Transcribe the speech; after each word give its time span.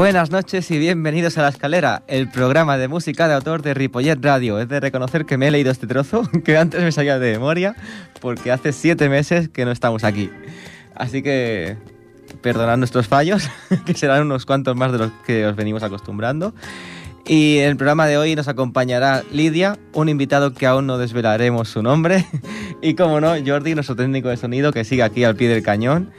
Buenas 0.00 0.30
noches 0.30 0.70
y 0.70 0.78
bienvenidos 0.78 1.36
a 1.36 1.42
La 1.42 1.50
Escalera, 1.50 2.02
el 2.08 2.30
programa 2.30 2.78
de 2.78 2.88
música 2.88 3.28
de 3.28 3.34
autor 3.34 3.60
de 3.60 3.74
Ripollet 3.74 4.16
Radio. 4.20 4.58
Es 4.58 4.66
de 4.66 4.80
reconocer 4.80 5.26
que 5.26 5.36
me 5.36 5.48
he 5.48 5.50
leído 5.50 5.70
este 5.70 5.86
trozo, 5.86 6.22
que 6.44 6.56
antes 6.56 6.82
me 6.82 6.90
salía 6.90 7.18
de 7.18 7.32
memoria, 7.32 7.76
porque 8.20 8.50
hace 8.50 8.72
siete 8.72 9.10
meses 9.10 9.50
que 9.50 9.66
no 9.66 9.70
estamos 9.70 10.02
aquí. 10.02 10.30
Así 10.94 11.22
que 11.22 11.76
perdonad 12.40 12.78
nuestros 12.78 13.08
fallos, 13.08 13.48
que 13.84 13.92
serán 13.92 14.22
unos 14.22 14.46
cuantos 14.46 14.74
más 14.74 14.90
de 14.90 14.98
los 14.98 15.12
que 15.26 15.44
os 15.44 15.54
venimos 15.54 15.82
acostumbrando. 15.82 16.54
Y 17.26 17.58
en 17.58 17.70
el 17.70 17.76
programa 17.76 18.06
de 18.06 18.18
hoy 18.18 18.34
nos 18.34 18.48
acompañará 18.48 19.22
Lidia, 19.30 19.78
un 19.92 20.08
invitado 20.08 20.52
que 20.52 20.66
aún 20.66 20.86
no 20.86 20.98
desvelaremos 20.98 21.68
su 21.68 21.82
nombre, 21.82 22.26
y 22.82 22.94
como 22.94 23.20
no, 23.20 23.34
Jordi, 23.44 23.74
nuestro 23.74 23.96
técnico 23.96 24.28
de 24.28 24.36
sonido, 24.36 24.72
que 24.72 24.84
sigue 24.84 25.02
aquí 25.02 25.24
al 25.24 25.36
pie 25.36 25.48
del 25.48 25.62
cañón. 25.62 26.10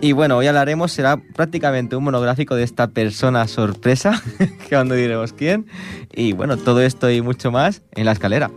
Y 0.00 0.12
bueno, 0.12 0.36
hoy 0.36 0.46
hablaremos, 0.46 0.92
será 0.92 1.18
prácticamente 1.18 1.96
un 1.96 2.04
monográfico 2.04 2.54
de 2.54 2.62
esta 2.62 2.88
persona 2.88 3.46
sorpresa, 3.48 4.22
que 4.68 4.74
aún 4.74 4.88
no 4.88 4.94
diremos 4.94 5.32
quién. 5.32 5.66
Y 6.12 6.32
bueno, 6.32 6.56
todo 6.56 6.80
esto 6.80 7.10
y 7.10 7.20
mucho 7.20 7.50
más 7.50 7.82
en 7.94 8.06
la 8.06 8.12
escalera. 8.12 8.50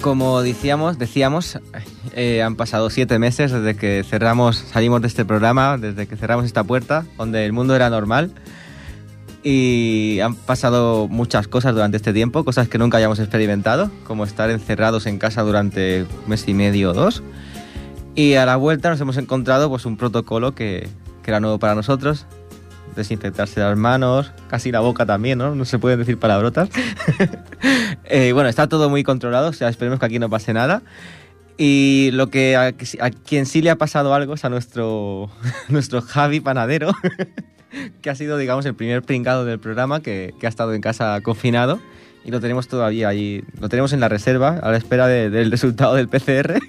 Como 0.00 0.42
decíamos, 0.42 0.98
decíamos 0.98 1.58
eh, 2.14 2.42
han 2.42 2.56
pasado 2.56 2.90
siete 2.90 3.18
meses 3.18 3.52
desde 3.52 3.76
que 3.76 4.04
cerramos, 4.08 4.56
salimos 4.56 5.02
de 5.02 5.08
este 5.08 5.24
programa, 5.24 5.76
desde 5.78 6.06
que 6.06 6.16
cerramos 6.16 6.44
esta 6.44 6.64
puerta, 6.64 7.04
donde 7.18 7.44
el 7.44 7.52
mundo 7.52 7.76
era 7.76 7.90
normal. 7.90 8.32
Y 9.42 10.20
han 10.20 10.34
pasado 10.34 11.08
muchas 11.08 11.48
cosas 11.48 11.74
durante 11.74 11.96
este 11.96 12.12
tiempo, 12.12 12.44
cosas 12.44 12.68
que 12.68 12.78
nunca 12.78 12.98
hayamos 12.98 13.18
experimentado, 13.18 13.90
como 14.04 14.24
estar 14.24 14.50
encerrados 14.50 15.06
en 15.06 15.18
casa 15.18 15.42
durante 15.42 16.02
un 16.02 16.28
mes 16.28 16.46
y 16.46 16.54
medio 16.54 16.90
o 16.90 16.94
dos. 16.94 17.22
Y 18.14 18.34
a 18.34 18.44
la 18.44 18.56
vuelta 18.56 18.90
nos 18.90 19.00
hemos 19.00 19.16
encontrado 19.16 19.70
pues, 19.70 19.86
un 19.86 19.96
protocolo 19.96 20.54
que, 20.54 20.88
que 21.22 21.30
era 21.30 21.40
nuevo 21.40 21.58
para 21.58 21.74
nosotros, 21.74 22.26
desinfectarse 22.96 23.60
las 23.60 23.76
manos, 23.76 24.32
casi 24.48 24.72
la 24.72 24.80
boca 24.80 25.06
también, 25.06 25.38
¿no? 25.38 25.54
No 25.54 25.64
se 25.64 25.78
pueden 25.78 25.98
decir 25.98 26.18
palabrotas. 26.18 26.68
eh, 28.04 28.32
bueno, 28.32 28.48
está 28.48 28.68
todo 28.68 28.90
muy 28.90 29.02
controlado, 29.02 29.48
o 29.48 29.52
sea, 29.52 29.68
esperemos 29.68 29.98
que 30.00 30.06
aquí 30.06 30.18
no 30.18 30.30
pase 30.30 30.52
nada. 30.52 30.82
Y 31.56 32.10
lo 32.12 32.28
que 32.28 32.56
a, 32.56 32.68
a 33.00 33.10
quien 33.10 33.44
sí 33.44 33.60
le 33.60 33.68
ha 33.68 33.76
pasado 33.76 34.14
algo 34.14 34.34
es 34.34 34.44
a 34.44 34.48
nuestro, 34.48 35.30
nuestro 35.68 36.00
Javi 36.00 36.40
Panadero, 36.40 36.92
que 38.02 38.10
ha 38.10 38.14
sido, 38.14 38.38
digamos, 38.38 38.64
el 38.66 38.74
primer 38.74 39.02
pringado 39.02 39.44
del 39.44 39.58
programa 39.58 40.00
que, 40.00 40.32
que, 40.40 40.46
ha 40.46 40.48
estado 40.48 40.72
en 40.72 40.80
casa 40.80 41.20
confinado. 41.22 41.78
Y 42.24 42.30
lo 42.30 42.40
tenemos 42.40 42.68
todavía 42.68 43.08
allí, 43.08 43.44
lo 43.60 43.68
tenemos 43.68 43.92
en 43.92 44.00
la 44.00 44.08
reserva, 44.08 44.58
a 44.62 44.70
la 44.70 44.76
espera 44.76 45.06
de, 45.06 45.30
del 45.30 45.50
resultado 45.50 45.94
del 45.94 46.08
PCR. 46.08 46.60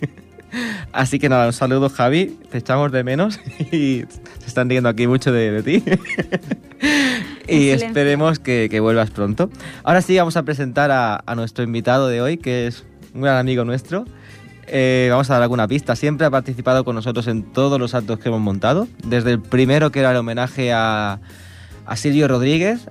Así 0.91 1.19
que 1.19 1.29
nada, 1.29 1.47
un 1.47 1.53
saludo 1.53 1.89
Javi, 1.89 2.37
te 2.49 2.57
echamos 2.57 2.91
de 2.91 3.03
menos 3.03 3.39
y 3.71 4.03
se 4.39 4.47
están 4.47 4.69
riendo 4.69 4.89
aquí 4.89 5.07
mucho 5.07 5.31
de, 5.31 5.51
de 5.51 5.63
ti. 5.63 5.83
y 7.47 7.69
esperemos 7.69 8.39
que, 8.39 8.67
que, 8.69 8.79
vuelvas 8.79 9.09
pronto. 9.11 9.49
Ahora 9.83 10.01
sí, 10.01 10.17
vamos 10.17 10.35
a 10.37 10.43
presentar 10.43 10.91
a, 10.91 11.23
a, 11.25 11.35
nuestro 11.35 11.63
invitado 11.63 12.07
de 12.07 12.21
hoy, 12.21 12.37
que 12.37 12.67
es 12.67 12.83
un 13.13 13.21
gran 13.21 13.37
amigo 13.37 13.63
nuestro. 13.63 14.05
Eh, 14.67 15.07
vamos 15.09 15.29
a 15.29 15.33
dar 15.33 15.43
alguna 15.43 15.67
pista. 15.67 15.95
Siempre 15.95 16.25
ha 16.27 16.29
participado 16.29 16.83
con 16.83 16.95
nosotros 16.95 17.27
en 17.27 17.43
todos 17.43 17.79
los 17.79 17.93
actos 17.93 18.19
que 18.19 18.29
hemos 18.29 18.41
montado. 18.41 18.87
Desde 19.05 19.31
el 19.31 19.41
primero, 19.41 19.91
que 19.91 19.99
era 19.99 20.11
el 20.11 20.17
homenaje 20.17 20.71
a, 20.73 21.19
a 21.85 21.95
Silvio 21.95 22.27
Rodríguez. 22.27 22.87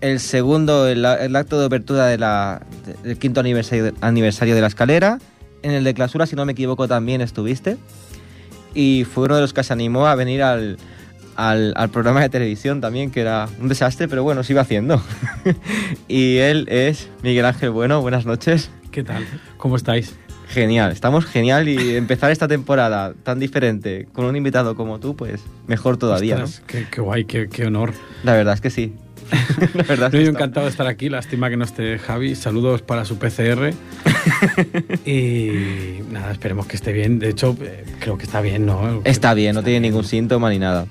El 0.00 0.20
segundo, 0.20 0.86
el, 0.86 1.04
el 1.04 1.34
acto 1.34 1.58
de 1.58 1.66
apertura 1.66 2.06
de 2.06 2.18
la, 2.18 2.62
del 3.02 3.18
quinto 3.18 3.40
aniversario, 3.40 3.92
aniversario 4.00 4.54
de 4.54 4.60
la 4.60 4.68
escalera 4.68 5.18
en 5.62 5.72
el 5.72 5.84
de 5.84 5.94
clausura, 5.94 6.26
si 6.26 6.36
no 6.36 6.44
me 6.44 6.52
equivoco, 6.52 6.88
también 6.88 7.20
estuviste. 7.20 7.76
Y 8.74 9.04
fue 9.04 9.24
uno 9.24 9.36
de 9.36 9.40
los 9.42 9.52
que 9.52 9.62
se 9.64 9.72
animó 9.72 10.06
a 10.06 10.14
venir 10.14 10.42
al, 10.42 10.78
al, 11.36 11.72
al 11.76 11.90
programa 11.90 12.20
de 12.20 12.28
televisión 12.28 12.80
también, 12.80 13.10
que 13.10 13.20
era 13.20 13.48
un 13.60 13.68
desastre, 13.68 14.08
pero 14.08 14.22
bueno, 14.22 14.42
se 14.42 14.52
iba 14.52 14.62
haciendo. 14.62 15.02
y 16.08 16.36
él 16.36 16.66
es 16.68 17.08
Miguel 17.22 17.44
Ángel 17.44 17.70
Bueno, 17.70 18.00
buenas 18.00 18.26
noches. 18.26 18.70
¿Qué 18.90 19.02
tal? 19.02 19.26
¿Cómo 19.56 19.76
estáis? 19.76 20.14
Genial, 20.48 20.92
estamos 20.92 21.26
genial 21.26 21.68
y 21.68 21.96
empezar 21.96 22.30
esta 22.30 22.48
temporada 22.48 23.12
tan 23.22 23.38
diferente 23.38 24.08
con 24.14 24.24
un 24.24 24.34
invitado 24.34 24.74
como 24.76 24.98
tú, 24.98 25.14
pues 25.14 25.42
mejor 25.66 25.98
todavía. 25.98 26.36
Ostras, 26.36 26.60
¿no? 26.60 26.66
qué, 26.66 26.86
qué, 26.90 27.00
guay, 27.02 27.24
qué, 27.26 27.48
qué 27.48 27.66
honor. 27.66 27.92
La 28.24 28.32
verdad 28.32 28.54
es 28.54 28.62
que 28.62 28.70
sí. 28.70 28.94
La 29.74 29.82
verdad 29.82 30.12
no, 30.12 30.20
yo 30.20 30.28
encantado 30.28 30.66
de 30.66 30.70
estar 30.70 30.86
aquí, 30.86 31.08
lástima 31.08 31.50
que 31.50 31.56
no 31.56 31.64
esté 31.64 31.98
Javi. 31.98 32.34
Saludos 32.34 32.82
para 32.82 33.04
su 33.04 33.18
PCR. 33.18 33.72
y 35.06 36.00
nada, 36.10 36.32
esperemos 36.32 36.66
que 36.66 36.76
esté 36.76 36.92
bien. 36.92 37.18
De 37.18 37.30
hecho, 37.30 37.56
eh, 37.60 37.84
creo 38.00 38.18
que 38.18 38.24
está 38.24 38.40
bien, 38.40 38.66
¿no? 38.66 39.00
Está 39.04 39.34
bien, 39.34 39.54
no 39.54 39.62
tiene 39.62 39.80
ningún 39.80 40.04
síntoma 40.04 40.50
ni 40.50 40.58
nada. 40.58 40.86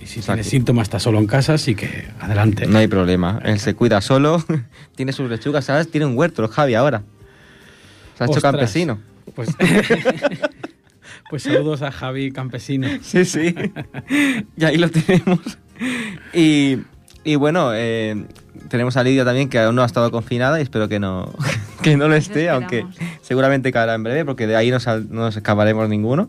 Y 0.00 0.06
si 0.06 0.20
tiene 0.20 0.44
síntomas, 0.44 0.84
está 0.84 1.00
solo 1.00 1.18
en 1.18 1.26
casa, 1.26 1.54
así 1.54 1.74
que 1.74 2.08
adelante. 2.20 2.66
No 2.66 2.78
hay 2.78 2.86
problema. 2.86 3.40
Él 3.44 3.58
se 3.58 3.74
cuida 3.74 4.00
solo, 4.00 4.44
tiene 4.96 5.12
sus 5.12 5.28
lechugas, 5.28 5.64
¿sabes? 5.64 5.90
Tiene 5.90 6.06
un 6.06 6.16
huerto, 6.16 6.42
el 6.42 6.48
Javi 6.48 6.74
ahora. 6.74 7.02
Se 8.16 8.24
ha 8.24 8.26
hecho 8.26 8.36
Ostras, 8.36 8.52
campesino. 8.52 8.98
Pues. 9.34 9.50
Pues 11.30 11.42
saludos 11.42 11.82
a 11.82 11.92
Javi 11.92 12.32
Campesino. 12.32 12.88
Sí, 13.02 13.24
sí. 13.24 13.54
Y 14.56 14.64
ahí 14.64 14.78
lo 14.78 14.88
tenemos. 14.88 15.40
Y, 16.32 16.78
y 17.24 17.36
bueno, 17.36 17.70
eh, 17.74 18.24
tenemos 18.68 18.96
a 18.96 19.02
Lidia 19.02 19.24
también, 19.24 19.48
que 19.48 19.58
aún 19.58 19.74
no 19.74 19.82
ha 19.82 19.86
estado 19.86 20.10
confinada 20.10 20.58
y 20.58 20.62
espero 20.62 20.88
que 20.88 20.98
no, 20.98 21.32
que 21.82 21.96
no 21.96 22.08
lo 22.08 22.14
esté, 22.14 22.48
aunque 22.48 22.86
seguramente 23.22 23.72
caerá 23.72 23.94
en 23.94 24.02
breve, 24.02 24.24
porque 24.24 24.46
de 24.46 24.56
ahí 24.56 24.70
no, 24.70 24.80
sal, 24.80 25.06
no 25.10 25.22
nos 25.22 25.36
escaparemos 25.36 25.88
ninguno. 25.88 26.28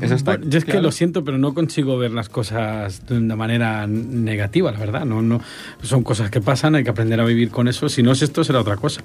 Eso 0.00 0.14
está 0.14 0.36
bueno, 0.36 0.50
yo 0.50 0.58
es 0.58 0.64
claro. 0.64 0.80
que 0.80 0.82
lo 0.82 0.92
siento, 0.92 1.24
pero 1.24 1.36
no 1.36 1.52
consigo 1.52 1.98
ver 1.98 2.10
las 2.12 2.28
cosas 2.28 3.06
de 3.06 3.18
una 3.18 3.36
manera 3.36 3.86
negativa, 3.86 4.72
la 4.72 4.78
verdad. 4.78 5.04
No, 5.04 5.20
no, 5.20 5.40
son 5.82 6.02
cosas 6.02 6.30
que 6.30 6.40
pasan, 6.40 6.74
hay 6.74 6.84
que 6.84 6.90
aprender 6.90 7.20
a 7.20 7.24
vivir 7.24 7.50
con 7.50 7.68
eso. 7.68 7.88
Si 7.88 8.02
no 8.02 8.12
es 8.12 8.22
esto, 8.22 8.44
será 8.44 8.60
otra 8.60 8.76
cosa. 8.76 9.02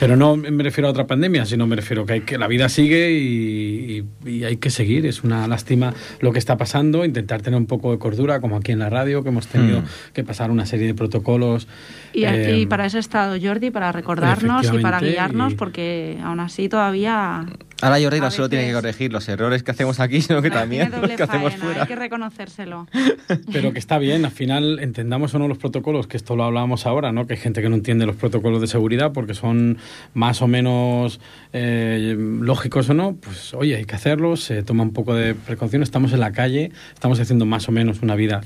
Pero 0.00 0.16
no 0.16 0.34
me 0.34 0.64
refiero 0.64 0.88
a 0.88 0.90
otra 0.90 1.06
pandemia, 1.06 1.44
sino 1.44 1.66
me 1.66 1.76
refiero 1.76 2.06
que, 2.06 2.14
hay 2.14 2.20
que 2.22 2.38
la 2.38 2.48
vida 2.48 2.70
sigue 2.70 3.12
y, 3.12 4.06
y, 4.24 4.30
y, 4.30 4.44
hay 4.44 4.56
que 4.56 4.70
seguir. 4.70 5.04
Es 5.04 5.22
una 5.22 5.46
lástima 5.46 5.92
lo 6.20 6.32
que 6.32 6.38
está 6.38 6.56
pasando, 6.56 7.04
intentar 7.04 7.42
tener 7.42 7.58
un 7.58 7.66
poco 7.66 7.92
de 7.92 7.98
cordura, 7.98 8.40
como 8.40 8.56
aquí 8.56 8.72
en 8.72 8.78
la 8.78 8.88
radio, 8.88 9.22
que 9.22 9.28
hemos 9.28 9.46
tenido 9.46 9.82
mm. 9.82 9.84
que 10.14 10.24
pasar 10.24 10.50
una 10.50 10.64
serie 10.64 10.86
de 10.86 10.94
protocolos. 10.94 11.68
Y, 12.14 12.24
eh, 12.24 12.60
y 12.60 12.66
para 12.66 12.86
eso 12.86 12.96
ha 12.96 13.00
estado 13.00 13.36
Jordi, 13.40 13.70
para 13.70 13.92
recordarnos 13.92 14.72
y 14.72 14.78
para 14.78 15.00
guiarnos, 15.00 15.52
y... 15.52 15.56
porque 15.56 16.18
aún 16.22 16.40
así 16.40 16.68
todavía... 16.70 17.46
Ahora 17.80 18.00
Jordi 18.00 18.20
no 18.20 18.30
solo 18.30 18.48
tiene 18.48 18.66
que 18.66 18.72
corregir 18.72 19.12
los 19.12 19.28
errores 19.28 19.62
que 19.62 19.70
hacemos 19.70 20.00
aquí, 20.00 20.20
sino 20.20 20.42
que 20.42 20.50
también 20.50 20.90
los 21.00 21.10
que 21.10 21.22
hacemos 21.22 21.54
fuera. 21.54 21.82
Hay 21.82 21.88
que 21.88 21.96
reconocérselo. 21.96 22.86
Pero 23.52 23.72
que 23.72 23.78
está 23.78 23.98
bien, 23.98 24.24
al 24.24 24.30
final 24.30 24.78
entendamos 24.80 25.34
o 25.34 25.38
no 25.38 25.48
los 25.48 25.58
protocolos, 25.58 26.06
que 26.06 26.16
esto 26.16 26.36
lo 26.36 26.44
hablábamos 26.44 26.86
ahora, 26.86 27.12
¿no? 27.12 27.26
Que 27.26 27.34
hay 27.34 27.40
gente 27.40 27.62
que 27.62 27.68
no 27.68 27.76
entiende 27.76 28.06
los 28.06 28.16
protocolos 28.16 28.60
de 28.60 28.66
seguridad 28.66 29.12
porque 29.12 29.34
son 29.34 29.78
más 30.14 30.42
o 30.42 30.48
menos 30.48 31.20
eh, 31.52 32.16
lógicos 32.18 32.90
o 32.90 32.94
no, 32.94 33.14
pues 33.14 33.54
oye, 33.54 33.76
hay 33.76 33.84
que 33.84 33.94
hacerlos, 33.94 34.42
se 34.42 34.62
toma 34.62 34.82
un 34.82 34.92
poco 34.92 35.14
de 35.14 35.34
precaución, 35.34 35.82
estamos 35.82 36.12
en 36.12 36.20
la 36.20 36.32
calle, 36.32 36.72
estamos 36.92 37.18
haciendo 37.20 37.46
más 37.46 37.68
o 37.68 37.72
menos 37.72 38.02
una 38.02 38.14
vida 38.14 38.42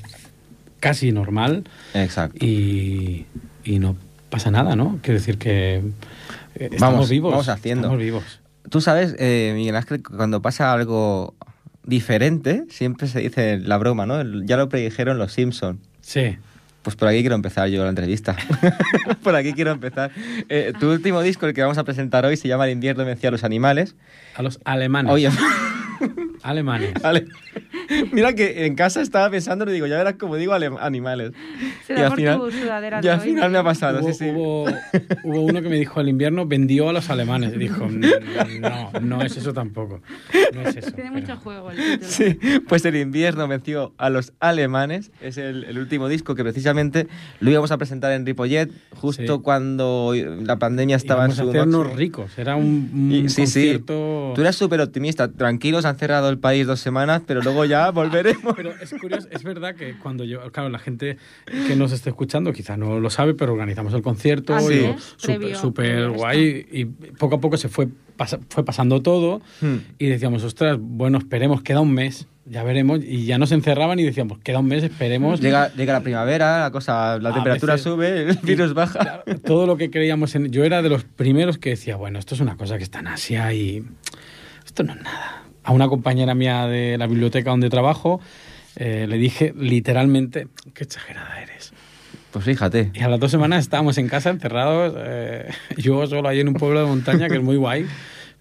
casi 0.79 1.11
normal. 1.11 1.63
Exacto. 1.93 2.45
Y, 2.45 3.25
y 3.63 3.79
no 3.79 3.95
pasa 4.29 4.51
nada, 4.51 4.75
¿no? 4.75 4.99
Quiero 5.01 5.19
decir 5.19 5.37
que 5.37 5.77
eh, 5.77 5.81
estamos 6.71 6.79
vamos, 6.79 7.09
vivos. 7.09 7.31
Vamos 7.31 7.49
haciendo. 7.49 7.87
Estamos 7.87 7.99
vivos. 7.99 8.39
Tú 8.69 8.81
sabes, 8.81 9.15
eh, 9.19 9.53
Miguel 9.55 9.75
Ángel, 9.75 10.03
cuando 10.03 10.41
pasa 10.41 10.73
algo 10.73 11.35
diferente, 11.83 12.65
siempre 12.69 13.07
se 13.07 13.19
dice 13.19 13.59
la 13.59 13.77
broma, 13.77 14.05
¿no? 14.05 14.23
Ya 14.43 14.57
lo 14.57 14.69
predijeron 14.69 15.17
los 15.17 15.33
Simpson. 15.33 15.79
Sí. 16.01 16.37
Pues 16.81 16.95
por 16.95 17.07
aquí 17.07 17.21
quiero 17.21 17.35
empezar 17.35 17.67
yo 17.69 17.83
la 17.83 17.89
entrevista. 17.89 18.35
por 19.23 19.35
aquí 19.35 19.53
quiero 19.53 19.71
empezar. 19.71 20.11
Eh, 20.49 20.71
tu 20.79 20.91
último 20.91 21.21
disco, 21.21 21.47
el 21.47 21.53
que 21.53 21.61
vamos 21.61 21.79
a 21.79 21.83
presentar 21.83 22.25
hoy, 22.25 22.37
se 22.37 22.47
llama 22.47 22.65
El 22.65 22.73
invierno 22.73 23.03
vencía 23.05 23.29
a 23.29 23.31
los 23.31 23.43
animales. 23.43 23.95
A 24.35 24.43
los 24.43 24.59
alemanes. 24.65 25.11
Oye. 25.11 25.31
alemanes. 26.43 26.93
Ale... 27.03 27.25
Mira 28.11 28.33
que 28.33 28.65
en 28.65 28.75
casa 28.75 29.01
estaba 29.01 29.29
pensando, 29.29 29.65
le 29.65 29.71
digo, 29.71 29.87
ya 29.87 29.97
verás 29.97 30.15
como 30.15 30.35
digo 30.35 30.53
animales. 30.53 31.31
y 31.89 31.93
al 31.93 32.13
final, 32.13 32.41
y 33.01 33.07
al 33.07 33.21
final 33.21 33.51
me 33.51 33.57
ha 33.57 33.63
pasado. 33.63 33.99
Hubo, 34.01 34.07
sí, 34.07 34.13
sí. 34.13 34.29
Hubo, 34.29 34.63
hubo, 35.23 35.41
uno 35.41 35.61
que 35.61 35.69
me 35.69 35.77
dijo 35.77 36.01
el 36.01 36.09
invierno 36.09 36.45
vendió 36.45 36.89
a 36.89 36.93
los 36.93 37.09
alemanes. 37.09 37.53
Y 37.55 37.57
dijo, 37.57 37.87
no, 37.87 38.91
no 39.01 39.21
es 39.21 39.37
eso 39.37 39.53
tampoco. 39.53 40.01
No 40.53 40.61
es 40.61 40.77
eso. 40.77 40.91
Tiene 40.91 41.11
mucho 41.11 41.35
juego 41.37 41.71
el 41.71 41.77
título. 41.99 42.09
Sí, 42.09 42.39
pues 42.67 42.85
el 42.85 42.95
invierno 42.95 43.47
venció 43.47 43.93
a 43.97 44.09
los 44.09 44.33
alemanes. 44.39 45.11
Es 45.21 45.37
el, 45.37 45.63
el, 45.65 45.77
último 45.77 46.07
disco 46.07 46.35
que 46.35 46.43
precisamente 46.43 47.07
lo 47.39 47.51
íbamos 47.51 47.71
a 47.71 47.77
presentar 47.77 48.11
en 48.11 48.25
Ripollet 48.25 48.71
justo 48.95 49.41
cuando 49.41 50.13
la 50.15 50.57
pandemia 50.57 50.95
estaba 50.95 51.25
en 51.25 51.31
su 51.31 51.49
hacernos 51.49 51.93
ricos. 51.95 52.37
Era 52.37 52.55
un, 52.55 52.89
un 52.93 53.29
sí, 53.29 53.41
concierto... 53.41 54.29
Sí. 54.29 54.35
Tú 54.35 54.41
eras 54.41 54.55
súper 54.55 54.81
optimista. 54.81 55.31
Tranquilos, 55.31 55.85
han 55.85 55.97
cerrado 55.97 56.29
el 56.29 56.37
país 56.37 56.65
dos 56.67 56.79
semanas, 56.79 57.21
pero 57.25 57.41
luego 57.41 57.65
ya 57.65 57.74
volveremos. 57.93 58.53
pero 58.55 58.73
es 58.81 58.93
curioso, 58.99 59.27
es 59.31 59.43
verdad 59.43 59.75
que 59.75 59.95
cuando 59.97 60.23
yo, 60.23 60.51
claro, 60.51 60.69
la 60.69 60.79
gente 60.79 61.17
que 61.67 61.75
nos 61.75 61.91
esté 61.91 62.09
escuchando 62.09 62.53
quizá 62.53 62.77
no 62.77 62.99
lo 62.99 63.09
sabe, 63.09 63.33
pero 63.33 63.53
organizamos 63.53 63.93
el 63.93 64.01
concierto, 64.01 64.55
Así 64.55 64.85
súper 65.17 65.55
super 65.55 66.09
guay 66.09 66.65
y 66.71 66.85
poco 66.85 67.35
a 67.35 67.39
poco 67.41 67.57
se 67.57 67.69
fue, 67.69 67.87
fue 68.49 68.63
pasando 68.65 69.01
todo 69.01 69.41
Hmm. 69.61 69.77
y 69.99 70.07
decíamos, 70.07 70.43
ostras, 70.43 70.77
bueno, 70.79 71.17
esperemos, 71.17 71.61
queda 71.61 71.81
un 71.81 71.93
mes, 71.93 72.27
ya 72.45 72.63
veremos, 72.63 72.99
y 73.03 73.25
ya 73.25 73.37
nos 73.37 73.51
encerraban 73.51 73.97
y 73.99 74.03
decíamos, 74.03 74.37
queda 74.39 74.59
un 74.59 74.67
mes, 74.67 74.83
esperemos. 74.83 75.41
Llega, 75.41 75.73
llega 75.73 75.93
la 75.93 76.01
primavera, 76.01 76.59
la 76.61 76.71
cosa, 76.71 77.17
la 77.19 77.29
A 77.29 77.33
temperatura 77.33 77.73
veces- 77.73 77.83
sube, 77.83 78.29
el 78.29 78.37
virus 78.43 78.73
baja. 78.73 78.99
Claro, 78.99 79.23
todo 79.43 79.65
lo 79.65 79.77
que 79.77 79.89
creíamos 79.89 80.35
en... 80.35 80.51
Yo 80.51 80.63
era 80.63 80.81
de 80.81 80.89
los 80.89 81.03
primeros 81.03 81.57
que 81.57 81.71
decía, 81.71 81.95
bueno, 81.95 82.19
esto 82.19 82.35
es 82.35 82.41
una 82.41 82.55
cosa 82.55 82.77
que 82.77 82.83
está 82.83 82.99
en 82.99 83.07
Asia 83.07 83.51
y 83.53 83.83
esto 84.65 84.83
no 84.83 84.93
es 84.93 85.01
nada. 85.01 85.43
A 85.65 85.71
una 85.73 85.89
compañera 85.89 86.33
mía 86.35 86.67
de 86.67 86.97
la 86.97 87.07
biblioteca 87.07 87.49
donde 87.49 87.69
trabajo 87.69 88.21
eh, 88.77 89.05
le 89.09 89.17
dije 89.17 89.53
literalmente, 89.57 90.47
qué 90.73 90.83
exagerada 90.83 91.41
eres. 91.41 91.73
Pues 92.31 92.43
fíjate. 92.45 92.91
Y 92.93 93.01
a 93.01 93.07
las 93.07 93.19
dos 93.19 93.31
semanas 93.31 93.61
estábamos 93.61 93.97
en 93.97 94.07
casa 94.09 94.29
encerrados, 94.29 94.93
eh, 94.97 95.49
yo 95.77 96.05
solo 96.07 96.27
ahí 96.27 96.39
en 96.39 96.49
un 96.49 96.53
pueblo 96.53 96.81
de 96.81 96.85
montaña 96.85 97.27
que 97.29 97.35
es 97.35 97.43
muy 97.43 97.55
guay, 97.55 97.85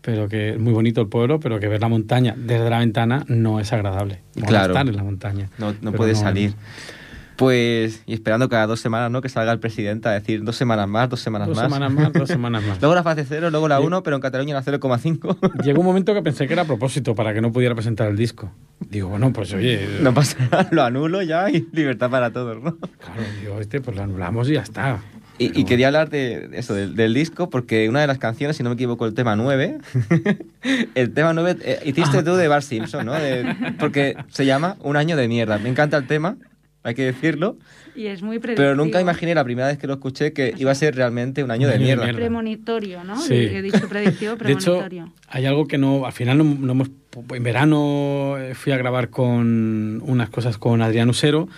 pero 0.00 0.28
que 0.28 0.50
es 0.50 0.58
muy 0.58 0.72
bonito 0.72 1.00
el 1.00 1.08
pueblo, 1.08 1.40
pero 1.40 1.60
que 1.60 1.68
ver 1.68 1.80
la 1.80 1.88
montaña 1.88 2.34
desde 2.36 2.68
la 2.68 2.80
ventana 2.80 3.24
no 3.28 3.60
es 3.60 3.72
agradable. 3.72 4.20
Mola 4.34 4.48
Claro. 4.48 4.72
estar 4.72 4.88
en 4.88 4.96
la 4.96 5.04
montaña. 5.04 5.48
No, 5.58 5.72
no 5.72 5.76
Pero 5.80 5.96
puede 5.96 6.14
salir. 6.14 6.54
Pues, 7.36 8.02
y 8.06 8.14
esperando 8.14 8.48
cada 8.48 8.66
dos 8.68 8.78
semanas, 8.80 9.10
¿no? 9.10 9.20
Que 9.20 9.28
salga 9.28 9.50
el 9.52 9.58
presidente 9.58 10.08
a 10.08 10.12
decir 10.12 10.44
dos 10.44 10.54
semanas 10.56 10.86
más, 10.88 11.08
dos 11.10 11.18
semanas 11.20 11.48
Dos 11.48 11.56
más. 11.56 11.64
semanas 11.66 11.92
más, 11.92 12.12
dos 12.12 12.28
semanas 12.28 12.62
más. 12.68 12.80
Luego 12.80 12.94
la 12.94 13.02
fase 13.02 13.24
cero, 13.28 13.50
luego 13.50 13.66
la. 13.68 13.80
1, 13.80 14.02
pero 14.04 14.16
en 14.16 14.22
Cataluña 14.22 14.54
la 14.54 14.62
0,5. 14.62 15.62
Llegó 15.64 15.80
un 15.80 15.86
momento 15.86 16.14
que 16.14 16.22
pensé 16.22 16.46
que 16.46 16.52
era 16.52 16.62
a 16.62 16.66
propósito 16.66 17.14
para 17.14 17.34
que 17.34 17.40
no 17.40 17.50
pudiera 17.52 17.74
presentar 17.74 18.08
el 18.08 18.16
disco. 18.16 18.52
Digo, 18.88 19.08
bueno, 19.08 19.32
pues 19.32 19.52
oye, 19.52 19.80
no 20.00 20.14
pasa 20.14 20.36
nada, 20.50 20.68
lo 20.70 20.82
anulo 20.84 21.22
ya 21.22 21.50
y 21.50 21.66
libertad 21.72 22.08
para 22.10 22.32
todos, 22.32 22.62
¿no? 22.62 22.76
claro, 22.76 23.22
digo, 23.40 23.60
este, 23.60 23.80
pues 23.80 23.96
lo 23.96 24.02
anulamos 24.04 24.48
y 24.48 24.54
ya 24.54 24.60
está. 24.62 25.00
Y, 25.36 25.48
Pero 25.48 25.60
y 25.60 25.64
quería 25.64 25.86
hablar 25.88 26.10
de 26.10 26.50
eso, 26.52 26.74
del, 26.74 26.94
del 26.94 27.12
disco, 27.12 27.50
porque 27.50 27.88
una 27.88 28.00
de 28.00 28.06
las 28.06 28.18
canciones, 28.18 28.56
si 28.56 28.62
no 28.62 28.68
me 28.70 28.74
equivoco, 28.74 29.04
el 29.06 29.14
tema 29.14 29.34
9, 29.34 29.78
el 30.94 31.12
tema 31.12 31.32
9 31.32 31.56
eh, 31.62 31.80
hiciste 31.84 32.22
tú 32.22 32.34
de 32.36 32.46
Bart 32.46 32.62
Simpson, 32.64 33.06
¿no? 33.06 33.14
De- 33.14 33.74
porque 33.80 34.16
se 34.28 34.46
llama 34.46 34.76
Un 34.80 34.96
año 34.96 35.16
de 35.16 35.26
mierda. 35.26 35.58
Me 35.58 35.68
encanta 35.68 35.96
el 35.96 36.06
tema, 36.06 36.36
hay 36.84 36.94
que 36.94 37.02
decirlo, 37.04 37.56
Y 37.96 38.06
es 38.06 38.22
muy 38.22 38.38
predictivo. 38.40 38.64
pero 38.66 38.76
nunca 38.76 39.00
imaginé 39.00 39.34
la 39.36 39.44
primera 39.44 39.68
vez 39.68 39.78
que 39.78 39.86
lo 39.86 39.94
escuché 39.94 40.32
que 40.32 40.52
iba 40.56 40.70
a 40.72 40.74
ser 40.74 40.96
realmente 40.96 41.42
un 41.44 41.50
año 41.52 41.66
Un 41.66 41.70
de 41.70 41.74
año 41.74 41.80
de 41.80 41.84
mierda. 41.86 42.04
mierda. 42.04 42.18
Premonitorio, 42.18 43.04
¿no? 43.04 43.20
Sí. 43.20 43.34
He 43.34 43.62
dicho 43.62 43.88
predictivo, 43.88 44.36
De 44.36 44.52
hecho, 44.52 44.78
premonitorio. 44.80 45.12
hay 45.28 45.46
algo 45.46 45.66
que 45.66 45.78
no, 45.78 46.04
al 46.06 46.12
final 46.12 46.38
no, 46.38 46.44
no 46.44 46.72
hemos, 46.72 46.90
en 47.32 47.42
verano 47.44 48.36
eh, 48.38 48.54
fui 48.54 48.72
a 48.72 48.76
grabar 48.76 49.10
con 49.10 50.02
unas 50.04 50.28
cosas 50.30 50.58
con 50.58 50.82
Adrián 50.82 51.08
Usero 51.08 51.48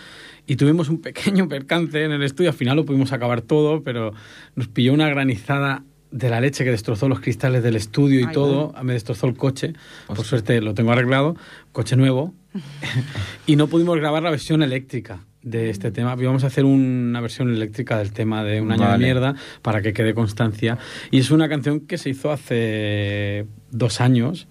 y 0.47 0.57
tuvimos 0.57 0.89
un 0.91 1.01
pequeño 1.01 1.49
percance 1.49 2.05
en 2.05 2.13
el 2.13 2.23
estudio, 2.23 2.51
al 2.51 2.57
final 2.57 2.77
lo 2.77 2.85
pudimos 2.85 3.13
acabar 3.13 3.41
todo, 3.41 3.83
pero 3.83 4.13
nos 4.55 4.69
pilló 4.69 4.93
una 4.93 5.09
granizada 5.09 5.83
de 6.13 6.31
la 6.31 6.41
leche 6.41 6.65
que 6.65 6.71
destrozó 6.71 7.09
los 7.09 7.21
cristales 7.21 7.63
del 7.65 7.75
estudio 7.77 8.21
y 8.21 8.25
Ay, 8.25 8.33
todo, 8.33 8.73
me 8.83 8.93
destrozó 8.93 9.27
el 9.27 9.37
coche, 9.37 9.73
por 10.07 10.23
suerte 10.25 10.61
lo 10.61 10.73
tengo 10.73 10.93
arreglado, 10.93 11.35
coche 11.73 11.97
nuevo, 11.97 12.33
y 13.47 13.57
no 13.57 13.67
pudimos 13.69 13.97
grabar 13.99 14.23
la 14.23 14.31
versión 14.31 14.63
eléctrica 14.63 15.21
de 15.43 15.71
este 15.71 15.91
tema. 15.93 16.17
Íbamos 16.19 16.45
a 16.45 16.49
hacer 16.49 16.65
una 16.65 17.21
versión 17.21 17.51
eléctrica 17.51 17.99
del 17.99 18.13
tema 18.13 18.43
de 18.43 18.61
Un 18.61 18.73
año 18.73 18.83
de 18.83 18.89
Vale. 18.89 19.05
mierda 19.05 19.35
para 19.63 19.81
que 19.83 19.93
quede 19.93 20.13
constancia. 20.15 20.79
Y 21.11 21.19
es 21.21 21.31
una 21.31 21.49
canción 21.49 21.81
que 21.81 21.99
se 21.99 22.11
hizo 22.11 22.33
hace 22.33 23.47
dos 23.71 24.01
años, 24.01 24.49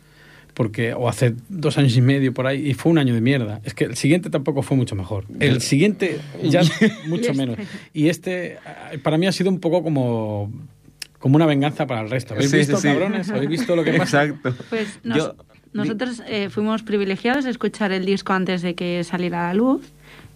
porque 0.53 0.93
o 0.93 1.09
hace 1.09 1.35
dos 1.49 1.77
años 1.77 1.97
y 1.97 2.01
medio 2.01 2.33
por 2.33 2.47
ahí, 2.47 2.69
y 2.69 2.73
fue 2.75 2.91
un 2.93 2.97
año 2.97 3.13
de 3.13 3.19
mierda. 3.19 3.59
Es 3.65 3.73
que 3.73 3.83
el 3.83 3.97
siguiente 3.97 4.29
tampoco 4.29 4.61
fue 4.61 4.77
mucho 4.77 4.95
mejor. 4.95 5.25
El 5.41 5.61
siguiente 5.61 6.19
ya 6.43 6.61
mucho 7.07 7.33
Y 7.33 7.35
menos. 7.35 7.57
este. 7.59 7.77
Y 7.93 8.07
este 8.07 8.57
para 9.03 9.17
mí 9.17 9.27
ha 9.27 9.33
sido 9.33 9.49
un 9.49 9.59
poco 9.59 9.83
como 9.83 10.49
como 11.19 11.35
una 11.37 11.45
venganza 11.47 11.87
para 11.87 12.01
el 12.01 12.09
resto. 12.09 12.35
¿Habéis 12.35 12.51
Sí, 12.51 12.57
visto, 12.57 12.75
sí, 12.77 12.83
sí. 12.83 12.87
cabrones? 12.87 13.29
¿Habéis 13.31 13.49
visto 13.49 13.75
lo 13.75 13.83
que 13.83 13.93
pasa? 13.97 14.23
Exacto. 14.25 14.53
Pues 14.69 14.99
nos- 15.03 15.17
Yo- 15.17 15.35
nosotros 15.75 16.23
eh, 16.27 16.49
fuimos 16.49 16.81
privilegiados 16.83 17.43
de 17.45 17.51
escuchar 17.51 17.91
el 17.91 18.05
disco 18.05 18.33
antes 18.33 18.61
de 18.61 18.73
que 18.75 19.03
saliera 19.03 19.45
a 19.45 19.47
la 19.49 19.53
luz 19.53 19.81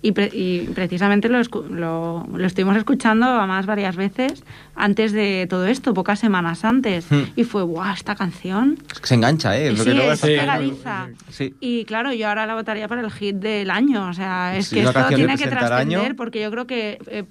y, 0.01 0.13
pre- 0.13 0.29
y 0.31 0.69
precisamente 0.75 1.27
lo, 1.27 1.39
escu- 1.41 1.67
lo, 1.69 2.25
lo 2.33 2.45
estuvimos 2.47 2.77
escuchando 2.77 3.25
además 3.25 3.65
varias 3.65 3.95
veces 3.97 4.43
antes 4.75 5.11
de 5.11 5.45
todo 5.49 5.65
esto, 5.67 5.93
pocas 5.93 6.19
semanas 6.19 6.63
antes. 6.63 7.05
Hmm. 7.11 7.23
Y 7.35 7.43
fue, 7.43 7.63
guau, 7.63 7.93
esta 7.93 8.15
canción. 8.15 8.77
Se 9.03 9.15
engancha, 9.15 9.57
¿eh? 9.57 9.71
Lo 9.73 9.83
sí, 9.83 9.91
que 9.91 10.11
es 10.11 10.21
pegadiza. 10.21 11.07
Sí. 11.29 11.53
Y 11.59 11.83
claro, 11.83 12.13
yo 12.13 12.29
ahora 12.29 12.45
la 12.45 12.55
votaría 12.55 12.87
para 12.87 13.01
el 13.01 13.11
hit 13.11 13.35
del 13.37 13.69
año. 13.71 14.07
O 14.07 14.13
sea, 14.13 14.55
es 14.55 14.67
Sí, 14.67 14.75
que 14.75 14.83
esto 14.83 15.05
tiene 15.09 15.35
que 15.35 15.47
trascender 15.47 16.15
porque 16.15 16.41
yo 16.41 16.49
creo 16.51 16.65
que, 16.65 16.97
eh, 17.07 17.25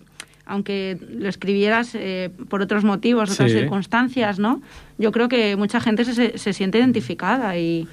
aunque 0.48 0.98
lo 1.10 1.28
escribieras 1.28 1.94
eh, 1.94 2.30
por 2.48 2.62
otros 2.62 2.82
motivos, 2.84 3.30
otras 3.30 3.50
Sí. 3.52 3.58
circunstancias, 3.58 4.38
¿no? 4.38 4.60
Yo 4.98 5.12
creo 5.12 5.28
que 5.28 5.56
mucha 5.56 5.80
gente 5.80 6.04
se, 6.04 6.38
se 6.38 6.52
siente 6.52 6.78
identificada 6.78 7.56
y, 7.56 7.86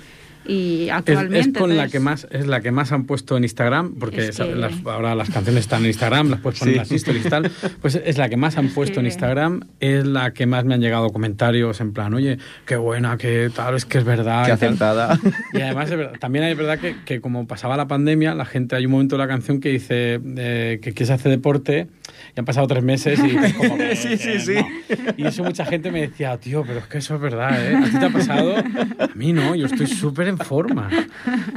y 0.48 0.86
Es, 0.86 0.92
actualmente. 0.92 1.40
es 1.40 1.58
con 1.58 1.76
la 1.76 1.88
que 1.88 2.00
más 2.00 2.28
es 2.32 2.48
la 2.48 2.62
que 2.62 2.72
más 2.72 2.92
han 2.92 3.06
puesto 3.06 3.36
en 3.38 3.44
Instagram 3.44 3.96
porque 4.00 4.28
Es 4.30 4.38
que- 4.38 4.56
las- 4.56 4.74
ahora 4.86 5.16
las 5.16 5.30
canciones 5.30 5.62
están 5.62 5.82
en 5.82 5.88
Instagram 5.88 6.30
las 6.30 6.40
puedes 6.42 6.60
poner 6.60 6.74
Sí. 6.74 6.78
en 6.80 6.84
las 6.84 6.92
stories 6.92 7.26
y 7.26 7.30
tal 7.30 7.52
pues 7.82 7.96
es 7.96 8.18
la 8.18 8.30
que 8.30 8.38
más 8.38 8.58
han 8.58 8.70
puesto 8.70 9.00
en 9.00 9.06
que- 9.06 9.10
Instagram 9.10 9.62
es 9.80 10.06
la 10.06 10.32
que 10.34 10.46
más 10.46 10.66
me 10.66 10.74
han 10.76 10.82
llegado 10.82 11.10
comentarios 11.10 11.82
en 11.82 11.94
plan 11.94 12.14
oye 12.14 12.38
qué 12.66 12.76
buena 12.76 13.18
que 13.18 13.50
tal 13.56 13.76
es 13.76 13.86
que 13.86 13.98
es 13.98 14.04
verdad 14.04 14.46
Qué 14.46 14.52
acertada. 14.52 15.20
y 15.54 15.62
además 15.62 15.90
es 15.92 15.98
verdad- 15.98 16.20
también 16.20 16.46
es 16.46 16.58
verdad 16.58 16.78
que, 16.80 16.96
que 17.06 17.22
como 17.22 17.48
pasaba 17.48 17.76
la 17.78 17.88
pandemia 17.88 18.36
la 18.36 18.46
gente 18.46 18.76
hay 18.76 18.86
un 18.86 18.92
momento 18.92 19.16
de 19.18 19.24
la 19.24 19.28
canción 19.28 19.60
que 19.60 19.70
dice 19.70 20.20
eh, 20.38 20.80
que, 20.82 20.94
que 20.94 21.06
se 21.06 21.14
hace 21.14 21.30
deporte 21.30 21.88
y 22.36 22.40
han 22.40 22.46
pasado 22.46 22.68
tres 22.68 22.84
meses 22.84 23.20
y 23.20 23.24
dices 23.30 23.54
como 23.54 23.78
que, 23.78 23.96
Sí, 23.96 24.18
sí, 24.18 24.32
que 24.34 24.40
sí. 24.40 24.54
no. 24.56 25.14
y 25.18 25.26
eso 25.26 25.44
mucha 25.44 25.66
gente 25.66 25.92
me 25.92 26.02
decía 26.02 26.38
tío 26.38 26.64
pero 26.66 26.80
es 26.80 26.86
que 26.86 27.00
eso 27.00 27.16
es 27.16 27.22
verdad 27.22 27.60
¿eh? 27.72 27.76
¿a 27.76 27.84
ti 27.90 27.98
te 28.00 28.06
ha 28.06 28.10
pasado? 28.10 28.56
a 28.58 29.10
mí 29.16 29.34
no 29.34 29.56
yo 29.56 29.66
estoy 29.66 29.88
súper 29.88 30.28
en 30.40 30.46
forma 30.46 30.90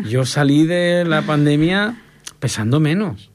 yo 0.07 0.25
salí 0.25 0.67
de 0.67 1.05
la 1.07 1.23
pandemia 1.23 1.95
pesando 2.41 2.81
menos. 2.81 3.31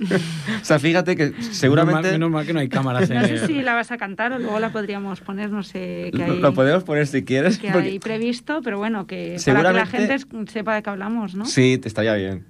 O 0.00 0.64
sea, 0.64 0.78
fíjate 0.78 1.16
que 1.16 1.32
seguramente 1.50 2.12
Menos 2.12 2.12
mal, 2.12 2.12
menos 2.12 2.30
mal 2.30 2.46
que 2.46 2.52
no 2.52 2.60
hay 2.60 2.68
cámaras 2.68 3.10
en 3.10 3.18
No 3.20 3.24
sé 3.26 3.34
el- 3.34 3.46
si 3.48 3.62
la 3.62 3.74
vas 3.74 3.90
a 3.90 3.96
cantar 3.98 4.32
o 4.32 4.38
luego 4.38 4.60
la 4.60 4.70
podríamos 4.70 5.20
poner, 5.20 5.50
no 5.50 5.64
sé 5.64 6.10
qué 6.12 6.18
lo, 6.18 6.24
hay, 6.24 6.38
lo 6.38 6.54
podemos 6.54 6.84
poner 6.84 7.08
si 7.08 7.24
quieres. 7.24 7.58
qué 7.58 7.72
porque- 7.72 7.88
hay 7.88 7.98
previsto, 7.98 8.60
pero 8.62 8.78
bueno, 8.78 9.08
que 9.08 9.36
para 9.44 9.58
que 9.58 9.62
la 9.74 9.86
Seguramente- 9.86 9.96
gente 9.98 10.14
es- 10.14 10.52
sepa 10.52 10.76
de 10.76 10.82
qué 10.84 10.90
hablamos, 10.90 11.34
¿no? 11.34 11.46
Sí, 11.46 11.78
te 11.78 11.88
estaría 11.88 12.14
bien. 12.14 12.44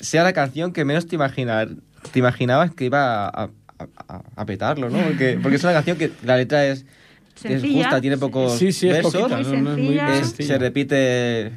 Sea 0.00 0.24
la 0.24 0.32
canción 0.32 0.72
que 0.72 0.84
menos 0.84 1.06
te 1.06 1.14
imaginar, 1.14 1.68
te 2.10 2.18
imaginabas 2.18 2.72
que 2.74 2.86
iba 2.86 3.26
a, 3.28 3.44
a- 3.44 3.48
a- 4.08 4.22
a 4.34 4.44
petarlo, 4.44 4.90
¿no? 4.90 4.98
Porque, 4.98 5.38
porque 5.40 5.54
es 5.56 5.62
una 5.62 5.74
canción 5.74 5.96
que 5.98 6.10
la 6.24 6.36
letra 6.36 6.66
es, 6.66 6.80
es 6.80 7.42
Sencilla. 7.42 7.84
justa, 7.84 8.00
tiene 8.00 8.18
pocos 8.18 8.58
Sí, 8.58 8.72
sí, 8.72 8.88
es 8.88 8.94
versos, 8.94 9.14
poquita, 9.14 9.36
Muy 9.36 9.44
no, 9.58 9.62
no 9.62 9.70
es 9.70 9.76
muy 9.78 9.86
sencilla. 9.86 10.14
es- 10.14 10.26
sencilla. 10.26 10.48
se 10.48 10.58
repite 10.58 11.52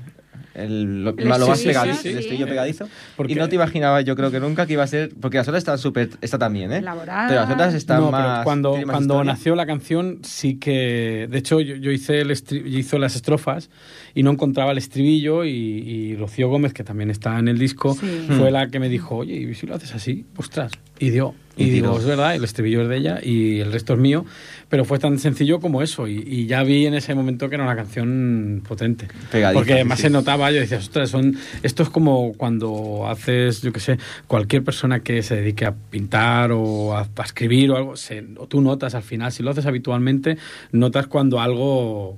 el, 0.53 1.03
lo, 1.03 1.11
El 1.17 1.27
lo 1.29 1.47
más 1.47 1.61
pegadizo, 1.61 2.01
sí, 2.01 2.07
el 2.09 2.13
sí. 2.15 2.19
estribillo 2.19 2.47
pegadizo. 2.47 2.87
Porque- 3.15 3.33
Y 3.33 3.35
no 3.35 3.47
te 3.49 3.55
imaginabas, 3.55 4.03
yo 4.05 4.15
creo 4.15 4.31
que 4.31 4.39
nunca 4.39 4.65
que 4.65 4.73
iba 4.73 4.83
a 4.83 4.87
ser, 4.87 5.11
porque 5.19 5.37
las 5.37 5.47
otras 5.47 5.61
están 5.61 5.77
súper, 5.77 6.09
esta 6.21 6.37
también, 6.37 6.71
¿eh? 6.71 6.77
Elaboradas. 6.77 7.29
Pero 7.29 7.41
las 7.41 7.51
otras 7.51 7.73
están 7.73 8.01
No, 8.01 8.11
más... 8.11 8.43
cuando, 8.43 8.73
más 8.75 8.83
cuando 8.85 9.13
historia. 9.15 9.31
nació 9.33 9.55
la 9.55 9.65
canción 9.65 10.19
sí 10.23 10.55
que... 10.59 11.27
De 11.29 11.37
hecho, 11.37 11.59
yo, 11.61 11.75
yo 11.75 11.91
hice, 11.91 12.21
el 12.21 12.31
estri- 12.31 12.63
yo 12.63 12.79
hice 12.79 12.99
las 12.99 13.15
estrofas 13.15 13.69
y 14.13 14.23
no 14.23 14.31
encontraba 14.31 14.71
el 14.71 14.77
estribillo 14.77 15.45
y, 15.45 15.49
y 15.51 16.15
Rocío 16.15 16.49
Gómez, 16.49 16.73
que 16.73 16.83
también 16.83 17.09
está 17.09 17.39
en 17.39 17.47
el 17.47 17.57
disco, 17.57 17.93
Sí. 17.93 18.25
fue 18.27 18.49
Mm. 18.49 18.53
la 18.53 18.67
que 18.67 18.79
me 18.79 18.89
dijo, 18.89 19.15
oye, 19.17 19.35
¿y 19.35 19.53
si 19.55 19.67
lo 19.67 19.75
haces 19.75 19.93
así? 19.95 20.25
Ostras. 20.37 20.71
Y 21.01 21.09
dio. 21.09 21.33
Y, 21.57 21.65
Y 21.65 21.69
digo, 21.69 21.97
es 21.97 22.05
verdad, 22.05 22.33
el 22.33 22.45
estribillo 22.45 22.81
es 22.83 22.87
de 22.87 22.95
ella 22.95 23.19
y 23.21 23.59
el 23.59 23.73
resto 23.73 23.93
es 23.93 23.99
mío, 23.99 24.25
pero 24.69 24.85
fue 24.85 24.99
tan 24.99 25.19
sencillo 25.19 25.59
como 25.59 25.81
eso 25.81 26.07
y, 26.07 26.23
y 26.25 26.45
ya 26.45 26.63
vi 26.63 26.85
en 26.85 26.93
ese 26.93 27.13
momento 27.13 27.49
que 27.49 27.55
era 27.55 27.65
una 27.65 27.75
canción 27.75 28.63
potente. 28.65 29.09
Pegadiza, 29.29 29.59
Porque 29.59 29.73
además 29.73 29.97
sí. 29.99 30.03
se 30.03 30.09
notaba, 30.11 30.49
yo 30.51 30.61
decía, 30.61 30.77
ostras, 30.77 31.09
son, 31.09 31.35
esto 31.61 31.83
es 31.83 31.89
como 31.89 32.31
cuando 32.37 33.05
haces, 33.09 33.61
yo 33.61 33.73
qué 33.73 33.81
sé, 33.81 33.97
cualquier 34.27 34.63
persona 34.63 35.01
que 35.01 35.21
se 35.23 35.35
dedique 35.35 35.65
a 35.65 35.73
pintar 35.73 36.53
o 36.53 36.95
a, 36.95 37.01
a 37.13 37.23
escribir 37.23 37.71
o 37.71 37.75
algo, 37.75 37.97
se, 37.97 38.23
o 38.37 38.47
tú 38.47 38.61
notas 38.61 38.95
al 38.95 39.03
final, 39.03 39.33
si 39.33 39.43
lo 39.43 39.51
haces 39.51 39.65
habitualmente, 39.65 40.37
notas 40.71 41.07
cuando 41.07 41.41
algo, 41.41 42.17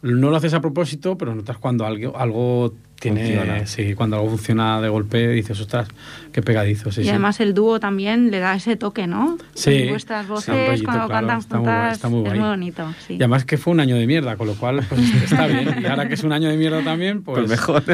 no 0.00 0.30
lo 0.30 0.36
haces 0.36 0.54
a 0.54 0.62
propósito, 0.62 1.18
pero 1.18 1.34
notas 1.34 1.58
cuando 1.58 1.84
algo, 1.84 2.16
algo 2.16 2.74
tiene, 3.12 3.66
sí, 3.66 3.94
cuando 3.94 4.16
algo 4.16 4.30
funciona 4.30 4.80
de 4.80 4.88
golpe 4.88 5.28
dices, 5.28 5.60
ostras, 5.60 5.88
qué 6.32 6.42
pegadizo. 6.42 6.90
Sí, 6.90 7.02
y 7.02 7.08
además 7.08 7.40
el 7.40 7.54
dúo 7.54 7.78
también 7.80 8.30
le 8.30 8.38
da 8.38 8.54
ese 8.54 8.76
toque, 8.76 9.06
¿no? 9.06 9.36
Sí. 9.54 9.86
Vuestras 9.88 10.26
voces 10.26 10.82
cuando 10.82 11.08
cantan 11.08 11.42
juntas 11.42 12.02
es 12.02 12.10
muy 12.10 12.38
bonito. 12.38 12.92
Sí. 13.06 13.14
Y 13.14 13.16
además 13.16 13.44
que 13.44 13.58
fue 13.58 13.72
un 13.72 13.80
año 13.80 13.96
de 13.96 14.06
mierda, 14.06 14.36
con 14.36 14.46
lo 14.46 14.54
cual 14.54 14.84
pues, 14.88 15.00
está 15.24 15.46
bien. 15.46 15.76
Y 15.82 15.86
ahora 15.86 16.08
que 16.08 16.14
es 16.14 16.24
un 16.24 16.32
año 16.32 16.48
de 16.48 16.56
mierda 16.56 16.82
también, 16.82 17.22
pues, 17.22 17.38
pues 17.38 17.50
mejor. 17.50 17.84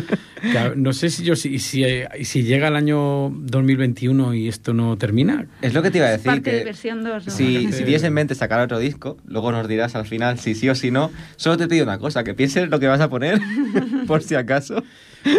no 0.77 0.93
sé 0.93 1.11
si 1.11 1.25
yo 1.25 1.37
si, 1.37 1.59
si, 1.59 1.85
si, 2.23 2.43
llega 2.43 2.69
el 2.69 2.77
año 2.77 3.31
2021 3.31 4.35
y 4.35 4.49
esto 4.49 4.73
no 4.73 4.97
termina. 4.97 5.47
Es 5.63 5.75
lo 5.75 5.83
que 5.83 5.91
te 5.91 5.99
iba 5.99 6.07
a 6.07 6.11
decir. 6.11 6.27
Parte 6.27 6.53
de 6.53 6.65
versión 6.65 7.03
2. 7.03 7.25
Si, 7.25 7.73
si 7.73 7.85
tienes 7.85 8.03
en 8.05 8.13
mente 8.13 8.35
sacar 8.35 8.61
otro 8.61 8.79
disco, 8.79 9.17
luego 9.27 9.53
nos 9.53 9.67
dirás 9.69 9.95
al 9.95 10.07
final 10.07 10.39
si 10.39 10.55
sí 10.55 10.69
o 10.69 10.75
si 10.75 10.91
no. 10.91 11.11
Solo 11.37 11.57
te 11.57 11.69
pido 11.69 11.85
una 11.85 11.99
cosa, 11.99 12.25
que 12.25 12.35
pienses 12.35 12.69
lo 12.69 12.81
que 12.81 12.87
vas 12.87 13.01
a 13.01 13.09
poner, 13.09 13.41
por 14.07 14.23
si 14.23 14.35
acaso. 14.35 14.83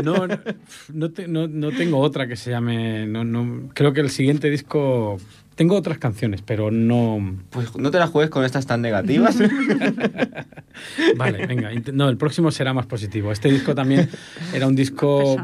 No, 0.04 0.28
no, 0.28 1.48
no, 1.48 1.72
tengo 1.72 2.00
otra 2.00 2.28
que 2.28 2.36
se 2.36 2.52
llame. 2.52 3.06
No, 3.08 3.24
no, 3.24 3.70
creo 3.74 3.94
que 3.94 4.02
el 4.02 4.10
siguiente 4.10 4.50
disco. 4.50 5.18
Tengo 5.56 5.76
otras 5.76 5.98
canciones, 5.98 6.42
pero 6.42 6.72
no. 6.72 7.36
Pues 7.50 7.76
no 7.76 7.92
te 7.92 8.00
las 8.00 8.10
juegues 8.10 8.32
con 8.32 8.46
estas 8.46 8.66
tan 8.66 8.82
negativas. 8.82 9.38
vale, 11.18 11.46
venga. 11.46 11.70
No, 11.94 12.10
el 12.10 12.18
próximo 12.18 12.52
será 12.52 12.74
más 12.74 12.86
positivo. 12.86 13.32
Este 13.32 13.52
disco 13.52 13.76
también 13.76 14.10
era 14.54 14.66
un 14.66 14.76
disco 14.76 15.38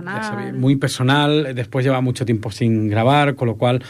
muy 0.53 0.77
personal. 0.77 1.53
Después 1.53 1.85
lleva 1.85 2.01
mucho 2.01 2.25
tiempo 2.25 2.51
sin 2.51 2.87
grabar, 2.87 3.35
con 3.35 3.47
lo 3.47 3.57
cual 3.57 3.83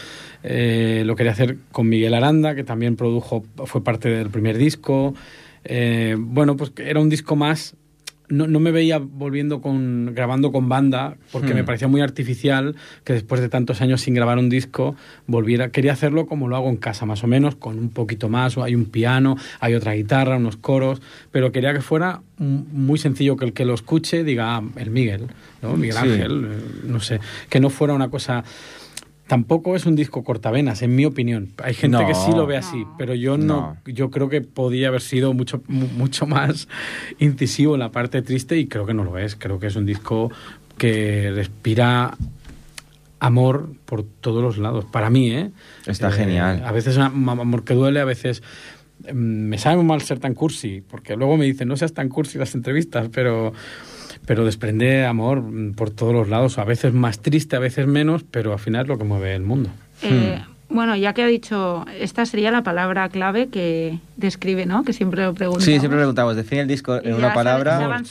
eh, 0.44 1.04
lo 1.06 1.16
quería 1.16 1.32
hacer 1.32 1.58
con 1.72 1.88
Miguel 1.88 2.14
Aranda, 2.14 2.56
que 2.56 2.64
también 2.64 2.96
produjo, 2.96 3.46
fue 3.66 3.84
parte 3.84 4.10
del 4.10 4.30
primer 4.30 4.58
disco. 4.58 5.14
Eh, 5.64 6.16
bueno, 6.18 6.58
pues 6.58 6.72
era 6.78 7.00
un 7.00 7.10
disco 7.10 7.36
más 7.36 7.76
no, 8.30 8.48
no, 8.48 8.60
me 8.60 8.72
veía 8.72 9.00
volviendo 9.00 9.62
con 9.62 10.14
grabando 10.14 10.52
con 10.52 10.68
banda 10.70 11.18
porque 11.32 11.54
me 11.54 11.64
hmm. 11.64 11.66
parecía 11.66 11.88
muy 11.88 12.02
artificial 12.02 12.76
que 13.04 13.14
después 13.14 13.42
de 13.42 13.50
tantos 13.50 13.82
años 13.82 14.02
sin 14.02 14.14
grabar 14.14 14.38
un 14.38 14.50
disco 14.50 14.96
volviera 15.28 15.70
quería 15.70 15.94
hacerlo 15.94 16.28
como 16.28 16.48
lo 16.48 16.56
hago 16.56 16.70
en 16.70 16.78
casa 16.78 17.06
más 17.06 17.24
o 17.24 17.28
menos 17.28 17.56
con 17.56 17.80
un 17.80 17.90
poquito 17.90 18.30
más 18.30 18.58
hay 18.58 18.76
un 18.76 18.86
piano 18.86 19.38
hay 19.60 19.76
otra 19.76 19.94
guitarra 19.94 20.38
unos 20.38 20.58
coros 20.58 21.02
pero 21.32 21.52
quería 21.52 21.74
que 21.74 21.82
fuera 21.82 22.22
muy 22.38 23.00
sencillo 23.00 23.38
que 23.38 23.46
el 23.46 23.54
que 23.54 23.66
lo 23.66 23.74
escuche 23.74 24.24
diga 24.24 24.58
ah, 24.58 24.64
el 24.76 24.92
Miguel 24.92 25.28
no 25.62 25.78
Miguel 25.78 25.98
Ángel 25.98 26.48
eh, 26.52 26.82
no 26.86 27.00
sé 27.00 27.20
que 27.50 27.60
no 27.60 27.70
fuera 27.70 27.94
una 27.94 28.10
cosa 28.10 28.44
Tampoco 29.28 29.76
es 29.76 29.86
un 29.86 29.96
disco 29.96 30.24
cortavenas, 30.24 30.82
en 30.82 30.96
mi 30.96 31.06
opinión. 31.06 31.50
Hay 31.62 31.74
gente 31.74 32.06
que 32.06 32.16
sí 32.16 32.32
lo 32.32 32.46
ve 32.46 32.58
así, 32.58 32.86
pero 32.98 33.14
yo 33.14 33.38
no, 33.38 33.78
Yo 33.86 34.10
creo 34.10 34.30
que 34.30 34.42
podía 34.42 34.88
haber 34.88 35.02
sido 35.02 35.34
mucho, 35.34 35.62
mucho 35.68 36.26
más 36.26 36.70
incisivo 37.20 37.74
en 37.74 37.82
la 37.82 37.92
parte 37.92 38.22
triste 38.22 38.58
y 38.58 38.68
creo 38.68 38.86
que 38.86 38.94
no 38.94 39.04
lo 39.04 39.18
es. 39.18 39.36
Creo 39.36 39.60
que 39.60 39.68
es 39.68 39.76
un 39.76 39.86
disco 39.86 40.32
que 40.78 41.32
respira 41.36 42.16
amor 43.20 43.70
por 43.86 44.04
todos 44.04 44.42
los 44.42 44.58
lados. 44.58 44.86
Para 44.86 45.10
mí, 45.10 45.32
¿eh? 45.32 45.52
Está 45.86 46.12
genial. 46.12 46.64
A 46.66 46.72
veces 46.72 46.98
amor 46.98 47.64
que 47.64 47.74
duele, 47.74 48.00
a 48.00 48.06
veces 48.06 48.44
mm, 49.12 49.14
me 49.14 49.58
sabe 49.58 49.78
muy 49.78 49.86
mal 49.86 50.02
ser 50.02 50.20
tan 50.20 50.34
cursi, 50.34 50.82
porque 50.88 51.16
luego 51.16 51.38
me 51.38 51.46
dicen, 51.46 51.68
no 51.68 51.78
seas 51.78 51.94
tan 51.94 52.10
cursi 52.10 52.38
las 52.38 52.56
entrevistas, 52.56 53.10
pero 53.12 53.54
pero 54.26 54.46
desprende 54.46 55.06
amor 55.06 55.44
por 55.76 55.90
todos 55.92 56.14
los 56.14 56.30
lados, 56.30 56.58
a 56.58 56.64
veces 56.64 56.94
más 56.94 57.20
triste, 57.20 57.56
a 57.56 57.60
veces 57.60 57.88
menos, 57.88 58.24
pero 58.24 58.54
al 58.54 58.60
final 58.60 58.84
es 58.84 58.88
lo 58.88 58.98
que 58.98 59.04
mueve 59.04 59.36
el 59.36 59.44
mundo. 59.44 59.70
Eh, 60.02 60.40
hmm. 60.48 60.58
Bueno, 60.70 60.98
ya 60.98 61.14
que 61.14 61.24
ha 61.24 61.28
dicho, 61.28 61.86
esta 61.98 62.26
sería 62.26 62.52
la 62.52 62.62
palabra 62.62 63.08
clave 63.08 63.48
que 63.48 64.00
describe, 64.18 64.66
¿no? 64.66 64.84
Que 64.84 64.92
siempre 64.92 65.24
lo 65.24 65.34
preguntamos. 65.34 65.64
Sí, 65.64 65.80
siempre 65.80 65.98
preguntamos, 65.98 66.36
define 66.36 66.62
el 66.62 66.68
disco 66.68 67.02
en 67.02 67.14
una 67.14 67.34
palabra. 67.34 68.02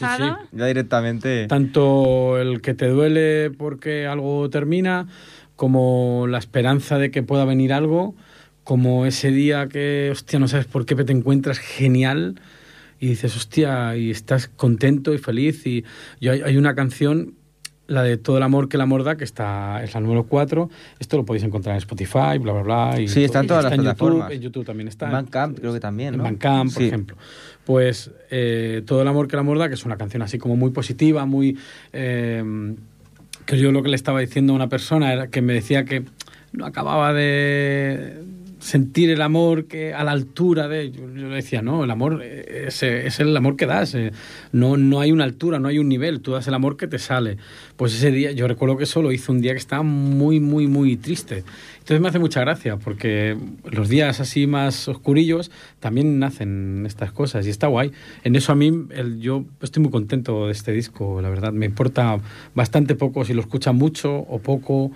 Ya 0.52 0.66
directamente. 0.66 1.48
Tanto 1.48 2.38
el 2.38 2.62
que 2.62 2.72
te 2.72 2.88
duele 2.88 3.50
porque 3.50 4.06
algo 4.06 4.48
termina, 4.48 5.06
como 5.54 6.26
la 6.28 6.38
esperanza 6.38 6.96
de 6.98 7.10
que 7.10 7.22
pueda 7.22 7.44
venir 7.44 7.74
algo, 7.74 8.14
como 8.64 9.04
ese 9.04 9.30
día 9.30 9.68
que, 9.68 10.08
hostia, 10.10 10.38
no 10.38 10.48
sabes 10.48 10.66
por 10.66 10.86
qué 10.86 10.94
te 10.96 11.12
encuentras 11.12 11.58
genial 11.58 12.40
y 12.98 13.08
dices, 13.08 13.36
hostia, 13.36 13.96
y 13.96 14.10
estás 14.10 14.48
contento 14.48 15.12
y 15.12 15.18
feliz. 15.18 15.66
Y 15.66 15.84
yo, 16.20 16.32
hay, 16.32 16.56
una 16.56 16.74
canción, 16.74 17.34
la 17.86 18.02
de 18.02 18.16
Todo 18.16 18.38
el 18.38 18.42
amor 18.42 18.68
que 18.68 18.76
el 18.76 18.80
amor 18.80 19.04
da, 19.04 19.16
que 19.16 19.24
está, 19.24 19.82
es 19.82 19.94
la 19.94 20.00
número 20.00 20.24
4. 20.24 20.68
Esto 20.98 21.16
lo 21.16 21.24
podéis 21.24 21.44
encontrar 21.44 21.74
en 21.74 21.78
Spotify, 21.78 22.38
bla, 22.40 22.52
bla, 22.52 22.62
bla. 22.62 23.00
Y 23.00 23.08
sí, 23.08 23.24
está 23.24 23.40
en 23.40 23.46
todas 23.46 23.64
las 23.64 23.74
plataformas. 23.74 24.32
en 24.32 24.40
YouTube 24.40 24.64
también 24.64 24.88
está. 24.88 25.06
En 25.06 25.12
Bandcamp 25.12 25.58
creo 25.58 25.72
que 25.72 25.80
también, 25.80 26.14
En 26.14 26.22
Bandcamp, 26.22 26.72
por 26.72 26.82
ejemplo. 26.82 27.16
Pues 27.64 28.10
eh, 28.30 28.82
Todo 28.86 29.02
el 29.02 29.08
amor 29.08 29.28
que 29.28 29.36
el 29.36 29.40
amor 29.40 29.58
da, 29.58 29.68
que 29.68 29.74
es 29.74 29.84
una 29.84 29.96
canción 29.96 30.22
así 30.22 30.38
como 30.38 30.56
muy 30.56 30.70
positiva, 30.70 31.26
muy... 31.26 31.58
Eh, 31.92 32.74
que 33.46 33.58
yo 33.58 33.70
lo 33.72 33.82
que 33.82 33.88
le 33.88 33.96
estaba 33.96 34.20
diciendo 34.20 34.52
a 34.52 34.56
una 34.56 34.68
persona 34.68 35.12
era 35.12 35.28
que 35.28 35.40
me 35.40 35.52
decía 35.52 35.84
que 35.84 36.04
no 36.52 36.66
acababa 36.66 37.12
de 37.12 38.22
sentir 38.66 39.10
el 39.10 39.22
amor 39.22 39.66
que 39.66 39.94
a 39.94 40.02
la 40.02 40.10
altura 40.10 40.66
de 40.66 40.90
yo, 40.90 41.06
le 41.06 41.36
decía 41.36 41.62
no 41.62 41.84
el 41.84 41.90
amor 41.90 42.20
es, 42.22 42.82
es, 42.82 43.20
el 43.20 43.36
amor 43.36 43.54
que 43.54 43.64
das 43.64 43.94
eh, 43.94 44.10
no 44.50 44.76
no 44.76 45.00
hay 45.00 45.12
una 45.12 45.22
altura 45.22 45.60
no 45.60 45.68
hay 45.68 45.78
un 45.78 45.88
nivel 45.88 46.20
tú 46.20 46.32
das 46.32 46.48
el 46.48 46.54
amor 46.54 46.76
que 46.76 46.88
te 46.88 46.98
sale. 46.98 47.36
Pues 47.76 47.94
ese 47.94 48.10
día 48.10 48.32
yo 48.32 48.48
recuerdo 48.48 48.76
que 48.76 48.84
eso 48.84 49.02
lo 49.02 49.12
hizo 49.12 49.30
un 49.30 49.40
día 49.40 49.52
que 49.52 49.58
estaba 49.58 49.84
muy 49.84 50.40
muy 50.40 50.66
muy 50.66 50.96
triste. 50.96 51.44
Entonces 51.78 52.00
me 52.00 52.08
hace 52.08 52.18
mucha 52.18 52.40
gracia 52.40 52.76
porque 52.76 53.36
los 53.70 53.88
días 53.88 54.18
así 54.18 54.48
más 54.48 54.88
oscurillos 54.88 55.52
también 55.78 56.18
nacen 56.18 56.84
estas 56.86 57.12
cosas 57.12 57.46
y 57.46 57.50
está 57.50 57.68
guay. 57.68 57.92
En 58.24 58.34
eso 58.34 58.50
a 58.50 58.56
mí 58.56 58.72
el, 58.90 59.20
yo 59.20 59.44
estoy 59.60 59.84
muy 59.84 59.92
contento 59.92 60.46
de 60.46 60.52
este 60.52 60.72
disco 60.72 61.20
la 61.22 61.28
verdad. 61.28 61.52
Me 61.52 61.66
importa 61.66 62.18
bastante 62.54 62.96
poco 62.96 63.24
si 63.24 63.32
lo 63.32 63.42
escuchan 63.42 63.76
mucho 63.76 64.12
o 64.12 64.40
poco 64.40 64.90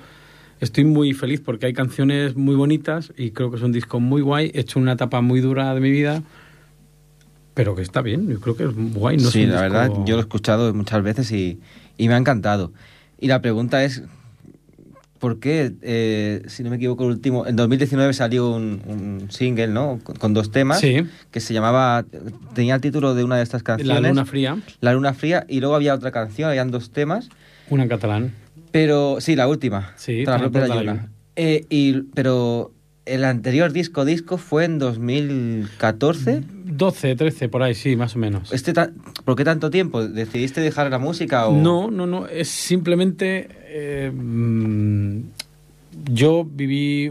estoy 0.60 0.84
muy 0.84 1.12
feliz 1.14 1.40
porque 1.40 1.66
hay 1.66 1.72
canciones 1.72 2.36
muy 2.36 2.54
bonitas 2.54 3.12
y 3.16 3.32
creo 3.32 3.50
que 3.50 3.56
es 3.56 3.62
un 3.62 3.72
disco 3.72 3.98
muy 3.98 4.22
guay, 4.22 4.50
he 4.54 4.60
hecho 4.60 4.78
una 4.78 4.92
etapa 4.92 5.20
muy 5.20 5.40
dura 5.40 5.74
de 5.74 5.80
mi 5.80 5.90
vida, 5.90 6.22
pero 7.54 7.74
que 7.74 7.82
está 7.82 8.00
bien, 8.00 8.28
yo 8.28 8.40
creo 8.40 8.56
que 8.56 8.64
es 8.64 8.70
guay. 8.74 9.16
No 9.16 9.30
sí, 9.30 9.44
la 9.44 9.60
verdad, 9.60 9.90
yo 10.06 10.14
lo 10.14 10.18
he 10.18 10.22
escuchado 10.22 10.72
muchas 10.72 11.02
veces 11.02 11.30
y, 11.32 11.60
me 11.98 12.14
ha 12.14 12.16
encantado. 12.16 12.72
Y 13.18 13.26
la 13.26 13.42
pregunta 13.42 13.84
es, 13.84 14.02
¿por 15.18 15.40
qué, 15.40 15.72
eh, 15.82 16.42
si 16.46 16.62
no 16.62 16.70
me 16.70 16.76
equivoco, 16.76 17.04
el 17.04 17.10
último, 17.10 17.46
en 17.46 17.56
2019 17.56 18.14
salió 18.14 18.50
un, 18.50 19.26
single, 19.28 19.68
¿no? 19.68 20.00
Con, 20.02 20.32
dos 20.32 20.50
temas, 20.52 20.80
que 20.80 21.40
se 21.40 21.52
llamaba, 21.52 22.06
tenía 22.54 22.76
el 22.76 22.80
título 22.80 23.14
de 23.14 23.24
una 23.24 23.36
de 23.36 23.42
estas 23.42 23.62
canciones. 23.62 24.00
La 24.00 24.08
Luna 24.08 24.24
Fría. 24.24 24.56
La 24.80 24.94
Luna 24.94 25.12
Fría, 25.12 25.44
y 25.46 25.60
luego 25.60 25.74
había 25.74 25.94
otra 25.94 26.12
canción, 26.12 26.48
habían 26.48 26.70
dos 26.70 26.90
temas. 26.90 27.28
Una 27.68 27.82
en 27.82 27.88
catalán. 27.90 28.34
Pero 28.72 29.20
sí, 29.20 29.36
la 29.36 29.48
última. 29.48 29.92
Sí, 29.96 30.24
la 30.24 31.10
eh, 31.36 31.64
y, 31.70 32.02
pero 32.14 32.72
el 33.06 33.24
anterior 33.24 33.72
disco 33.72 34.04
disco 34.04 34.36
fue 34.38 34.64
en 34.64 34.78
2014. 34.78 36.42
12, 36.64 37.16
13, 37.16 37.48
por 37.48 37.62
ahí, 37.62 37.74
sí, 37.74 37.96
más 37.96 38.14
o 38.16 38.18
menos. 38.18 38.52
Este 38.52 38.72
¿Por 39.24 39.36
qué 39.36 39.44
tanto 39.44 39.70
tiempo? 39.70 40.06
¿Decidiste 40.06 40.60
dejar 40.60 40.90
la 40.90 40.98
música 40.98 41.46
o...? 41.46 41.56
No, 41.56 41.90
no, 41.90 42.06
no. 42.06 42.26
Es 42.26 42.48
simplemente... 42.48 43.48
Eh, 43.66 44.12
mm, 44.14 45.22
yo 46.12 46.44
viví 46.44 47.10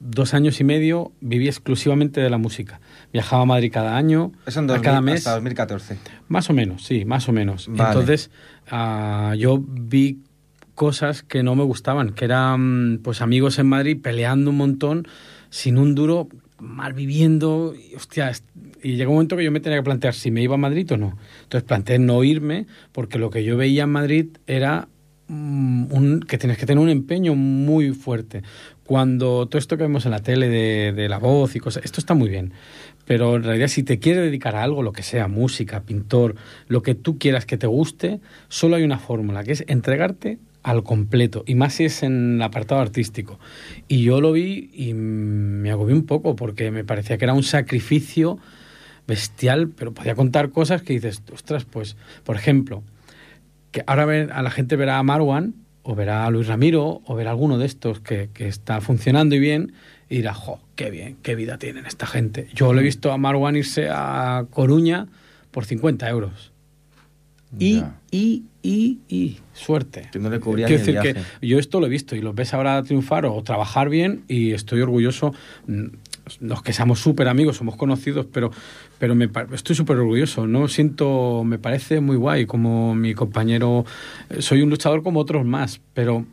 dos 0.00 0.34
años 0.34 0.60
y 0.60 0.64
medio, 0.64 1.12
viví 1.20 1.48
exclusivamente 1.48 2.20
de 2.20 2.30
la 2.30 2.38
música. 2.38 2.80
Viajaba 3.12 3.42
a 3.42 3.46
Madrid 3.46 3.70
cada 3.72 3.96
año, 3.96 4.32
Eso 4.46 4.60
en 4.60 4.66
cada 4.80 5.00
mes. 5.00 5.18
Hasta 5.18 5.32
2014. 5.32 5.98
Más 6.28 6.48
o 6.50 6.52
menos, 6.52 6.84
sí, 6.84 7.04
más 7.04 7.28
o 7.28 7.32
menos. 7.32 7.68
Entonces, 7.68 8.30
uh, 8.70 9.34
yo 9.34 9.62
vi 9.66 10.18
cosas 10.74 11.22
que 11.22 11.42
no 11.42 11.54
me 11.54 11.64
gustaban, 11.64 12.12
que 12.12 12.24
eran 12.24 13.00
pues 13.02 13.20
amigos 13.20 13.58
en 13.58 13.66
Madrid 13.66 13.98
peleando 14.02 14.50
un 14.50 14.56
montón, 14.56 15.08
sin 15.50 15.78
un 15.78 15.94
duro, 15.94 16.28
mal 16.58 16.92
viviendo, 16.92 17.74
y, 17.74 17.94
hostia, 17.94 18.32
y 18.82 18.96
llegó 18.96 19.12
un 19.12 19.16
momento 19.16 19.36
que 19.36 19.44
yo 19.44 19.52
me 19.52 19.60
tenía 19.60 19.78
que 19.78 19.84
plantear 19.84 20.14
si 20.14 20.30
me 20.30 20.42
iba 20.42 20.54
a 20.54 20.58
Madrid 20.58 20.90
o 20.92 20.96
no. 20.96 21.16
Entonces 21.42 21.66
planteé 21.66 21.98
no 21.98 22.22
irme, 22.24 22.66
porque 22.92 23.18
lo 23.18 23.30
que 23.30 23.44
yo 23.44 23.56
veía 23.56 23.84
en 23.84 23.90
Madrid 23.90 24.26
era 24.46 24.88
mm, 25.28 25.92
un, 25.92 26.20
que 26.20 26.38
tienes 26.38 26.58
que 26.58 26.66
tener 26.66 26.82
un 26.82 26.90
empeño 26.90 27.34
muy 27.34 27.90
fuerte. 27.92 28.42
Cuando 28.84 29.46
todo 29.46 29.58
esto 29.58 29.76
que 29.76 29.84
vemos 29.84 30.04
en 30.04 30.10
la 30.10 30.20
tele 30.20 30.48
de, 30.48 30.92
de 30.92 31.08
la 31.08 31.18
voz 31.18 31.56
y 31.56 31.60
cosas, 31.60 31.84
esto 31.84 32.00
está 32.00 32.14
muy 32.14 32.28
bien, 32.28 32.52
pero 33.06 33.36
en 33.36 33.44
realidad 33.44 33.68
si 33.68 33.82
te 33.82 33.98
quieres 33.98 34.24
dedicar 34.24 34.56
a 34.56 34.62
algo, 34.62 34.82
lo 34.82 34.92
que 34.92 35.02
sea, 35.02 35.28
música, 35.28 35.82
pintor, 35.82 36.34
lo 36.68 36.82
que 36.82 36.94
tú 36.94 37.18
quieras 37.18 37.46
que 37.46 37.56
te 37.56 37.66
guste, 37.66 38.20
solo 38.48 38.76
hay 38.76 38.82
una 38.82 38.98
fórmula, 38.98 39.42
que 39.44 39.52
es 39.52 39.64
entregarte 39.68 40.38
al 40.64 40.82
completo, 40.82 41.44
y 41.46 41.54
más 41.54 41.74
si 41.74 41.84
es 41.84 42.02
en 42.02 42.36
el 42.36 42.42
apartado 42.42 42.80
artístico. 42.80 43.38
Y 43.86 44.02
yo 44.02 44.20
lo 44.20 44.32
vi 44.32 44.70
y 44.72 44.94
me 44.94 45.70
agobié 45.70 45.94
un 45.94 46.06
poco 46.06 46.34
porque 46.34 46.70
me 46.70 46.84
parecía 46.84 47.18
que 47.18 47.26
era 47.26 47.34
un 47.34 47.42
sacrificio 47.42 48.38
bestial, 49.06 49.68
pero 49.68 49.92
podía 49.92 50.14
contar 50.14 50.50
cosas 50.50 50.82
que 50.82 50.94
dices, 50.94 51.22
ostras, 51.32 51.66
pues, 51.66 51.96
por 52.24 52.34
ejemplo, 52.34 52.82
que 53.72 53.84
ahora 53.86 54.04
a 54.34 54.42
la 54.42 54.50
gente 54.50 54.76
verá 54.76 54.98
a 54.98 55.02
Marwan, 55.02 55.54
o 55.82 55.94
verá 55.94 56.24
a 56.24 56.30
Luis 56.30 56.46
Ramiro, 56.46 57.02
o 57.04 57.14
verá 57.14 57.28
a 57.30 57.32
alguno 57.34 57.58
de 57.58 57.66
estos 57.66 58.00
que, 58.00 58.30
que 58.32 58.48
está 58.48 58.80
funcionando 58.80 59.34
y 59.34 59.40
bien, 59.40 59.74
y 60.08 60.16
dirá, 60.16 60.32
jo, 60.32 60.60
qué 60.76 60.90
bien, 60.90 61.18
qué 61.22 61.34
vida 61.34 61.58
tienen 61.58 61.84
esta 61.84 62.06
gente. 62.06 62.48
Yo 62.54 62.72
lo 62.72 62.80
he 62.80 62.84
visto 62.84 63.12
a 63.12 63.18
Marwan 63.18 63.54
irse 63.54 63.90
a 63.90 64.46
Coruña 64.50 65.08
por 65.50 65.66
50 65.66 66.08
euros 66.08 66.53
Y, 67.58 67.82
y, 68.10 68.44
y, 68.62 68.98
y, 69.08 69.38
suerte. 69.52 70.08
Que 70.12 70.18
no 70.18 70.30
le 70.30 70.40
cubría 70.40 70.66
Quiero 70.66 70.84
decir 70.84 71.00
que 71.00 71.46
yo 71.46 71.58
esto 71.58 71.80
lo 71.80 71.86
he 71.86 71.90
visto 71.90 72.16
y 72.16 72.20
los 72.20 72.34
ves 72.34 72.54
ahora 72.54 72.82
triunfar 72.82 73.26
o 73.26 73.42
trabajar 73.42 73.88
bien 73.88 74.24
y 74.28 74.52
estoy 74.52 74.80
orgulloso. 74.80 75.32
Mm, 75.66 75.86
los 76.40 76.62
que 76.62 76.72
seamos 76.72 77.00
súper 77.00 77.28
amigos, 77.28 77.58
somos 77.58 77.76
conocidos, 77.76 78.26
pero, 78.32 78.50
pero 78.98 79.14
me, 79.14 79.28
estoy 79.52 79.76
súper 79.76 79.98
orgulloso. 79.98 80.46
No 80.46 80.68
siento, 80.68 81.44
me 81.44 81.58
parece 81.58 82.00
muy 82.00 82.16
guay 82.16 82.46
como 82.46 82.94
mi 82.94 83.14
compañero. 83.14 83.84
Eh, 84.30 84.40
soy 84.40 84.62
un 84.62 84.70
luchador 84.70 85.02
como 85.02 85.20
otros 85.20 85.44
más, 85.44 85.80
pero 85.92 86.24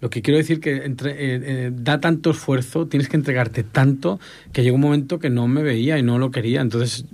lo 0.00 0.10
que 0.10 0.22
quiero 0.22 0.38
decir 0.38 0.60
que 0.60 0.84
entre, 0.84 1.12
eh, 1.12 1.40
eh, 1.42 1.70
da 1.72 2.00
tanto 2.00 2.30
esfuerzo, 2.30 2.86
tienes 2.86 3.08
que 3.08 3.16
entregarte 3.16 3.64
tanto 3.64 4.20
que 4.52 4.62
llegó 4.62 4.76
un 4.76 4.82
momento 4.82 5.18
que 5.18 5.30
no 5.30 5.46
me 5.48 5.62
veía 5.62 5.98
y 5.98 6.02
no 6.02 6.18
lo 6.18 6.30
quería. 6.30 6.60
Entonces 6.60 7.04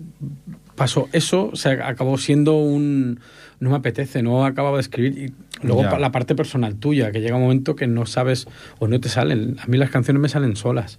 pasó 0.77 1.09
eso, 1.13 1.51
o 1.53 1.57
sea, 1.57 1.89
acabó 1.89 2.19
siendo 2.19 2.57
un 2.57 3.21
no 3.59 3.71
me 3.71 3.77
apetece, 3.77 4.23
no 4.23 4.45
acababa 4.45 4.77
de 4.77 4.83
escribir. 4.83 5.19
Y 5.19 5.67
luego 5.67 5.83
la 5.99 6.13
parte 6.13 6.35
personal 6.35 6.77
tuya, 6.77 7.11
que 7.11 7.21
llega 7.21 7.37
un 7.37 7.43
momento 7.43 7.75
que 7.77 7.87
no 7.87 8.07
sabes 8.07 8.47
o 8.79 8.87
no 8.87 9.01
te 9.01 9.09
salen. 9.09 9.57
A 9.61 9.67
mí 9.67 9.79
las 9.79 9.91
canciones 9.91 10.21
me 10.21 10.29
salen 10.29 10.57
solas. 10.57 10.99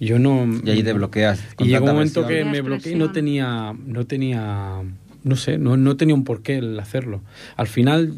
Yo 0.00 0.18
no. 0.18 0.46
Y 0.64 0.70
ahí 0.70 0.82
te 0.82 0.92
bloqueas. 0.92 1.42
Y 1.58 1.68
llegó 1.68 1.86
un 1.86 1.92
momento 1.92 2.26
que 2.26 2.44
me 2.44 2.60
bloqueé 2.60 2.92
y 2.92 2.96
no 2.96 3.12
tenía, 3.12 3.74
no 3.86 4.06
tenía, 4.06 4.82
no 5.22 5.36
sé, 5.36 5.56
no, 5.56 5.76
no 5.76 5.96
tenía 5.96 6.14
un 6.14 6.24
porqué 6.24 6.58
el 6.58 6.78
hacerlo. 6.78 7.22
Al 7.56 7.68
final 7.68 8.12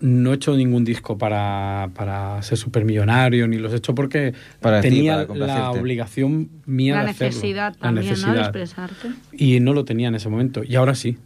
no 0.00 0.32
he 0.32 0.36
hecho 0.36 0.56
ningún 0.56 0.84
disco 0.84 1.18
para, 1.18 1.90
para 1.94 2.42
ser 2.42 2.58
supermillonario, 2.58 3.46
ni 3.46 3.58
los 3.58 3.72
he 3.72 3.76
hecho 3.76 3.94
porque 3.94 4.34
tenía 4.82 5.26
la 5.26 5.70
obligación 5.70 6.48
mía 6.66 6.96
la 6.96 7.04
de 7.04 7.10
hacerlo. 7.10 7.34
Necesidad 7.34 7.76
la 7.80 7.92
necesidad 7.92 8.34
de 8.34 8.40
expresarte. 8.40 9.08
Y 9.32 9.60
no 9.60 9.74
lo 9.74 9.84
tenía 9.84 10.08
en 10.08 10.14
ese 10.14 10.28
momento. 10.28 10.62
Y 10.64 10.76
ahora 10.76 10.94
sí. 10.94 11.18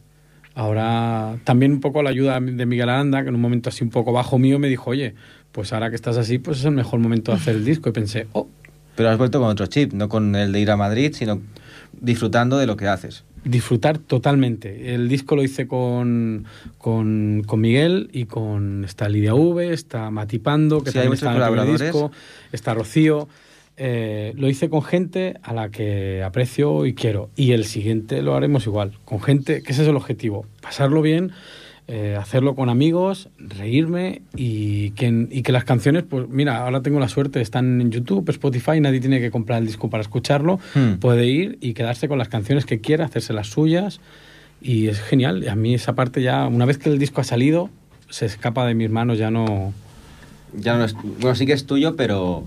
Ahora 0.56 1.36
también 1.42 1.72
un 1.72 1.80
poco 1.80 2.02
la 2.02 2.10
ayuda 2.10 2.38
de 2.38 2.66
Miguel 2.66 2.88
Aranda, 2.88 3.22
que 3.22 3.28
en 3.28 3.34
un 3.34 3.40
momento 3.40 3.70
así 3.70 3.82
un 3.82 3.90
poco 3.90 4.12
bajo 4.12 4.38
mío 4.38 4.60
me 4.60 4.68
dijo, 4.68 4.90
oye, 4.90 5.14
pues 5.50 5.72
ahora 5.72 5.90
que 5.90 5.96
estás 5.96 6.16
así, 6.16 6.38
pues 6.38 6.60
es 6.60 6.64
el 6.64 6.72
mejor 6.72 7.00
momento 7.00 7.32
de 7.32 7.38
hacer 7.38 7.56
el 7.56 7.64
disco. 7.64 7.88
Y 7.88 7.92
pensé, 7.92 8.28
oh, 8.32 8.48
pero 8.94 9.10
has 9.10 9.18
vuelto 9.18 9.40
con 9.40 9.48
otro 9.48 9.66
chip, 9.66 9.92
no 9.92 10.08
con 10.08 10.34
el 10.36 10.52
de 10.52 10.60
ir 10.60 10.70
a 10.70 10.76
Madrid, 10.76 11.12
sino 11.12 11.40
disfrutando 11.92 12.58
de 12.58 12.66
lo 12.66 12.76
que 12.76 12.86
haces. 12.86 13.24
Disfrutar 13.44 13.98
totalmente. 13.98 14.94
El 14.94 15.08
disco 15.08 15.36
lo 15.36 15.42
hice 15.42 15.66
con, 15.66 16.46
con, 16.78 17.44
Miguel 17.56 18.08
y 18.12 18.24
con 18.24 18.84
está 18.84 19.08
Lidia 19.08 19.34
V, 19.34 19.72
está 19.72 20.10
Matipando, 20.10 20.82
que 20.82 20.92
también 20.92 21.12
está 21.12 21.34
en 21.36 21.58
el 21.58 21.78
disco, 21.78 22.10
está 22.52 22.74
Rocío. 22.74 23.28
Eh, 23.76 24.32
lo 24.36 24.48
hice 24.48 24.70
con 24.70 24.82
gente 24.82 25.34
a 25.42 25.52
la 25.52 25.68
que 25.68 26.22
aprecio 26.22 26.86
y 26.86 26.94
quiero. 26.94 27.30
Y 27.36 27.52
el 27.52 27.64
siguiente 27.64 28.22
lo 28.22 28.34
haremos 28.34 28.66
igual, 28.66 28.92
con 29.04 29.20
gente, 29.20 29.62
que 29.62 29.72
ese 29.72 29.82
es 29.82 29.88
el 29.88 29.96
objetivo, 29.96 30.46
pasarlo 30.60 31.02
bien 31.02 31.32
eh, 31.86 32.16
hacerlo 32.18 32.54
con 32.54 32.70
amigos, 32.70 33.28
reírme 33.38 34.22
y 34.34 34.92
que, 34.92 35.28
y 35.30 35.42
que 35.42 35.52
las 35.52 35.64
canciones, 35.64 36.02
pues 36.02 36.26
mira, 36.30 36.64
ahora 36.64 36.80
tengo 36.80 36.98
la 36.98 37.08
suerte, 37.08 37.42
están 37.42 37.78
en 37.82 37.90
YouTube, 37.90 38.26
Spotify, 38.30 38.80
nadie 38.80 39.00
tiene 39.00 39.20
que 39.20 39.30
comprar 39.30 39.60
el 39.60 39.66
disco 39.66 39.90
para 39.90 40.00
escucharlo, 40.00 40.58
hmm. 40.74 40.94
puede 40.94 41.26
ir 41.26 41.58
y 41.60 41.74
quedarse 41.74 42.08
con 42.08 42.16
las 42.16 42.28
canciones 42.28 42.64
que 42.64 42.80
quiera, 42.80 43.04
hacerse 43.04 43.34
las 43.34 43.48
suyas 43.48 44.00
y 44.62 44.88
es 44.88 44.98
genial. 45.00 45.46
A 45.46 45.56
mí 45.56 45.74
esa 45.74 45.94
parte 45.94 46.22
ya, 46.22 46.46
una 46.46 46.64
vez 46.64 46.78
que 46.78 46.88
el 46.88 46.98
disco 46.98 47.20
ha 47.20 47.24
salido, 47.24 47.68
se 48.08 48.24
escapa 48.24 48.66
de 48.66 48.74
mis 48.74 48.88
manos, 48.88 49.18
ya 49.18 49.30
no... 49.30 49.74
Ya 50.56 50.78
no 50.78 50.84
es, 50.84 50.94
bueno, 50.94 51.34
sí 51.34 51.44
que 51.44 51.52
es 51.52 51.66
tuyo, 51.66 51.96
pero... 51.96 52.44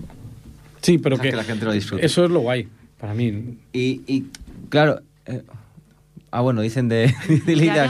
Sí, 0.82 0.98
pero 0.98 1.16
que, 1.16 1.30
la 1.30 1.44
gente 1.44 1.64
lo 1.64 1.72
disfrute. 1.72 2.04
Eso 2.04 2.24
es 2.24 2.30
lo 2.30 2.40
guay, 2.40 2.66
para 2.98 3.14
mí. 3.14 3.58
Y, 3.72 4.02
y 4.08 4.24
claro... 4.68 5.00
Eh, 5.26 5.42
Ah, 6.30 6.40
bueno, 6.40 6.60
dicen 6.60 6.88
de, 6.88 7.14
Lidia, 7.46 7.86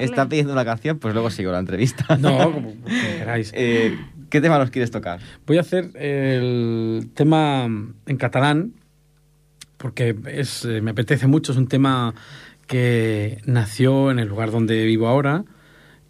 está, 0.00 0.28
pidiendo 0.28 0.52
una 0.52 0.64
canción, 0.64 0.98
pues 0.98 1.14
luego 1.14 1.30
sigo 1.30 1.52
la 1.52 1.58
entrevista. 1.58 2.16
No, 2.18 2.38
como, 2.52 2.74
queráis. 2.84 3.52
Eh, 3.54 3.96
¿Qué 4.30 4.40
tema 4.40 4.58
nos 4.58 4.70
quieres 4.70 4.90
tocar? 4.90 5.20
Voy 5.46 5.58
a 5.58 5.62
hacer 5.62 5.90
el 5.96 7.10
tema 7.14 7.64
en 7.64 8.16
catalán, 8.16 8.72
porque 9.76 10.14
es, 10.26 10.64
eh, 10.64 10.80
me 10.82 10.90
apetece 10.90 11.26
mucho. 11.26 11.52
Es 11.52 11.58
un 11.58 11.68
tema 11.68 12.14
que 12.66 13.40
nació 13.46 14.10
en 14.10 14.18
el 14.18 14.28
lugar 14.28 14.50
donde 14.50 14.84
vivo 14.84 15.08
ahora 15.08 15.44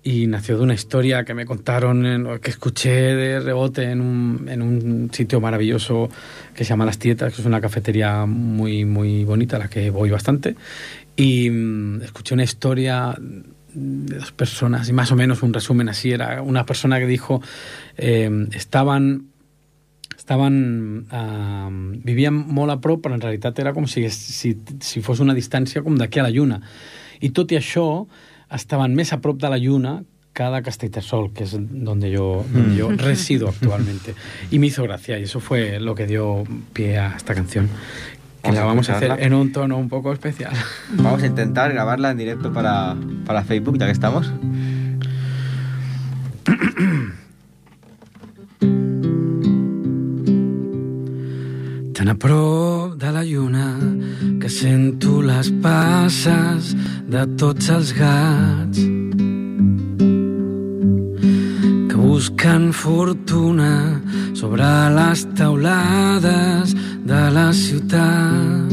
y 0.02 0.26
nació 0.26 0.56
de 0.56 0.62
una 0.62 0.74
historia 0.74 1.24
que 1.24 1.34
me 1.34 1.44
contaron, 1.44 2.38
que 2.40 2.50
escuché 2.50 2.90
de 2.90 3.40
rebote 3.40 3.90
en 3.90 4.00
un, 4.00 4.48
en 4.48 4.62
un 4.62 5.10
sitio 5.12 5.40
maravilloso 5.40 6.08
que 6.54 6.64
se 6.64 6.70
llama 6.70 6.86
Las 6.86 6.98
Tietas, 6.98 7.34
que 7.34 7.40
es 7.40 7.46
una 7.46 7.60
cafetería 7.60 8.24
muy, 8.26 8.84
muy 8.84 9.24
bonita 9.24 9.56
a 9.56 9.58
la 9.58 9.68
que 9.68 9.90
voy 9.90 10.10
bastante. 10.10 10.56
Y 11.18 11.50
mm, 11.50 12.02
escuché 12.02 12.34
una 12.34 12.44
historia 12.44 13.12
de 13.18 14.16
dos 14.16 14.30
personas, 14.30 14.88
y 14.88 14.92
más 14.92 15.10
o 15.10 15.16
menos 15.16 15.42
un 15.42 15.52
resumen 15.52 15.88
así, 15.88 16.12
era 16.12 16.42
una 16.42 16.64
persona 16.64 17.00
que 17.00 17.06
dijo, 17.06 17.42
eh, 17.96 18.46
estaban 18.52 19.26
estaven... 20.16 21.06
Eh, 21.10 22.00
vivien 22.04 22.36
molt 22.36 22.70
a 22.70 22.78
prop, 22.80 23.02
però 23.02 23.16
en 23.16 23.24
realitat 23.24 23.58
era 23.58 23.72
com 23.74 23.88
si, 23.90 24.06
si, 24.14 24.54
si 24.84 25.02
fos 25.02 25.18
una 25.24 25.34
distància 25.34 25.82
com 25.82 25.98
d'aquí 25.98 26.22
a 26.22 26.28
la 26.28 26.30
Lluna. 26.30 26.60
I 27.24 27.32
tot 27.34 27.50
i 27.50 27.58
això, 27.58 27.88
estaven 28.54 28.94
més 28.94 29.10
a 29.12 29.18
prop 29.24 29.40
de 29.42 29.50
la 29.50 29.58
Lluna 29.58 29.98
que 30.38 30.44
de 30.44 30.62
Castellterçol, 30.62 31.32
que 31.32 31.44
es 31.44 31.56
donde 31.58 32.12
yo, 32.12 32.44
donde 32.52 32.76
yo 32.76 32.90
mm. 32.90 32.98
resido 32.98 33.48
actualmente. 33.48 34.14
Y 34.52 34.60
me 34.60 34.68
hizo 34.68 34.84
gracia, 34.84 35.18
y 35.18 35.24
eso 35.24 35.40
fue 35.40 35.80
lo 35.80 35.96
que 35.96 36.06
dio 36.06 36.44
pie 36.72 36.96
a 36.98 37.16
esta 37.16 37.34
canción, 37.34 37.68
que 38.50 38.56
la 38.56 38.64
vamos 38.64 38.88
a 38.90 38.96
hacer 38.96 39.16
en 39.18 39.34
un 39.34 39.52
tono 39.52 39.76
un 39.76 39.88
poco 39.88 40.12
especial. 40.12 40.52
Vamos 40.92 41.22
a 41.22 41.26
intentar 41.26 41.72
grabarla 41.72 42.10
en 42.10 42.18
directo 42.18 42.52
para, 42.52 42.96
para 43.26 43.44
Facebook, 43.44 43.78
ya 43.78 43.86
que 43.86 43.92
estamos. 43.92 44.32
Tan 51.92 52.08
a 52.08 52.14
prop 52.14 52.94
de 52.94 53.12
la 53.12 53.24
lluna 53.24 53.76
que 54.40 54.48
sento 54.48 55.20
les 55.20 55.50
passes 55.60 56.76
de 57.08 57.26
tots 57.36 57.68
els 57.74 57.92
gats 57.92 58.97
fortuna 62.72 64.00
sobre 64.34 64.66
les 64.94 65.26
taulades 65.34 66.74
de 67.04 67.22
la 67.36 67.52
ciutat. 67.52 68.72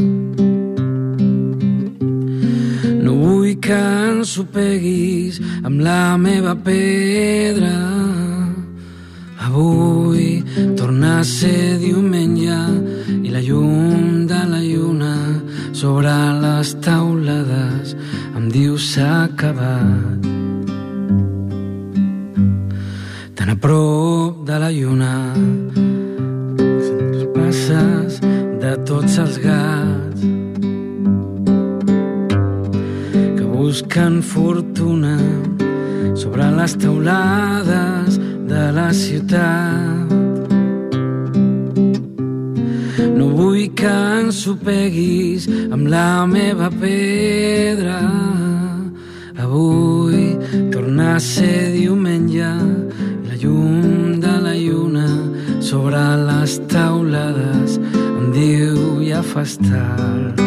No 3.06 3.14
vull 3.22 3.56
que 3.60 3.82
ensopeguis 4.12 5.42
amb 5.64 5.82
la 5.88 6.18
meva 6.18 6.56
pedra. 6.56 7.76
Avui 9.48 10.44
torna 10.78 11.20
a 11.20 11.28
ser 11.28 11.78
diumenge 11.82 12.62
i 13.22 13.30
la 13.36 13.42
llum 13.42 14.26
de 14.32 14.42
la 14.54 14.62
lluna 14.62 15.16
sobre 15.74 16.16
les 16.46 16.76
taulades 16.86 17.96
em 18.36 18.50
diu 18.52 18.78
s'ha 18.78 19.26
acabat. 19.30 20.45
Tan 23.46 23.54
a 23.54 23.62
prop 23.62 24.40
de 24.42 24.56
la 24.58 24.72
lluna 24.74 25.12
passes 27.36 28.18
de 28.64 28.72
tots 28.90 29.18
els 29.22 29.36
gats 29.44 30.24
que 33.38 33.46
busquen 33.52 34.18
fortuna 34.26 35.14
sobre 36.18 36.48
les 36.58 36.74
teulades 36.86 38.18
de 38.50 38.64
la 38.80 38.88
ciutat. 39.04 40.10
No 43.14 43.30
vull 43.38 43.70
que 43.78 43.96
ensopeguis 44.24 45.46
amb 45.70 45.86
la 45.94 46.26
meva 46.26 46.74
pedra. 46.82 48.02
Avui 49.38 50.34
torna 50.74 51.14
a 51.20 51.26
ser 51.30 51.76
diumenge 51.78 52.50
llum 53.46 54.20
de 54.20 54.36
la 54.42 54.56
lluna 54.58 55.08
sobre 55.62 56.02
les 56.28 56.58
taulades 56.72 57.78
em 58.18 58.26
diu 58.34 58.78
ja 59.06 59.22
fas 59.22 59.58
tard. 59.62 60.42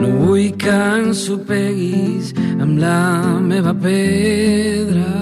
No 0.00 0.10
vull 0.20 0.50
que 0.62 0.76
ensopeguis 1.00 2.34
amb 2.60 2.76
la 2.84 3.00
meva 3.50 3.74
pedra. 3.86 5.12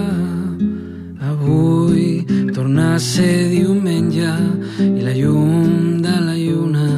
Avui 1.30 2.24
torna 2.56 2.94
a 2.94 3.02
ser 3.12 3.38
diumenge 3.54 4.34
i 4.82 5.00
la 5.06 5.14
llum 5.20 6.02
de 6.06 6.16
la 6.28 6.36
lluna 6.46 6.90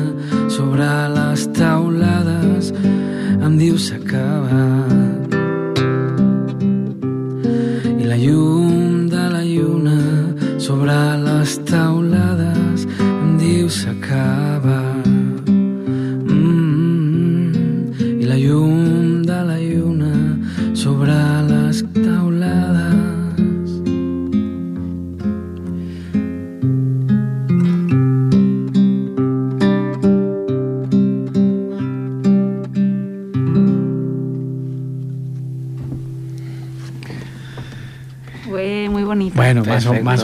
sobre 0.49 0.89
les 1.19 1.49
taulades 1.61 2.73
em 3.45 3.61
diu 3.61 3.77
s'ha 3.79 4.01
la 8.07 8.17
llum 8.17 9.09
de 9.09 9.25
la 9.35 9.43
lluna 9.43 9.99
sobre 10.59 10.95
les 11.27 11.59
taulades 11.71 12.87
em 13.03 13.39
diu 13.41 13.67
s'acaba. 13.69 14.86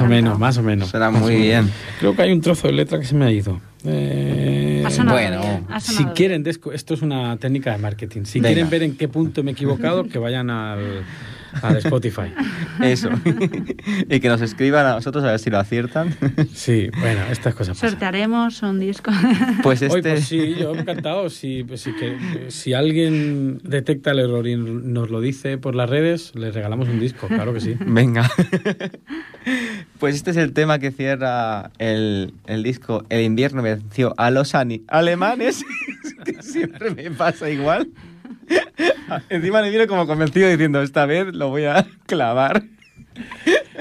O, 0.02 0.08
más 0.08 0.10
o, 0.10 0.10
menos, 0.10 0.38
más 0.38 0.58
o 0.58 0.62
menos. 0.62 0.88
Será 0.88 1.10
muy 1.10 1.36
bien. 1.36 1.70
Creo 1.98 2.14
que 2.14 2.22
hay 2.22 2.32
un 2.32 2.40
trozo 2.40 2.66
de 2.66 2.74
letra 2.74 2.98
que 2.98 3.06
se 3.06 3.14
me 3.14 3.24
ha 3.24 3.30
ido. 3.30 3.60
Eh, 3.84 4.84
bueno, 5.04 5.66
si 5.80 6.04
quieren, 6.06 6.44
esto 6.46 6.94
es 6.94 7.02
una 7.02 7.36
técnica 7.36 7.72
de 7.72 7.78
marketing. 7.78 8.24
Si 8.24 8.40
quieren 8.40 8.70
ver 8.70 8.82
en 8.82 8.96
qué 8.96 9.08
punto 9.08 9.42
me 9.42 9.50
he 9.50 9.54
equivocado, 9.54 10.04
que 10.04 10.18
vayan 10.18 10.50
al 10.50 11.04
al 11.62 11.76
Spotify. 11.76 12.32
Eso. 12.82 13.10
y 14.08 14.20
que 14.20 14.28
nos 14.28 14.40
escriban 14.40 14.86
a 14.86 14.94
nosotros 14.94 15.24
a 15.24 15.28
ver 15.28 15.38
si 15.38 15.50
lo 15.50 15.58
aciertan. 15.58 16.14
sí, 16.54 16.88
bueno, 16.98 17.22
estas 17.30 17.54
cosas 17.54 17.76
pasan. 17.76 17.90
Sortearemos 17.90 18.62
un 18.62 18.80
disco. 18.80 19.10
pues 19.62 19.82
este... 19.82 20.00
pues 20.00 20.24
sí, 20.26 20.54
yo 20.58 20.74
encantado. 20.74 21.28
Si, 21.30 21.64
pues 21.64 21.84
que, 21.84 22.50
si 22.50 22.74
alguien 22.74 23.58
detecta 23.62 24.12
el 24.12 24.20
error 24.20 24.46
y 24.46 24.56
nos 24.56 25.10
lo 25.10 25.20
dice 25.20 25.58
por 25.58 25.74
las 25.74 25.88
redes, 25.88 26.34
le 26.34 26.50
regalamos 26.50 26.88
un 26.88 27.00
disco, 27.00 27.28
claro 27.28 27.52
que 27.52 27.60
sí. 27.60 27.76
Venga. 27.86 28.30
pues 29.98 30.16
este 30.16 30.30
es 30.30 30.36
el 30.36 30.52
tema 30.52 30.78
que 30.78 30.90
cierra 30.90 31.70
el, 31.78 32.34
el 32.46 32.62
disco 32.62 33.04
El 33.08 33.22
invierno 33.22 33.62
venció 33.62 34.14
a 34.16 34.30
los 34.30 34.54
alemanes, 34.54 35.64
que 36.24 36.42
siempre 36.42 36.90
me 36.90 37.10
pasa 37.10 37.50
igual. 37.50 37.88
Encima 39.28 39.62
le 39.62 39.70
viene 39.70 39.87
como 39.87 40.07
convencido 40.07 40.48
diciendo, 40.48 40.83
esta 40.83 41.07
vez 41.07 41.35
lo 41.35 41.48
voy 41.48 41.64
a 41.64 41.87
clavar. 42.07 42.64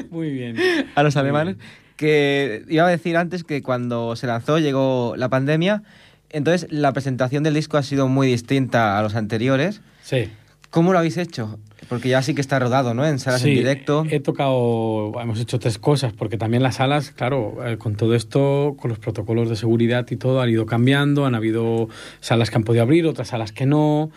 Muy 0.10 0.32
bien. 0.32 0.58
A 0.96 1.04
los 1.04 1.16
alemanes. 1.16 1.58
Que 1.96 2.64
iba 2.68 2.86
a 2.86 2.90
decir 2.90 3.16
antes 3.16 3.44
que 3.44 3.62
cuando 3.62 4.16
se 4.16 4.28
lanzó 4.28 4.58
llegó 4.58 5.14
la 5.18 5.30
pandemia, 5.30 5.84
entonces 6.30 6.72
la 6.72 6.94
presentación 6.94 7.44
del 7.44 7.54
disco 7.54 7.78
ha 7.78 7.84
sido 7.84 8.08
muy 8.08 8.28
distinta 8.28 8.98
a 8.98 9.04
los 9.04 9.16
anteriores. 9.16 9.82
Sí. 10.02 10.30
¿Cómo 10.72 10.94
lo 10.94 11.00
habéis 11.00 11.18
hecho? 11.18 11.60
Porque 11.90 12.08
ya 12.08 12.22
sí 12.22 12.34
que 12.34 12.42
está 12.42 12.58
rodado, 12.58 12.94
¿no? 12.94 13.06
En 13.06 13.20
salas 13.20 13.44
en 13.44 13.54
directo. 13.54 14.06
He 14.10 14.22
tocado, 14.22 15.12
hemos 15.22 15.40
hecho 15.40 15.60
tres 15.60 15.78
cosas, 15.78 16.14
porque 16.14 16.38
también 16.38 16.64
las 16.64 16.76
salas, 16.76 17.12
claro, 17.12 17.58
eh, 17.68 17.78
con 17.78 17.96
todo 17.96 18.16
esto, 18.16 18.78
con 18.80 18.90
los 18.90 18.98
protocolos 18.98 19.50
de 19.50 19.58
seguridad 19.58 20.08
y 20.10 20.16
todo, 20.16 20.42
han 20.42 20.50
ido 20.50 20.66
cambiando, 20.66 21.26
han 21.26 21.36
habido 21.36 21.90
salas 22.22 22.50
que 22.50 22.56
han 22.56 22.64
podido 22.64 22.84
abrir, 22.84 23.06
otras 23.06 23.28
salas 23.28 23.52
que 23.52 23.66
no 23.66 24.12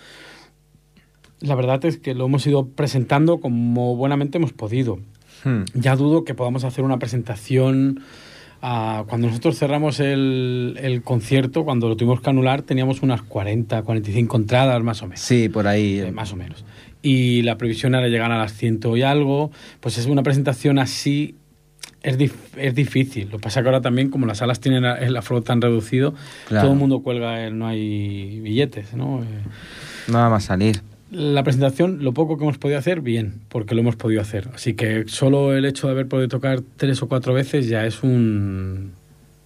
la 1.44 1.54
verdad 1.54 1.84
es 1.84 1.98
que 1.98 2.14
lo 2.14 2.26
hemos 2.26 2.46
ido 2.46 2.68
presentando 2.68 3.38
como 3.38 3.96
buenamente 3.96 4.38
hemos 4.38 4.52
podido. 4.52 4.98
Hmm. 5.44 5.64
Ya 5.74 5.96
dudo 5.96 6.24
que 6.24 6.34
podamos 6.34 6.64
hacer 6.64 6.84
una 6.84 6.98
presentación. 6.98 8.00
Ah, 8.62 9.04
cuando 9.08 9.26
nosotros 9.26 9.58
cerramos 9.58 10.00
el, 10.00 10.78
el, 10.80 11.02
concierto, 11.02 11.64
cuando 11.64 11.86
lo 11.88 11.96
tuvimos 11.96 12.22
que 12.22 12.30
anular, 12.30 12.62
teníamos 12.62 13.02
unas 13.02 13.20
40, 13.20 13.82
45 13.82 14.36
entradas 14.38 14.82
más 14.82 15.02
o 15.02 15.06
menos. 15.06 15.20
Sí, 15.20 15.50
por 15.50 15.66
ahí. 15.66 16.00
Eh, 16.00 16.12
más 16.12 16.32
o 16.32 16.36
menos. 16.36 16.64
Y 17.02 17.42
la 17.42 17.58
previsión 17.58 17.94
era 17.94 18.08
llegar 18.08 18.32
a 18.32 18.38
las 18.38 18.54
ciento 18.54 18.96
y 18.96 19.02
algo. 19.02 19.50
Pues 19.80 19.98
es 19.98 20.06
una 20.06 20.22
presentación 20.22 20.78
así 20.78 21.36
es, 22.02 22.16
es, 22.56 22.74
difícil. 22.74 23.28
Lo 23.30 23.36
que 23.36 23.42
pasa 23.42 23.60
que 23.60 23.68
ahora 23.68 23.82
también, 23.82 24.08
como 24.08 24.24
las 24.24 24.38
salas 24.38 24.60
tienen 24.60 24.84
el 24.86 25.14
aforo 25.14 25.42
tan 25.42 25.60
reducido, 25.60 26.14
todo 26.48 26.72
el 26.72 26.78
mundo 26.78 27.02
cuelga, 27.02 27.50
no 27.50 27.66
hay 27.66 28.40
billetes, 28.40 28.94
¿no? 28.94 29.22
Eh, 29.22 29.26
Nada 30.08 30.30
más 30.30 30.44
salir 30.44 30.80
la 31.14 31.42
presentación, 31.42 32.02
lo 32.02 32.12
poco 32.12 32.36
que 32.36 32.44
hemos 32.44 32.58
podido 32.58 32.78
hacer, 32.78 33.00
bien, 33.00 33.40
porque 33.48 33.74
lo 33.74 33.80
hemos 33.80 33.96
podido 33.96 34.20
hacer. 34.20 34.48
Así 34.54 34.74
que 34.74 35.04
solo 35.06 35.54
el 35.54 35.64
hecho 35.64 35.86
de 35.86 35.92
haber 35.92 36.08
podido 36.08 36.28
tocar 36.28 36.60
tres 36.76 37.02
o 37.02 37.08
cuatro 37.08 37.32
veces 37.32 37.68
ya 37.68 37.86
es 37.86 38.02
un 38.02 38.92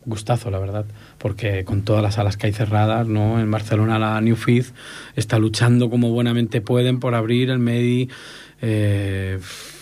gustazo, 0.06 0.50
la 0.50 0.58
verdad, 0.58 0.86
porque 1.18 1.64
con 1.64 1.82
todas 1.82 2.02
las 2.02 2.14
salas 2.14 2.36
que 2.36 2.46
hay 2.46 2.52
cerradas, 2.52 3.06
¿no? 3.06 3.38
En 3.38 3.50
Barcelona 3.50 3.98
la 3.98 4.20
New 4.20 4.36
Fifth 4.36 4.74
está 5.14 5.38
luchando 5.38 5.90
como 5.90 6.10
buenamente 6.10 6.60
pueden 6.62 6.98
por 6.98 7.14
abrir 7.14 7.50
el 7.50 7.58
Medi, 7.58 8.08
eh, 8.62 9.38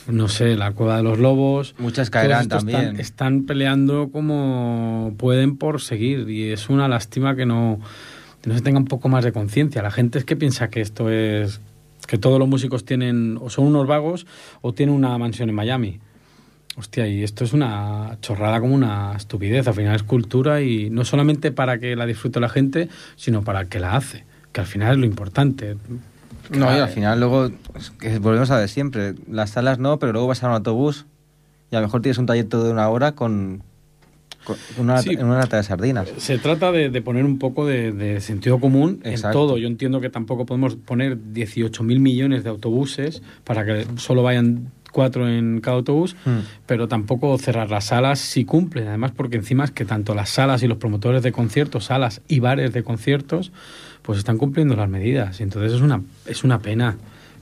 no 0.09 0.29
sé, 0.29 0.57
la 0.57 0.73
Cueva 0.73 0.97
de 0.97 1.05
los 1.05 1.19
Lobos. 1.19 1.77
Muchas 1.79 2.11
caerán 2.11 2.49
también. 2.49 2.81
Están, 2.81 3.01
están 3.01 3.47
peleando 3.47 4.11
como 4.11 5.15
pueden 5.17 5.57
por 5.57 5.81
seguir 5.81 6.29
y 6.29 6.51
es 6.51 6.69
una 6.69 6.89
lástima 6.89 7.37
que 7.37 7.47
no 7.47 7.79
no 8.47 8.55
se 8.55 8.61
tenga 8.61 8.79
un 8.79 8.85
poco 8.87 9.09
más 9.09 9.25
de 9.25 9.33
conciencia. 9.33 9.83
La 9.83 9.91
gente 9.91 10.19
es 10.19 10.25
que 10.25 10.37
piensa 10.37 10.71
que 10.71 10.81
esto 10.81 11.11
es 11.11 11.61
que 12.07 12.19
todos 12.19 12.39
los 12.39 12.49
músicos 12.49 12.85
tienen 12.85 13.39
o 13.41 13.51
son 13.51 13.67
unos 13.67 13.87
vagos 13.87 14.27
o 14.63 14.73
tienen 14.73 14.95
una 14.95 15.17
mansión 15.19 15.49
en 15.49 15.55
Miami. 15.55 16.01
Hostia, 16.77 17.07
y 17.09 17.23
esto 17.23 17.45
es 17.45 17.55
una 17.55 18.19
chorrada 18.21 18.61
como 18.61 18.75
una 18.75 19.15
estupidez. 19.17 19.67
Al 19.67 19.75
final 19.75 19.97
es 19.97 20.03
cultura 20.03 20.61
y 20.61 20.91
no 20.91 21.05
solamente 21.05 21.51
para 21.51 21.79
que 21.79 21.97
la 21.97 22.05
disfrute 22.05 22.39
la 22.39 22.51
gente, 22.51 22.89
sino 23.17 23.43
para 23.43 23.65
que 23.65 23.81
la 23.81 23.97
hace, 23.97 24.27
que 24.53 24.61
al 24.61 24.67
final 24.67 24.93
es 24.93 24.99
lo 24.99 25.07
importante. 25.07 25.77
No, 26.51 26.67
y 26.77 26.79
al 26.79 26.89
final 26.89 27.19
luego, 27.19 27.51
que 27.99 28.19
volvemos 28.19 28.51
a 28.51 28.59
ver 28.59 28.69
siempre, 28.69 29.15
las 29.29 29.51
salas 29.51 29.79
no, 29.79 29.99
pero 29.99 30.13
luego 30.13 30.29
vas 30.29 30.43
a 30.43 30.49
un 30.49 30.53
autobús 30.53 31.07
y 31.71 31.77
a 31.77 31.81
lo 31.81 31.87
mejor 31.87 32.03
tienes 32.03 32.19
un 32.19 32.27
trayecto 32.27 32.63
de 32.63 32.71
una 32.71 32.89
hora 32.89 33.13
con 33.13 33.63
una, 34.79 35.01
en 35.01 35.25
una 35.25 35.39
lata 35.39 35.57
de 35.57 35.63
sardinas. 35.63 36.09
Se 36.19 36.39
trata 36.39 36.73
de, 36.73 37.03
poner 37.03 37.25
un 37.25 37.39
poco 37.39 37.67
de, 37.67 38.21
sentido 38.21 38.61
común 38.61 39.01
en 39.05 39.21
todo. 39.33 39.59
Yo 39.59 39.69
entiendo 39.69 40.01
que 40.01 40.11
tampoco 40.11 40.47
podemos 40.47 40.77
poner 40.77 41.19
18.000 41.19 41.99
millones 41.99 42.45
de 42.45 42.51
autobuses 42.51 43.23
para 43.45 43.65
que 43.65 43.87
solo 43.97 44.23
vayan 44.23 44.73
cuatro 44.93 45.29
en 45.29 45.61
cada 45.61 45.77
autobús, 45.77 46.17
hmm. 46.25 46.65
pero 46.65 46.89
tampoco 46.89 47.37
cerrar 47.37 47.71
las 47.71 47.85
salas 47.87 48.19
si 48.19 48.45
cumplen. 48.45 48.89
Además, 48.89 49.13
porque 49.15 49.37
encima 49.37 49.65
es 49.65 49.71
que 49.71 49.85
tanto 49.85 50.15
las 50.15 50.31
salas 50.31 50.63
y 50.63 50.69
los 50.69 50.79
promotores 50.79 51.23
de 51.23 51.33
conciertos, 51.33 51.85
salas 51.85 52.23
y 52.29 52.41
bares 52.41 52.73
de 52.73 52.83
conciertos, 52.83 53.53
pues 54.01 54.19
están 54.19 54.39
cumpliendo 54.39 54.75
las 54.75 54.89
medidas. 54.89 55.41
Y 55.41 55.43
entonces 55.43 55.73
es 55.73 55.81
una, 55.83 56.03
es 56.25 56.45
una 56.45 56.61
pena 56.61 56.97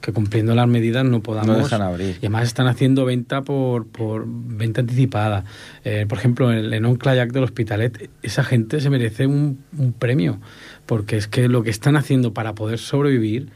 que 0.04 0.12
cumpliendo 0.12 0.54
las 0.54 0.68
medidas 0.68 1.02
no 1.02 1.20
podamos... 1.20 1.70
No 1.72 1.84
abrir. 1.84 2.16
Y 2.16 2.26
además 2.26 2.44
están 2.44 2.66
haciendo 2.66 3.06
venta 3.06 3.40
por, 3.40 3.86
por 3.86 4.26
venta 4.28 4.82
anticipada. 4.82 5.44
Eh, 5.82 6.04
por 6.06 6.18
ejemplo, 6.18 6.52
en 6.52 6.58
el 6.58 6.74
Enon 6.74 6.96
Clayac 6.96 7.32
del 7.32 7.44
Hospitalet, 7.44 8.10
esa 8.22 8.44
gente 8.44 8.82
se 8.82 8.90
merece 8.90 9.26
un, 9.26 9.64
premio, 9.98 10.40
porque 10.84 11.16
es 11.16 11.26
que 11.26 11.48
lo 11.48 11.62
que 11.62 11.70
están 11.70 11.96
haciendo 11.96 12.34
para 12.34 12.54
poder 12.54 12.80
sobrevivir 12.80 13.48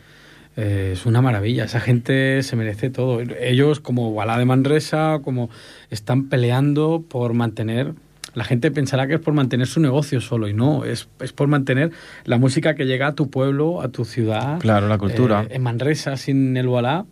eh, 0.57 0.93
es 0.95 1.05
una 1.05 1.21
maravilla. 1.21 1.65
Esa 1.65 1.81
gente 1.81 2.43
se 2.43 2.57
merece 2.57 2.89
todo. 2.89 3.21
Ellos, 3.21 3.81
como 3.81 4.09
Wallah 4.09 4.39
de 4.39 4.47
Manresa, 4.47 5.21
como 5.23 5.51
están 5.91 6.31
peleando 6.31 7.05
por 7.07 7.35
mantener 7.35 7.93
la 8.39 8.45
gente 8.45 8.71
pensará 8.71 9.09
que 9.09 9.15
es 9.15 9.21
por 9.21 9.35
mantener 9.35 9.67
su 9.67 9.81
negocio 9.81 10.21
solo 10.21 10.47
y 10.47 10.55
no, 10.55 10.85
es, 10.85 11.09
es 11.19 11.33
por 11.33 11.49
mantener 11.49 11.91
la 12.25 12.39
música 12.39 12.77
que 12.77 12.87
llega 12.87 13.09
a 13.09 13.15
tu 13.17 13.31
pueblo, 13.31 13.83
a 13.83 13.89
tu 13.89 14.05
ciudad. 14.05 14.61
Claro, 14.61 14.87
la 14.87 14.97
cultura. 14.97 15.43
Eh, 15.43 15.57
en 15.57 15.63
Manresa, 15.63 16.17
sin 16.17 16.57
el 16.57 16.69
Wallah, 16.69 17.05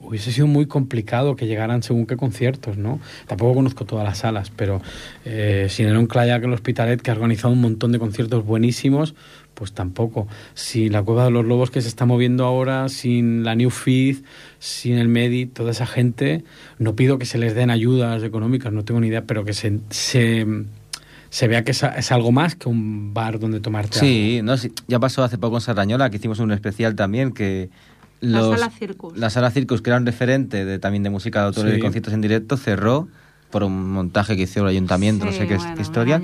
hubiese 0.00 0.32
sido 0.32 0.46
muy 0.46 0.64
complicado 0.64 1.36
que 1.36 1.46
llegaran 1.46 1.82
según 1.82 2.06
qué 2.06 2.16
conciertos, 2.16 2.78
¿no? 2.78 3.00
Tampoco 3.26 3.52
conozco 3.52 3.84
todas 3.84 4.04
las 4.04 4.18
salas, 4.18 4.50
pero 4.50 4.80
eh, 5.26 5.66
sin 5.68 5.88
el 5.88 6.08
Clayac 6.08 6.42
en 6.42 6.48
el 6.48 6.54
Hospitalet, 6.54 7.02
que 7.02 7.10
ha 7.10 7.14
organizado 7.14 7.52
un 7.52 7.60
montón 7.60 7.92
de 7.92 7.98
conciertos 7.98 8.46
buenísimos, 8.46 9.14
pues 9.52 9.72
tampoco. 9.72 10.26
Si 10.54 10.88
la 10.88 11.02
Cueva 11.02 11.24
de 11.24 11.32
los 11.32 11.44
Lobos 11.44 11.70
que 11.70 11.82
se 11.82 11.88
está 11.88 12.06
moviendo 12.06 12.44
ahora, 12.44 12.88
sin 12.88 13.44
la 13.44 13.54
New 13.54 13.70
Feed, 13.70 14.18
sin 14.64 14.96
el 14.96 15.08
Medi, 15.08 15.44
toda 15.44 15.72
esa 15.72 15.84
gente, 15.84 16.42
no 16.78 16.96
pido 16.96 17.18
que 17.18 17.26
se 17.26 17.36
les 17.36 17.54
den 17.54 17.68
ayudas 17.68 18.22
económicas, 18.22 18.72
no 18.72 18.82
tengo 18.82 18.98
ni 18.98 19.08
idea, 19.08 19.24
pero 19.24 19.44
que 19.44 19.52
se, 19.52 19.78
se, 19.90 20.46
vea 21.48 21.64
que 21.64 21.72
es, 21.72 22.12
algo 22.12 22.32
más 22.32 22.54
que 22.54 22.70
un 22.70 23.12
bar 23.12 23.38
donde 23.38 23.60
tomarte 23.60 23.98
sí, 23.98 24.40
No, 24.42 24.56
sí, 24.56 24.72
ya 24.88 24.98
pasó 24.98 25.22
hace 25.22 25.36
poco 25.36 25.58
en 25.58 25.60
Sarrañola, 25.60 26.08
que 26.08 26.16
hicimos 26.16 26.38
un 26.38 26.50
especial 26.50 26.96
también, 26.96 27.32
que 27.32 27.68
los, 28.22 28.52
la 28.52 28.56
Sala 28.56 28.70
Circus. 28.70 29.18
La 29.18 29.28
Sala 29.28 29.50
Circus, 29.50 29.82
que 29.82 29.90
era 29.90 29.98
un 29.98 30.06
referente 30.06 30.64
de, 30.64 30.78
también 30.78 31.02
de 31.02 31.10
música 31.10 31.40
de 31.40 31.46
autores 31.48 31.70
y 31.70 31.76
de 31.76 31.82
conciertos 31.82 32.14
en 32.14 32.22
directo, 32.22 32.56
cerró 32.56 33.06
por 33.50 33.64
un 33.64 33.92
montaje 33.92 34.34
que 34.34 34.44
hizo 34.44 34.60
el 34.60 34.68
ayuntamiento, 34.68 35.26
no 35.26 35.32
sé 35.32 35.46
qué, 35.46 35.58
historia. 35.78 36.22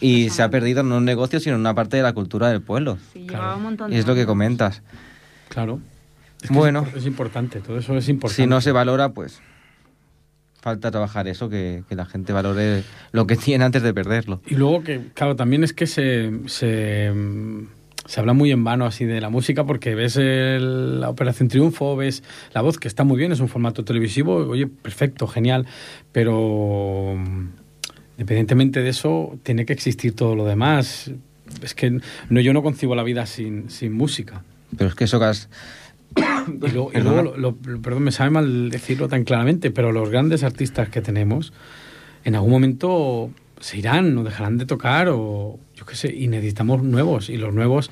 Y 0.00 0.30
se 0.30 0.42
ha 0.42 0.50
perdido 0.50 0.82
no 0.82 0.96
un 0.96 1.04
negocio, 1.04 1.38
sino 1.38 1.54
una 1.54 1.74
parte 1.74 1.96
de 1.96 2.02
la 2.02 2.12
cultura 2.12 2.48
del 2.48 2.60
pueblo. 2.60 2.98
Sí, 3.12 3.28
un 3.30 3.62
montón 3.62 3.92
y 3.92 3.96
es 3.96 4.06
lo 4.08 4.16
que 4.16 4.26
comentas. 4.26 4.82
Claro. 5.48 5.78
Bueno. 6.50 6.86
Es, 6.94 7.06
importante, 7.06 7.60
todo 7.60 7.78
eso 7.78 7.96
es 7.96 8.08
importante. 8.08 8.42
Si 8.42 8.48
no 8.48 8.60
se 8.60 8.72
valora, 8.72 9.10
pues 9.10 9.40
falta 10.60 10.90
trabajar 10.90 11.28
eso, 11.28 11.48
que, 11.48 11.84
que, 11.88 11.94
la 11.94 12.04
gente 12.04 12.32
valore 12.32 12.82
lo 13.12 13.26
que 13.26 13.36
tiene 13.36 13.64
antes 13.64 13.82
de 13.82 13.94
perderlo. 13.94 14.42
Y 14.46 14.56
luego 14.56 14.82
que, 14.82 15.00
claro, 15.14 15.36
también 15.36 15.62
es 15.62 15.72
que 15.72 15.86
se, 15.86 16.32
se 16.46 17.12
se 18.08 18.20
habla 18.20 18.32
muy 18.32 18.50
en 18.50 18.64
vano 18.64 18.86
así 18.86 19.04
de 19.04 19.20
la 19.20 19.28
música 19.28 19.64
porque 19.64 19.94
ves 19.94 20.16
la 20.16 21.10
Operación 21.10 21.48
Triunfo, 21.48 21.94
ves 21.94 22.22
la 22.54 22.62
voz, 22.62 22.78
que 22.78 22.88
está 22.88 23.04
muy 23.04 23.18
bien, 23.18 23.32
es 23.32 23.40
un 23.40 23.48
formato 23.48 23.84
televisivo, 23.84 24.36
oye, 24.36 24.66
perfecto, 24.66 25.26
genial, 25.26 25.66
pero 26.10 27.14
independientemente 28.12 28.80
de 28.80 28.88
eso, 28.88 29.38
tiene 29.42 29.66
que 29.66 29.74
existir 29.74 30.16
todo 30.16 30.34
lo 30.34 30.46
demás. 30.46 31.10
Es 31.62 31.74
que 31.74 32.00
no, 32.30 32.40
yo 32.40 32.54
no 32.54 32.62
concibo 32.62 32.94
la 32.94 33.02
vida 33.02 33.26
sin, 33.26 33.68
sin 33.68 33.92
música. 33.92 34.42
Pero 34.76 34.88
es 34.88 34.96
que 34.96 35.04
eso 35.04 35.18
que 35.18 35.26
has... 35.26 35.50
Y 36.48 36.68
luego, 36.72 37.58
perdón, 37.82 38.02
me 38.02 38.12
sabe 38.12 38.30
mal 38.30 38.70
decirlo 38.70 39.08
tan 39.08 39.24
claramente, 39.24 39.70
pero 39.70 39.92
los 39.92 40.10
grandes 40.10 40.42
artistas 40.42 40.88
que 40.88 41.00
tenemos, 41.00 41.52
en 42.24 42.34
algún 42.34 42.50
momento 42.50 43.30
se 43.60 43.78
irán 43.78 44.16
o 44.16 44.24
dejarán 44.24 44.58
de 44.58 44.66
tocar 44.66 45.08
o 45.08 45.58
yo 45.78 45.86
qué 45.86 45.94
sé, 45.94 46.12
y 46.12 46.26
necesitamos 46.26 46.82
nuevos, 46.82 47.30
y 47.30 47.36
los 47.36 47.54
nuevos... 47.54 47.90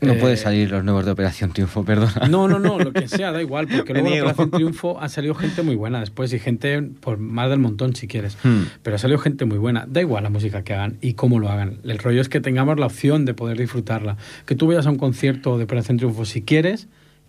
No 0.00 0.14
puede 0.14 0.36
salir 0.36 0.70
los 0.70 0.84
nuevos 0.84 1.04
de 1.04 1.12
Operación 1.12 1.52
Triunfo, 1.52 1.84
perdona. 1.84 2.28
No, 2.28 2.48
no, 2.48 2.58
no, 2.58 2.78
lo 2.78 2.92
que 2.92 3.06
sea, 3.08 3.30
da 3.30 3.40
igual, 3.40 3.68
porque 3.68 3.92
luego 3.92 4.10
de 4.10 4.22
Operación 4.22 4.50
Triunfo 4.52 5.00
ha 5.00 5.08
salido 5.08 5.34
gente 5.34 5.62
muy 5.62 5.76
buena 5.76 6.00
después, 6.00 6.32
y 6.32 6.40
gente 6.40 6.82
por 6.82 7.18
más 7.18 7.48
del 7.48 7.60
montón 7.60 7.94
si 7.94 8.08
quieres, 8.08 8.36
hmm. 8.42 8.62
pero 8.82 8.96
ha 8.96 8.98
salido 8.98 9.18
gente 9.20 9.44
muy 9.44 9.58
buena, 9.58 9.86
da 9.88 10.00
igual 10.00 10.24
la 10.24 10.30
música 10.30 10.62
que 10.62 10.74
hagan 10.74 10.98
y 11.00 11.14
cómo 11.14 11.38
lo 11.38 11.48
hagan, 11.48 11.78
el 11.84 11.98
rollo 11.98 12.20
es 12.20 12.28
que 12.28 12.40
tengamos 12.40 12.78
la 12.78 12.86
opción 12.86 13.24
de 13.24 13.34
poder 13.34 13.56
disfrutarla, 13.56 14.16
que 14.46 14.56
tú 14.56 14.66
vayas 14.66 14.86
a 14.86 14.90
un 14.90 14.98
concierto 14.98 15.58
de 15.58 15.64
Operación 15.64 15.96
Triunfo 15.96 16.24
si 16.24 16.42
quieres, 16.42 16.88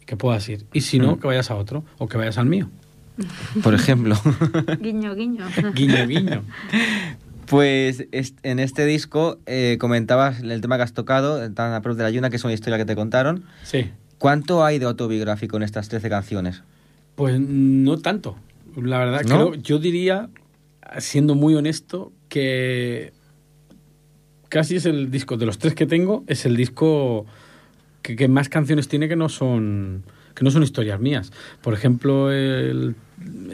que 0.09 0.17
puedas 0.17 0.49
ir, 0.49 0.65
y 0.73 0.81
si 0.81 0.97
no, 0.97 1.11
hmm. 1.11 1.19
que 1.19 1.27
vayas 1.27 1.51
a 1.51 1.55
otro, 1.55 1.83
o 1.99 2.07
que 2.07 2.17
vayas 2.17 2.39
al 2.39 2.47
mío. 2.47 2.67
Por 3.61 3.75
ejemplo. 3.75 4.15
guiño, 4.81 5.13
guiño. 5.13 5.45
guiño, 5.75 6.07
guiño. 6.07 6.43
Pues 7.45 8.07
en 8.41 8.57
este 8.57 8.87
disco 8.87 9.37
eh, 9.45 9.77
comentabas 9.79 10.39
el 10.39 10.61
tema 10.61 10.77
que 10.77 10.83
has 10.83 10.93
tocado, 10.93 11.51
Tan 11.51 11.73
a 11.73 11.79
de 11.81 12.03
la 12.03 12.09
Yuna, 12.09 12.31
que 12.31 12.37
es 12.37 12.43
una 12.43 12.53
historia 12.53 12.79
que 12.79 12.85
te 12.85 12.95
contaron. 12.95 13.43
Sí. 13.61 13.91
¿Cuánto 14.17 14.65
hay 14.65 14.79
de 14.79 14.85
autobiográfico 14.85 15.57
en 15.57 15.63
estas 15.63 15.89
13 15.89 16.09
canciones? 16.09 16.63
Pues 17.13 17.39
no 17.39 17.99
tanto. 17.99 18.35
La 18.81 18.97
verdad, 18.97 19.21
creo, 19.23 19.53
yo 19.53 19.77
diría, 19.77 20.27
siendo 20.97 21.35
muy 21.35 21.53
honesto, 21.53 22.11
que 22.29 23.13
casi 24.47 24.77
es 24.77 24.87
el 24.87 25.11
disco, 25.11 25.37
de 25.37 25.45
los 25.45 25.59
tres 25.59 25.75
que 25.75 25.85
tengo, 25.85 26.23
es 26.25 26.47
el 26.47 26.57
disco 26.57 27.27
que, 28.01 28.27
más 28.27 28.49
canciones 28.49 28.87
tiene 28.87 29.07
que 29.07 29.15
no 29.15 29.29
son 29.29 30.03
que 30.35 30.45
no 30.45 30.51
son 30.51 30.63
historias 30.63 30.99
mías. 30.99 31.33
Por 31.61 31.73
ejemplo, 31.73 32.31
el 32.31 32.95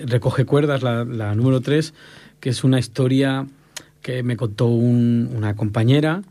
Recoge 0.06 0.46
Cuerdas, 0.46 0.84
la, 0.84 1.04
la 1.04 1.34
número 1.34 1.62
3, 1.62 1.94
que 2.40 2.50
es 2.50 2.64
una 2.64 2.78
historia 2.78 3.48
que 4.04 4.22
me 4.22 4.38
contó 4.38 4.68
una 4.68 5.56
compañera, 5.56 6.22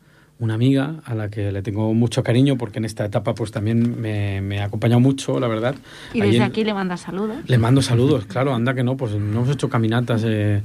una 0.41 0.55
amiga 0.55 0.97
a 1.05 1.15
la 1.15 1.31
que 1.31 1.53
le 1.53 1.63
tengo 1.63 1.95
mucho 1.95 2.25
cariño 2.25 2.59
porque 2.59 2.79
en 2.79 2.85
esta 2.85 3.05
etapa 3.05 3.35
pues 3.35 3.53
también 3.53 4.01
me, 4.01 4.61
ha 4.61 4.65
acompañado 4.65 5.01
mucho, 5.01 5.39
la 5.39 5.47
verdad. 5.47 5.77
Y 6.13 6.21
desde 6.21 6.43
aquí 6.43 6.65
le 6.65 6.75
manda 6.75 6.97
saludos. 6.97 7.39
Le 7.47 7.59
mando 7.59 7.83
saludos, 7.83 8.27
claro, 8.27 8.53
anda 8.53 8.75
que 8.75 8.83
no, 8.83 8.97
pues 8.97 9.13
no 9.13 9.43
hemos 9.43 9.51
hecho 9.51 9.69
caminatas 9.69 10.23
eh, 10.25 10.63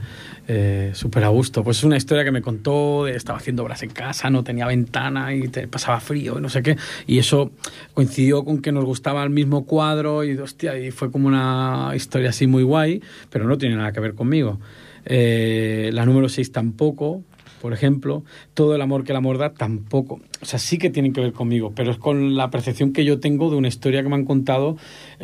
eh, 0.47 0.91
súper 0.93 1.23
a 1.23 1.29
gusto. 1.29 1.63
Pues 1.63 1.77
es 1.77 1.83
una 1.83 1.97
historia 1.97 2.23
que 2.23 2.31
me 2.31 2.41
contó, 2.41 3.07
estaba 3.07 3.37
haciendo 3.37 3.63
obras 3.63 3.83
en 3.83 3.91
casa, 3.91 4.29
no 4.31 4.43
tenía 4.43 4.65
ventana 4.65 5.33
y 5.35 5.47
te, 5.49 5.67
pasaba 5.67 5.99
frío 5.99 6.39
y 6.39 6.41
no 6.41 6.49
sé 6.49 6.63
qué. 6.63 6.75
Y 7.05 7.19
eso 7.19 7.51
coincidió 7.93 8.43
con 8.43 8.61
que 8.61 8.71
nos 8.71 8.85
gustaba 8.85 9.23
el 9.23 9.29
mismo 9.29 9.65
cuadro 9.65 10.23
y 10.23 10.35
hostia, 10.37 10.77
y 10.79 10.89
fue 10.89 11.11
como 11.11 11.27
una 11.27 11.91
historia 11.95 12.29
así 12.29 12.47
muy 12.47 12.63
guay, 12.63 13.03
pero 13.29 13.47
no 13.47 13.57
tiene 13.57 13.75
nada 13.75 13.91
que 13.91 13.99
ver 13.99 14.15
conmigo. 14.15 14.59
Eh, 15.05 15.89
la 15.93 16.05
número 16.05 16.29
6 16.29 16.51
tampoco, 16.51 17.23
por 17.61 17.73
ejemplo. 17.73 18.23
Todo 18.53 18.75
el 18.75 18.81
amor 18.81 19.03
que 19.03 19.11
el 19.11 19.17
amor 19.17 19.37
da 19.37 19.53
tampoco. 19.53 20.19
O 20.41 20.45
sea, 20.45 20.59
sí 20.59 20.77
que 20.77 20.89
tienen 20.89 21.13
que 21.13 21.21
ver 21.21 21.33
conmigo, 21.33 21.73
pero 21.75 21.91
es 21.91 21.97
con 21.97 22.35
la 22.35 22.49
percepción 22.49 22.93
que 22.93 23.05
yo 23.05 23.19
tengo 23.19 23.49
de 23.49 23.57
una 23.57 23.67
historia 23.67 24.01
que 24.03 24.09
me 24.09 24.15
han 24.15 24.25
contado. 24.25 24.77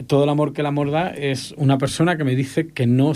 Todo 0.08 0.24
el 0.24 0.30
amor 0.30 0.54
que 0.54 0.62
el 0.62 0.68
amor 0.68 0.92
da 0.92 1.10
es 1.10 1.54
una 1.58 1.78
persona 1.78 2.18
que 2.18 2.24
me 2.24 2.36
dice 2.36 2.68
que 2.68 2.88
no 2.88 3.14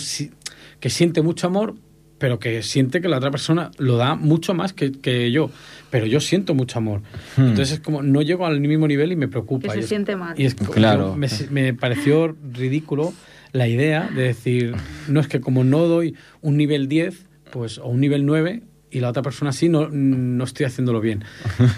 que 0.79 0.89
siente 0.89 1.21
mucho 1.21 1.47
amor, 1.47 1.75
pero 2.19 2.39
que 2.39 2.61
siente 2.63 3.01
que 3.01 3.07
la 3.07 3.17
otra 3.17 3.31
persona 3.31 3.71
lo 3.77 3.97
da 3.97 4.15
mucho 4.15 4.53
más 4.53 4.73
que, 4.73 5.31
yo. 5.31 5.49
Pero 5.89 6.05
yo 6.05 6.19
siento 6.19 6.53
mucho 6.53 6.77
amor. 6.77 7.01
Hmm. 7.35 7.49
Entonces 7.49 7.73
es 7.73 7.79
como, 7.79 8.03
no 8.03 8.21
llego 8.21 8.45
al 8.45 8.59
mismo 8.59 8.87
nivel 8.87 9.11
y 9.11 9.15
me 9.15 9.27
preocupa. 9.27 9.73
Que 9.73 9.81
se 9.81 9.87
siente 9.87 10.15
mal. 10.15 10.39
Y 10.39 10.45
es, 10.45 10.55
claro. 10.55 11.15
me, 11.15 11.27
me, 11.49 11.73
pareció 11.73 12.35
ridículo 12.53 13.13
la 13.51 13.67
idea 13.67 14.09
de 14.13 14.23
decir, 14.23 14.75
no 15.07 15.19
es 15.19 15.27
que 15.27 15.41
como 15.41 15.63
no 15.63 15.87
doy 15.87 16.15
un 16.41 16.57
nivel 16.57 16.87
10, 16.87 17.25
pues, 17.51 17.79
o 17.79 17.87
un 17.87 17.99
nivel 17.99 18.25
9, 18.25 18.61
y 18.91 18.99
la 18.99 19.09
otra 19.09 19.21
persona 19.21 19.51
sí, 19.51 19.69
no, 19.69 19.89
no 19.89 20.43
estoy 20.43 20.65
haciéndolo 20.65 21.01
bien. 21.01 21.23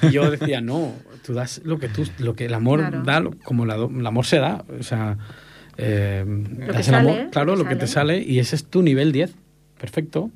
Y 0.03 0.11
yo 0.11 0.29
decía, 0.29 0.61
no, 0.61 0.93
tú 1.25 1.33
das 1.33 1.61
lo 1.63 1.79
que 1.79 1.89
tú, 1.89 2.07
lo 2.19 2.35
que 2.35 2.45
el 2.45 2.53
amor 2.53 3.03
da, 3.03 3.23
como 3.43 3.65
el 3.65 4.05
amor 4.05 4.25
se 4.25 4.39
da, 4.39 4.63
o 4.79 4.83
sea, 4.83 5.17
eh, 5.77 6.25
das 6.73 6.87
el 6.87 6.95
amor, 6.95 7.29
claro, 7.31 7.55
lo 7.55 7.65
que 7.65 7.75
te 7.75 7.87
sale, 7.87 8.21
y 8.21 8.39
ese 8.39 8.55
es 8.55 8.65
tu 8.65 8.81
nivel 8.81 9.11
10, 9.11 9.33
perfecto, 9.79 10.31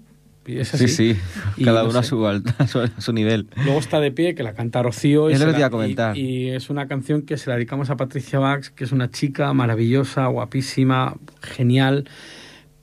Sí, 0.64 0.88
sí, 0.88 1.18
cada 1.64 1.84
uno 1.86 1.98
a, 1.98 2.04
su, 2.04 2.26
a, 2.28 2.40
su, 3.00 3.14
nivel. 3.14 3.48
Luego 3.64 3.80
está 3.80 4.00
de 4.00 4.12
pie, 4.12 4.36
que 4.36 4.44
la 4.44 4.54
canta 4.54 4.84
Rocío. 4.84 5.28
Es 5.30 5.40
lo 5.40 5.56
que 5.56 5.64
a 5.64 5.72
comentar. 5.72 6.16
Y, 6.16 6.50
es 6.50 6.70
una 6.70 6.88
canción 6.88 7.24
que 7.24 7.38
se 7.38 7.50
la 7.50 7.56
dedicamos 7.56 7.90
a 7.90 7.98
Patricia 7.98 8.38
Bax, 8.38 8.70
que 8.70 8.84
es 8.84 8.92
una 8.92 9.10
chica 9.10 9.52
maravillosa, 9.54 10.28
guapísima, 10.28 11.16
genial, 11.42 12.08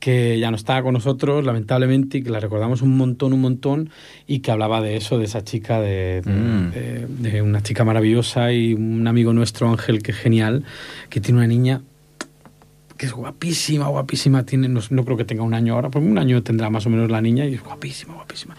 que 0.03 0.37
ya 0.41 0.51
no 0.51 0.57
estaba 0.57 0.83
con 0.83 0.95
nosotros, 0.95 1.45
lamentablemente, 1.45 2.19
y 2.19 2.23
que 2.25 2.31
la 2.31 2.41
recordamos 2.41 2.83
un 2.83 2.97
montón, 2.97 3.33
un 3.33 3.41
montón, 3.41 3.91
y 4.27 4.41
que 4.41 4.51
hablaba 4.51 4.81
de 4.81 4.97
eso, 4.97 5.17
de 5.17 5.27
esa 5.27 5.45
chica, 5.45 5.81
de, 5.81 6.23
mm. 6.25 7.23
de 7.23 7.41
una 7.41 7.62
chica 7.62 7.85
maravillosa 7.85 8.53
y 8.53 8.75
un 8.75 9.07
amigo 9.07 9.33
nuestro, 9.33 9.71
Ángel, 9.71 10.03
que 10.03 10.11
es 10.11 10.17
genial, 10.17 10.65
que 11.09 11.21
tiene 11.21 11.38
una 11.38 11.47
niña 11.47 11.83
que 12.97 13.07
es 13.07 13.12
guapísima, 13.12 13.87
guapísima, 13.87 14.45
tiene, 14.45 14.69
no, 14.69 15.05
creo 15.05 15.17
que 15.17 15.25
tenga 15.25 15.45
un 15.45 15.55
año 15.55 15.75
ahora, 15.75 15.88
porque 15.88 16.09
un 16.09 16.19
año 16.19 16.43
tendrá 16.43 16.69
más 16.69 16.85
o 16.87 16.91
menos 16.91 17.09
la 17.09 17.21
niña 17.21 17.47
y 17.47 17.55
es 17.55 17.62
guapísima, 17.62 18.15
guapísima. 18.15 18.57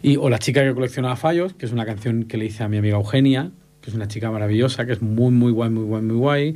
Y, 0.00 0.16
o 0.16 0.30
La 0.30 0.38
chica 0.38 0.62
que 0.62 0.72
coleccionaba 0.74 1.16
fallos, 1.16 1.54
que 1.54 1.66
es 1.66 1.72
una 1.72 1.86
canción 1.86 2.22
que 2.22 2.36
le 2.36 2.44
hice 2.44 2.62
a 2.62 2.68
mi 2.68 2.76
amiga 2.76 2.98
Eugenia, 2.98 3.50
que 3.80 3.90
es 3.90 3.96
una 3.96 4.06
chica 4.06 4.30
maravillosa, 4.30 4.86
que 4.86 4.92
es 4.92 5.02
muy, 5.02 5.32
muy 5.32 5.50
guay, 5.50 5.70
muy 5.70 5.82
guay, 5.82 6.02
muy 6.02 6.16
guay. 6.16 6.54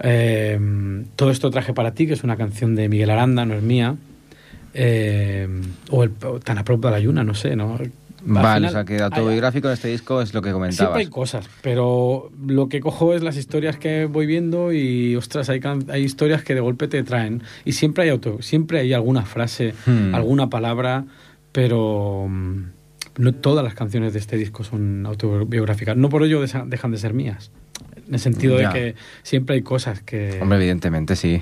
Eh, 0.00 0.58
todo 1.16 1.30
esto 1.30 1.50
traje 1.50 1.72
para 1.72 1.92
ti, 1.92 2.06
que 2.06 2.14
es 2.14 2.24
una 2.24 2.36
canción 2.36 2.74
de 2.74 2.88
Miguel 2.88 3.10
Aranda, 3.10 3.44
no 3.44 3.54
es 3.54 3.62
mía. 3.62 3.96
Eh, 4.74 5.48
o 5.90 6.02
el 6.02 6.12
Tan 6.12 6.58
a 6.58 6.90
la 6.90 7.00
Yuna, 7.00 7.24
no 7.24 7.34
sé, 7.34 7.56
¿no? 7.56 7.78
Vale, 8.24 8.68
o 8.68 8.70
sea 8.70 8.84
que 8.84 9.00
autobiográfico 9.00 9.66
en 9.68 9.74
este 9.74 9.88
disco 9.88 10.22
es 10.22 10.32
lo 10.32 10.42
que 10.42 10.52
comentabas. 10.52 10.76
Siempre 10.76 11.00
hay 11.00 11.06
cosas, 11.08 11.48
pero 11.60 12.30
lo 12.46 12.68
que 12.68 12.80
cojo 12.80 13.14
es 13.14 13.22
las 13.22 13.36
historias 13.36 13.76
que 13.76 14.06
voy 14.06 14.26
viendo 14.26 14.72
y, 14.72 15.16
ostras, 15.16 15.48
hay, 15.48 15.60
hay 15.88 16.02
historias 16.02 16.44
que 16.44 16.54
de 16.54 16.60
golpe 16.60 16.88
te 16.88 17.02
traen. 17.02 17.42
Y 17.64 17.72
siempre 17.72 18.04
hay, 18.04 18.10
auto, 18.10 18.40
siempre 18.40 18.78
hay 18.78 18.92
alguna 18.92 19.24
frase, 19.24 19.74
hmm. 19.86 20.14
alguna 20.14 20.48
palabra, 20.48 21.04
pero 21.50 22.26
mm, 22.28 22.62
no 23.18 23.34
todas 23.34 23.64
las 23.64 23.74
canciones 23.74 24.12
de 24.12 24.20
este 24.20 24.36
disco 24.36 24.62
son 24.62 25.04
autobiográficas. 25.04 25.96
No 25.96 26.08
por 26.08 26.22
ello 26.22 26.40
dejan 26.40 26.90
de 26.92 26.98
ser 26.98 27.14
mías. 27.14 27.50
En 28.06 28.14
el 28.14 28.20
sentido 28.20 28.56
de 28.56 28.68
que 28.70 28.94
siempre 29.22 29.56
hay 29.56 29.62
cosas 29.62 30.02
que... 30.02 30.38
Hombre, 30.40 30.58
evidentemente 30.58 31.16
sí. 31.16 31.40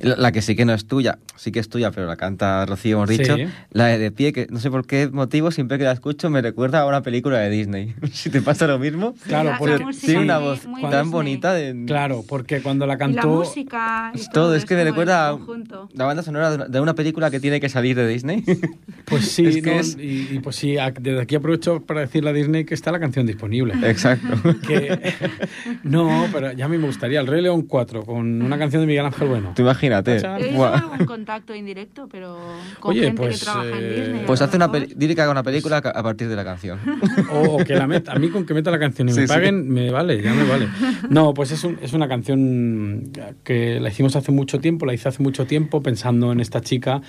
La 0.00 0.32
que 0.32 0.42
sí 0.42 0.56
que 0.56 0.64
no 0.64 0.74
es 0.74 0.86
tuya, 0.86 1.18
sí 1.36 1.52
que 1.52 1.60
es 1.60 1.68
tuya, 1.68 1.90
pero 1.90 2.06
la 2.06 2.16
canta 2.16 2.64
Rocío, 2.66 2.96
hemos 2.96 3.08
dicho. 3.08 3.36
La 3.70 3.86
de, 3.86 3.98
de 3.98 4.10
pie, 4.10 4.32
que 4.32 4.46
no 4.50 4.58
sé 4.58 4.70
por 4.70 4.86
qué 4.86 5.08
motivo, 5.08 5.50
siempre 5.50 5.78
que 5.78 5.84
la 5.84 5.92
escucho 5.92 6.30
me 6.30 6.42
recuerda 6.42 6.80
a 6.80 6.86
una 6.86 7.02
película 7.02 7.38
de 7.38 7.50
Disney. 7.50 7.94
si 8.12 8.30
te 8.30 8.42
pasa 8.42 8.66
lo 8.66 8.78
mismo. 8.78 9.14
Claro, 9.26 9.52
porque 9.58 9.84
tiene 10.00 10.20
una 10.20 10.38
voz 10.38 10.66
tan 10.90 11.10
bonita. 11.10 11.54
De... 11.54 11.84
Claro, 11.86 12.24
porque 12.26 12.60
cuando 12.60 12.86
la 12.86 12.98
cantó. 12.98 13.20
la 13.20 13.26
música. 13.26 14.12
todo, 14.32 14.54
es 14.54 14.64
que 14.64 14.74
me 14.74 14.84
recuerda 14.84 15.30
a 15.30 15.38
la 15.94 16.04
banda 16.04 16.22
sonora 16.22 16.56
de 16.56 16.80
una 16.80 16.94
película 16.94 17.30
que 17.30 17.40
tiene 17.40 17.60
que 17.60 17.68
salir 17.68 17.96
de 17.96 18.06
Disney. 18.06 18.44
Pues 19.04 19.30
sí, 19.30 19.62
y, 19.98 20.38
pues 20.38 20.56
sí, 20.56 20.76
desde 21.00 21.20
aquí 21.20 21.34
aprovecho 21.34 21.80
para 21.80 22.00
decirle 22.00 22.30
a 22.30 22.32
Disney 22.32 22.64
que 22.64 22.72
está 22.72 22.90
la 22.92 23.00
canción 23.00 23.26
disponible. 23.26 23.74
Exacto. 23.82 24.40
no, 25.82 26.28
pero 26.32 26.52
ya 26.52 26.64
a 26.64 26.68
mí 26.68 26.78
me 26.78 26.86
gustaría 26.86 27.20
el 27.20 27.26
Rey 27.26 27.42
León 27.42 27.62
4 27.62 28.04
con 28.04 28.40
una 28.40 28.56
canción 28.58 28.80
de 28.80 28.86
Miguel 28.86 29.04
Ángel 29.04 29.28
Bueno. 29.28 29.52
Tú 29.54 29.64
imagínate. 29.72 30.16
He 30.18 30.56
algún 30.56 31.06
contacto 31.06 31.54
indirecto, 31.54 32.08
pero 32.10 32.38
con 32.80 32.94
gente 32.94 33.12
pues, 33.16 33.40
que 33.40 33.44
trabaja 33.44 33.78
en 33.78 33.84
eh, 33.84 34.00
Disney. 34.00 34.22
Pues 34.26 34.42
hace 34.42 34.56
una 34.56 34.68
dile 34.68 35.14
que 35.14 35.20
haga 35.22 35.32
una 35.32 35.42
película 35.42 35.78
a 35.78 36.02
partir 36.02 36.28
de 36.28 36.36
la 36.36 36.44
canción. 36.44 36.78
O, 37.34 37.58
que 37.58 37.74
la 37.74 37.86
meta, 37.86 38.12
a 38.12 38.18
mí 38.18 38.28
con 38.28 38.44
que 38.44 38.52
meta 38.52 38.70
la 38.70 38.78
canción 38.78 39.08
y 39.08 39.12
me 39.12 39.26
paguen, 39.26 39.68
me 39.68 39.90
vale, 39.90 40.20
ya 40.22 40.34
me 40.34 40.44
vale. 40.44 40.68
No, 41.10 41.32
pues 41.34 41.50
es, 41.52 41.64
un, 41.64 41.78
es 41.82 41.92
una 41.92 42.08
canción 42.08 43.10
que 43.42 43.80
la 43.80 43.88
hicimos 43.88 44.16
hace 44.16 44.32
mucho 44.32 44.60
tiempo, 44.60 44.86
la 44.86 44.94
hice 44.94 45.08
hace 45.08 45.22
mucho 45.22 45.46
tiempo 45.46 45.82
pensando 45.82 46.32
en 46.32 46.40
esta 46.40 46.60
chica. 46.60 47.00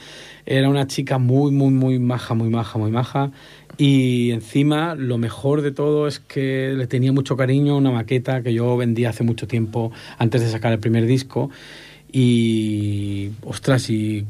Era 0.45 0.69
una 0.69 0.87
chica 0.87 1.17
muy, 1.17 1.51
muy, 1.51 1.71
muy 1.71 1.99
maja, 1.99 2.33
muy 2.33 2.49
maja, 2.49 2.79
muy 2.79 2.91
maja. 2.91 3.31
Y 3.77 4.31
encima, 4.31 4.95
lo 4.95 5.17
mejor 5.17 5.61
de 5.61 5.71
todo 5.71 6.07
es 6.07 6.19
que 6.19 6.73
le 6.75 6.85
tenía 6.87 7.11
mucho 7.11 7.35
cariño 7.35 7.75
una 7.75 7.91
maqueta 7.91 8.43
que 8.43 8.53
yo 8.53 8.77
vendí 8.77 9.05
hace 9.05 9.23
mucho 9.23 9.47
tiempo 9.47 9.91
antes 10.19 10.41
de 10.41 10.49
sacar 10.49 10.73
el 10.73 10.79
primer 10.79 11.05
disco 11.05 11.49
y, 12.15 13.31
ostras, 13.43 13.89
y 13.89 14.27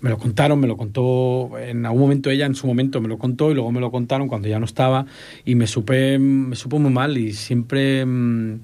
me 0.00 0.08
lo 0.08 0.16
contaron, 0.16 0.58
me 0.58 0.66
lo 0.66 0.78
contó 0.78 1.50
en 1.58 1.84
algún 1.84 2.00
momento 2.00 2.30
ella, 2.30 2.46
en 2.46 2.54
su 2.54 2.66
momento 2.66 3.02
me 3.02 3.08
lo 3.08 3.18
contó 3.18 3.50
y 3.50 3.54
luego 3.54 3.70
me 3.70 3.80
lo 3.80 3.90
contaron 3.90 4.26
cuando 4.26 4.48
ya 4.48 4.58
no 4.58 4.64
estaba 4.64 5.04
y 5.44 5.54
me 5.54 5.66
supe, 5.66 6.18
me 6.18 6.56
supo 6.56 6.78
muy 6.78 6.90
mal 6.90 7.18
y 7.18 7.34
siempre 7.34 8.06
mm, 8.06 8.60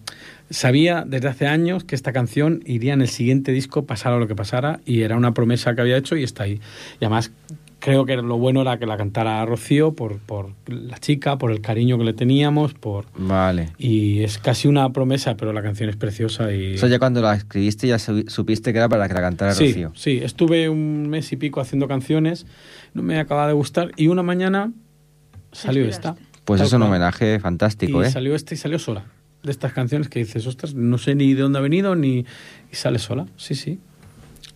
sabía 0.48 1.04
desde 1.06 1.28
hace 1.28 1.46
años 1.46 1.84
que 1.84 1.94
esta 1.94 2.14
canción 2.14 2.62
iría 2.64 2.94
en 2.94 3.02
el 3.02 3.08
siguiente 3.08 3.52
disco, 3.52 3.84
pasara 3.84 4.16
lo 4.16 4.26
que 4.26 4.34
pasara 4.34 4.80
y 4.86 5.02
era 5.02 5.18
una 5.18 5.34
promesa 5.34 5.74
que 5.74 5.82
había 5.82 5.98
hecho 5.98 6.16
y 6.16 6.22
está 6.22 6.44
ahí. 6.44 6.58
Y 6.98 7.04
además 7.04 7.30
creo 7.82 8.06
que 8.06 8.16
lo 8.16 8.38
bueno 8.38 8.62
era 8.62 8.78
que 8.78 8.86
la 8.86 8.96
cantara 8.96 9.44
Rocío 9.44 9.92
por, 9.92 10.18
por 10.18 10.50
la 10.68 10.98
chica, 10.98 11.36
por 11.36 11.50
el 11.50 11.60
cariño 11.60 11.98
que 11.98 12.04
le 12.04 12.12
teníamos, 12.12 12.74
por... 12.74 13.06
Vale. 13.16 13.72
Y 13.76 14.22
es 14.22 14.38
casi 14.38 14.68
una 14.68 14.92
promesa, 14.92 15.36
pero 15.36 15.52
la 15.52 15.62
canción 15.62 15.90
es 15.90 15.96
preciosa 15.96 16.52
y... 16.52 16.74
Eso 16.74 16.86
ya 16.86 17.00
cuando 17.00 17.20
la 17.20 17.34
escribiste 17.34 17.88
ya 17.88 17.98
supiste 17.98 18.72
que 18.72 18.78
era 18.78 18.88
para 18.88 19.08
que 19.08 19.14
la 19.14 19.20
cantara 19.20 19.52
sí, 19.52 19.66
Rocío. 19.66 19.92
Sí, 19.96 20.20
estuve 20.22 20.68
un 20.68 21.08
mes 21.08 21.32
y 21.32 21.36
pico 21.36 21.60
haciendo 21.60 21.88
canciones, 21.88 22.46
no 22.94 23.02
me 23.02 23.18
acababa 23.18 23.48
de 23.48 23.54
gustar 23.54 23.90
y 23.96 24.06
una 24.06 24.22
mañana 24.22 24.72
salió 25.50 25.84
esta. 25.84 26.14
Pues 26.44 26.60
es 26.60 26.72
un 26.72 26.82
homenaje 26.82 27.40
fantástico, 27.40 28.00
y 28.02 28.06
¿eh? 28.06 28.10
salió 28.10 28.36
este 28.36 28.54
y 28.54 28.58
salió 28.58 28.78
sola. 28.78 29.06
De 29.42 29.50
estas 29.50 29.72
canciones 29.72 30.08
que 30.08 30.20
dices, 30.20 30.46
ostras, 30.46 30.74
no 30.74 30.98
sé 30.98 31.16
ni 31.16 31.34
de 31.34 31.42
dónde 31.42 31.58
ha 31.58 31.62
venido 31.62 31.96
ni... 31.96 32.24
Y 32.70 32.76
sale 32.76 33.00
sola, 33.00 33.26
sí, 33.36 33.56
sí. 33.56 33.80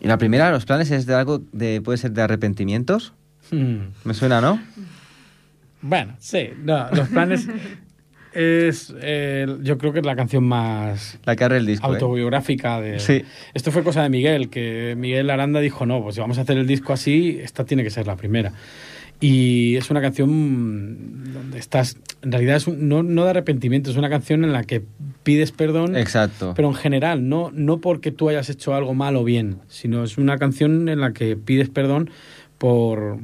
Y 0.06 0.08
la 0.08 0.18
primera, 0.18 0.52
los 0.52 0.64
planes 0.66 0.92
es 0.92 1.04
de 1.04 1.16
algo 1.16 1.42
de... 1.50 1.80
puede 1.80 1.98
ser 1.98 2.12
de 2.12 2.22
arrepentimientos. 2.22 3.12
Hmm. 3.50 3.88
Me 4.04 4.14
suena, 4.14 4.40
¿no? 4.40 4.62
Bueno, 5.82 6.14
sí, 6.20 6.50
no, 6.62 6.88
los 6.92 7.08
planes 7.08 7.48
es, 8.32 8.94
yo 9.62 9.78
creo 9.78 9.92
que 9.92 9.98
es 9.98 10.06
la 10.06 10.14
canción 10.14 10.44
más 10.44 11.18
la 11.24 11.34
que 11.34 11.42
abre 11.42 11.56
el 11.56 11.66
disco, 11.66 11.88
¿eh? 11.88 11.94
autobiográfica 11.94 12.80
de. 12.80 13.00
Sí. 13.00 13.24
Esto 13.52 13.72
fue 13.72 13.82
cosa 13.82 14.04
de 14.04 14.08
Miguel, 14.08 14.48
que 14.48 14.94
Miguel 14.96 15.28
Aranda 15.28 15.58
dijo 15.58 15.86
no, 15.86 16.00
pues 16.00 16.14
si 16.14 16.20
vamos 16.20 16.38
a 16.38 16.42
hacer 16.42 16.56
el 16.56 16.68
disco 16.68 16.92
así, 16.92 17.40
esta 17.42 17.64
tiene 17.64 17.82
que 17.82 17.90
ser 17.90 18.06
la 18.06 18.14
primera. 18.14 18.52
Y 19.18 19.74
es 19.74 19.90
una 19.90 20.00
canción 20.00 21.32
donde 21.32 21.58
estás, 21.58 21.96
en 22.22 22.30
realidad 22.30 22.58
es 22.58 22.68
no, 22.68 23.02
no 23.02 23.24
de 23.24 23.30
arrepentimiento, 23.30 23.90
es 23.90 23.96
una 23.96 24.08
canción 24.08 24.44
en 24.44 24.52
la 24.52 24.62
que 24.62 24.84
pides 25.26 25.50
perdón. 25.50 25.96
Exacto. 25.96 26.52
Pero 26.54 26.68
en 26.68 26.74
general, 26.74 27.28
no, 27.28 27.50
no 27.52 27.78
porque 27.80 28.12
tú 28.12 28.28
hayas 28.28 28.48
hecho 28.48 28.76
algo 28.76 28.94
mal 28.94 29.16
o 29.16 29.24
bien, 29.24 29.58
sino 29.66 30.04
es 30.04 30.18
una 30.18 30.38
canción 30.38 30.88
en 30.88 31.00
la 31.00 31.12
que 31.12 31.36
pides 31.36 31.68
perdón 31.68 32.10
por, 32.58 33.18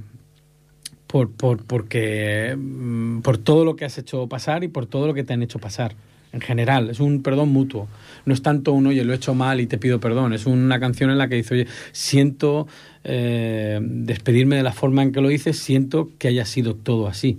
por, 1.06 1.30
por, 1.30 1.64
porque, 1.64 2.56
mm, 2.58 3.20
por 3.20 3.38
todo 3.38 3.64
lo 3.64 3.76
que 3.76 3.84
has 3.84 3.98
hecho 3.98 4.26
pasar 4.26 4.64
y 4.64 4.68
por 4.68 4.86
todo 4.86 5.06
lo 5.06 5.14
que 5.14 5.22
te 5.22 5.32
han 5.32 5.44
hecho 5.44 5.60
pasar. 5.60 5.94
En 6.32 6.40
general, 6.40 6.90
es 6.90 6.98
un 6.98 7.22
perdón 7.22 7.50
mutuo. 7.50 7.86
No 8.26 8.34
es 8.34 8.42
tanto 8.42 8.72
un, 8.72 8.88
oye, 8.88 9.04
lo 9.04 9.12
he 9.12 9.16
hecho 9.16 9.34
mal 9.34 9.60
y 9.60 9.68
te 9.68 9.78
pido 9.78 10.00
perdón. 10.00 10.32
Es 10.32 10.46
una 10.46 10.80
canción 10.80 11.08
en 11.08 11.18
la 11.18 11.28
que 11.28 11.36
dice, 11.36 11.54
oye, 11.54 11.66
siento 11.92 12.66
eh, 13.04 13.78
despedirme 13.80 14.56
de 14.56 14.64
la 14.64 14.72
forma 14.72 15.04
en 15.04 15.12
que 15.12 15.20
lo 15.20 15.30
hice, 15.30 15.52
siento 15.52 16.10
que 16.18 16.26
haya 16.26 16.46
sido 16.46 16.74
todo 16.74 17.06
así. 17.06 17.38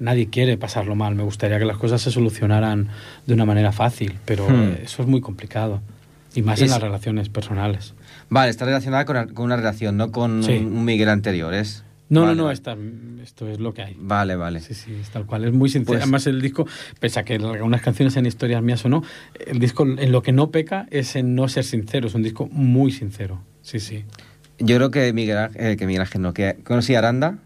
Nadie 0.00 0.28
quiere 0.28 0.56
pasarlo 0.58 0.96
mal. 0.96 1.14
Me 1.14 1.22
gustaría 1.22 1.58
que 1.58 1.64
las 1.64 1.76
cosas 1.76 2.02
se 2.02 2.10
solucionaran 2.10 2.88
de 3.26 3.34
una 3.34 3.44
manera 3.44 3.70
fácil, 3.70 4.18
pero 4.24 4.48
hmm. 4.48 4.78
eso 4.82 5.02
es 5.02 5.08
muy 5.08 5.20
complicado. 5.20 5.80
Y 6.34 6.42
más 6.42 6.60
en 6.60 6.70
las 6.70 6.80
relaciones 6.80 7.28
personales. 7.28 7.94
Vale, 8.28 8.50
está 8.50 8.64
relacionada 8.64 9.04
con, 9.04 9.44
una 9.44 9.56
relación, 9.56 9.96
no 9.96 10.10
con 10.12 10.44
un 10.44 10.84
Miguel 10.84 11.08
anterior. 11.08 11.54
Es 11.54 11.84
no, 12.10 12.26
no, 12.26 12.34
no, 12.34 12.50
esto 12.50 13.48
es 13.48 13.60
lo 13.60 13.72
que 13.72 13.82
hay. 13.82 13.96
Vale, 13.96 14.34
vale. 14.34 14.58
Sí, 14.60 14.74
sí, 14.74 14.92
es 15.00 15.10
tal 15.10 15.26
cual. 15.26 15.44
Es 15.44 15.52
muy 15.52 15.68
sincero. 15.68 15.92
Pues 15.92 16.02
Además, 16.02 16.26
el 16.26 16.42
disco, 16.42 16.66
pese 16.98 17.20
a 17.20 17.24
que 17.24 17.34
algunas 17.34 17.82
canciones 17.82 18.14
sean 18.14 18.26
historias 18.26 18.60
mías 18.64 18.84
o 18.84 18.88
no, 18.88 19.04
el 19.46 19.60
disco 19.60 19.84
en 19.84 20.10
lo 20.10 20.20
que 20.20 20.32
no 20.32 20.50
peca 20.50 20.88
es 20.90 21.14
en 21.14 21.36
no 21.36 21.48
ser 21.48 21.62
sincero. 21.62 22.08
Es 22.08 22.14
un 22.14 22.24
disco 22.24 22.48
muy 22.50 22.90
sincero. 22.90 23.40
Sí, 23.62 23.78
sí. 23.78 24.04
Yo 24.58 24.76
creo 24.76 24.90
que 24.90 25.12
Miguel, 25.12 25.50
eh, 25.54 25.76
que 25.78 25.86
Miguel 25.86 26.02
Ángel 26.02 26.22
no, 26.22 26.34
que 26.34 26.56
conocí 26.64 26.96
a 26.96 26.98
Aranda. 26.98 27.38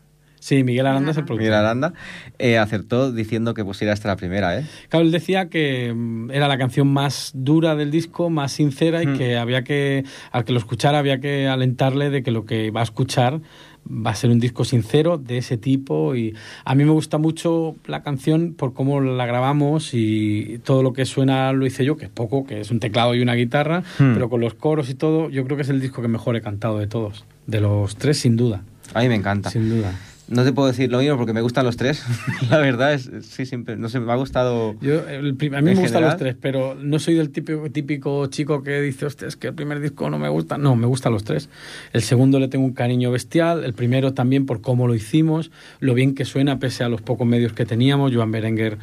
Sí, 0.45 0.63
Miguel 0.63 0.87
Aranda 0.87 1.13
es 1.13 1.17
el 1.17 1.25
productor. 1.25 1.43
Miguel 1.43 1.55
Aranda 1.55 1.95
eh, 2.39 2.59
acertó 2.59 3.11
diciendo 3.11 3.55
que 3.55 3.65
pusiera 3.65 3.95
esta 3.95 4.09
la 4.09 4.17
primera, 4.17 4.59
¿eh? 4.59 4.67
Claro, 4.91 5.07
él 5.07 5.11
decía 5.11 5.49
que 5.49 5.91
mm, 5.97 6.31
era 6.33 6.49
la 6.49 6.59
canción 6.59 6.87
más 6.87 7.31
dura 7.33 7.75
del 7.77 7.91
disco, 7.91 8.29
más 8.29 8.53
sincera 8.53 9.03
y 9.03 9.07
mm. 9.07 9.17
que 9.17 9.39
había 9.39 9.65
que, 9.65 10.05
al 10.33 10.45
que 10.45 10.53
lo 10.53 10.59
escuchara, 10.59 10.99
había 10.99 11.19
que 11.19 11.49
alentarle 11.49 12.11
de 12.11 12.23
que 12.23 12.31
lo 12.31 12.45
que 12.45 12.71
va 12.71 12.81
a 12.81 12.83
escuchar 12.83 13.41
va 13.89 14.11
a 14.11 14.15
ser 14.15 14.29
un 14.29 14.39
disco 14.39 14.67
sincero 14.67 15.17
de 15.17 15.39
ese 15.39 15.57
tipo 15.57 16.15
y 16.15 16.37
a 16.67 16.75
mí 16.75 16.85
me 16.85 16.93
gusta 16.93 17.17
mucho 17.17 17.77
la 17.87 18.03
canción 18.03 18.53
por 18.53 18.75
cómo 18.75 19.01
la 19.01 19.25
grabamos 19.25 19.95
y 19.95 20.61
todo 20.63 20.83
lo 20.83 20.93
que 20.93 21.07
suena 21.07 21.55
lo 21.55 21.65
hice 21.65 21.87
yo, 21.87 21.97
que 21.97 22.05
es 22.05 22.11
poco, 22.11 22.45
que 22.45 22.61
es 22.61 22.71
un 22.71 22.81
teclado 22.81 23.15
y 23.15 23.23
una 23.23 23.33
guitarra, 23.33 23.81
hmm. 23.99 24.13
pero 24.13 24.29
con 24.29 24.43
los 24.43 24.53
coros 24.53 24.91
y 24.91 24.95
todo, 24.95 25.31
yo 25.31 25.43
creo 25.45 25.57
que 25.57 25.63
es 25.63 25.71
el 25.71 25.81
disco 25.81 26.03
que 26.03 26.09
mejor 26.09 26.37
he 26.37 26.43
cantado 26.43 26.79
de 26.79 26.87
todos, 26.87 27.25
de 27.47 27.63
los 27.63 27.97
tres 27.97 28.19
sin 28.19 28.37
duda. 28.37 28.63
A 28.93 29.01
mí 29.01 29.09
me 29.09 29.15
encanta. 29.15 29.49
Sin 29.49 29.71
duda. 29.71 29.95
No 30.27 30.43
te 30.43 30.53
puedo 30.53 30.69
decir 30.69 30.91
lo 30.91 30.99
mismo 30.99 31.19
porque 31.19 31.35
me 31.35 31.43
gustan 31.43 31.67
los 31.67 31.77
tres. 31.77 32.03
la 32.51 32.59
verdad 32.59 32.95
es, 32.95 33.11
sí, 33.23 33.45
siempre, 33.45 33.77
no 33.77 33.91
sé, 33.91 34.01
me 34.01 34.11
ha 34.11 34.17
gustado. 34.17 34.75
Yo, 34.81 35.01
a 35.01 35.21
mí 35.21 35.51
me 35.63 35.75
gustan 35.75 36.03
los 36.03 36.17
tres, 36.17 36.35
pero 36.41 36.75
no 36.75 36.99
soy 36.99 37.15
del 37.15 37.31
típico, 37.31 37.71
típico 37.71 38.27
chico 38.29 38.63
que 38.63 38.81
dice, 38.81 39.05
hostia, 39.05 39.29
es 39.29 39.37
que 39.37 39.49
el 39.49 39.55
primer 39.55 39.81
disco 39.81 40.09
no 40.09 40.19
me 40.19 40.31
gusta. 40.31 40.57
No, 40.57 40.77
me 40.77 40.87
gustan 40.87 41.13
los 41.13 41.25
tres. 41.25 41.51
El 41.93 42.03
segundo 42.03 42.41
le 42.41 42.49
tengo 42.49 42.65
un 42.65 42.73
cariño 42.73 43.11
bestial, 43.11 43.65
el 43.65 43.75
primero 43.75 44.15
también 44.15 44.47
por 44.47 44.63
cómo 44.63 44.89
lo 44.89 44.95
hicimos, 44.95 45.51
lo 45.81 45.93
bien 45.93 46.15
que 46.15 46.25
suena 46.25 46.59
pese 46.59 46.85
a 46.85 46.89
los 46.89 47.03
pocos 47.03 47.27
medios 47.27 47.53
que 47.53 47.67
teníamos. 47.67 48.15
Joan 48.15 48.31
Berenguer 48.31 48.79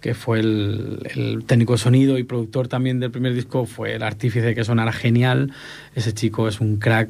que 0.00 0.12
fue 0.12 0.38
el, 0.40 0.98
el, 1.14 1.44
técnico 1.46 1.72
de 1.72 1.78
sonido 1.78 2.18
y 2.18 2.24
productor 2.24 2.68
también 2.68 3.00
del 3.00 3.10
primer 3.10 3.32
disco, 3.32 3.64
fue 3.64 3.94
el 3.94 4.02
artífice 4.02 4.44
de 4.44 4.54
que 4.54 4.62
sonara 4.62 4.92
genial. 4.92 5.50
Ese 5.94 6.12
chico 6.12 6.46
es 6.46 6.60
un 6.60 6.76
crack 6.76 7.08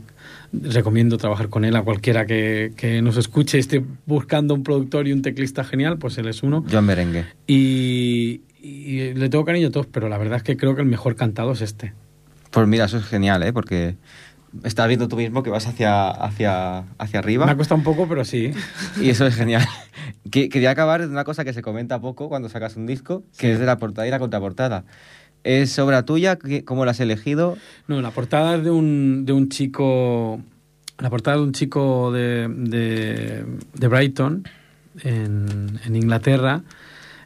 recomiendo 0.63 1.19
trabajar 1.19 1.49
con 1.49 1.65
él 1.65 1.77
a 1.77 1.83
cualquiera 1.83 2.27
que, 2.27 2.73
que, 2.77 3.03
nos 3.03 3.17
escuche 3.17 3.59
y 3.59 3.61
esté 3.61 3.85
buscando 4.07 4.55
un 4.55 4.63
productor 4.63 5.09
y 5.09 5.13
un 5.13 5.23
teclista 5.23 5.65
genial, 5.65 5.99
pues 5.99 6.19
él 6.19 6.29
es 6.29 6.43
uno. 6.43 6.65
Joan 6.71 6.87
Merengue. 6.87 7.27
Y, 7.47 8.43
le 8.63 9.29
tengo 9.29 9.45
cariño 9.45 9.69
a 9.69 9.71
todos, 9.71 9.87
pero 9.87 10.09
la 10.09 10.17
verdad 10.17 10.39
es 10.39 10.43
que 10.43 10.57
creo 10.57 10.75
que 10.75 10.81
el 10.81 10.89
mejor 10.89 11.17
cantado 11.17 11.53
es 11.53 11.61
este. 11.61 11.93
Pues 12.51 12.67
mira, 12.67 12.87
eso 12.87 12.97
es 12.97 13.05
genial, 13.05 13.43
¿eh? 13.43 13.53
Porque 13.53 13.97
estás 14.63 14.89
viendo 14.89 15.09
tú 15.09 15.17
mismo 15.17 15.43
que 15.43 15.51
vas 15.51 15.67
hacia, 15.67 16.09
hacia, 16.09 16.85
hacia 16.99 17.19
arriba. 17.19 17.45
Me 17.45 17.53
ha 17.53 17.57
costado 17.57 17.79
un 17.79 17.85
poco, 17.85 18.09
pero 18.09 18.25
sí. 18.25 18.53
Y 19.01 19.11
eso 19.11 19.27
es 19.27 19.35
genial. 19.35 19.67
Quería 20.31 20.71
acabar 20.71 21.03
de 21.03 21.09
una 21.09 21.25
cosa 21.25 21.45
que 21.45 21.53
se 21.53 21.61
comenta 21.61 22.01
poco 22.01 22.29
cuando 22.29 22.49
sacas 22.49 22.77
un 22.77 22.87
disco, 22.87 23.23
que 23.37 23.53
es 23.53 23.59
de 23.59 23.67
la 23.67 23.77
portada 23.77 24.07
y 24.07 24.11
la 24.11 24.19
contraportada. 24.19 24.85
¿Es 25.45 25.79
obra 25.79 26.05
tuya? 26.05 26.39
¿Cómo 26.65 26.87
la 26.87 26.93
has 26.93 27.01
elegido? 27.01 27.59
No, 27.87 28.01
la 28.01 28.11
portada 28.11 28.57
es 28.57 28.65
de 28.65 28.71
un, 28.71 29.27
de 29.27 29.35
un 29.35 29.51
chico. 29.51 30.41
La 30.99 31.11
portada 31.11 31.37
de 31.37 31.43
un 31.43 31.53
chico 31.53 32.11
de, 32.11 32.49
de, 32.49 33.89
Brighton, 33.89 34.49
en, 35.03 35.79
en 35.85 35.97
Inglaterra. 35.97 36.63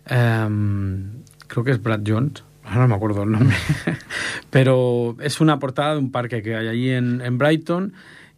Em, 0.07 1.23
creo 1.47 1.63
que 1.63 1.71
es 1.71 1.83
Brad 1.83 2.01
Jones. 2.05 2.43
No 2.75 2.89
me 2.89 2.95
acuerdo 2.95 3.23
el 3.23 3.31
nombre. 3.31 3.57
Pero 4.51 5.17
es 5.21 5.41
una 5.41 5.59
portada 5.59 5.93
de 5.93 6.01
un 6.01 6.11
parque 6.11 6.43
que 6.43 6.57
hay 6.57 6.67
allí 6.67 6.91
en, 6.91 7.21
en 7.21 7.39
Brighton 7.39 7.93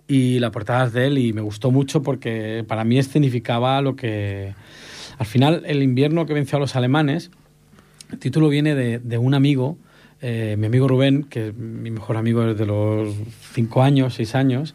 y 0.06 0.40
la 0.40 0.50
portada 0.50 0.86
es 0.86 0.92
de 0.92 1.06
él 1.06 1.18
y 1.18 1.32
me 1.32 1.40
gustó 1.40 1.70
mucho 1.70 2.02
porque 2.02 2.64
para 2.68 2.84
mí 2.84 2.98
escenificaba 2.98 3.80
lo 3.80 3.96
que... 3.96 4.54
Al 5.18 5.26
final, 5.26 5.62
el 5.66 5.82
invierno 5.82 6.26
que 6.26 6.34
venció 6.34 6.56
a 6.56 6.60
los 6.60 6.76
alemanes 6.76 7.30
el 8.12 8.18
título 8.18 8.48
viene 8.48 8.74
de, 8.74 9.18
un 9.18 9.34
amigo, 9.34 9.78
eh, 10.20 10.56
mi 10.58 10.66
amigo 10.66 10.88
Rubén, 10.88 11.24
que 11.24 11.48
es 11.48 11.56
mi 11.56 11.90
mejor 11.90 12.16
amigo 12.16 12.42
desde 12.44 12.66
los 12.66 13.14
cinco 13.52 13.82
años, 13.82 14.14
seis 14.14 14.34
años. 14.34 14.74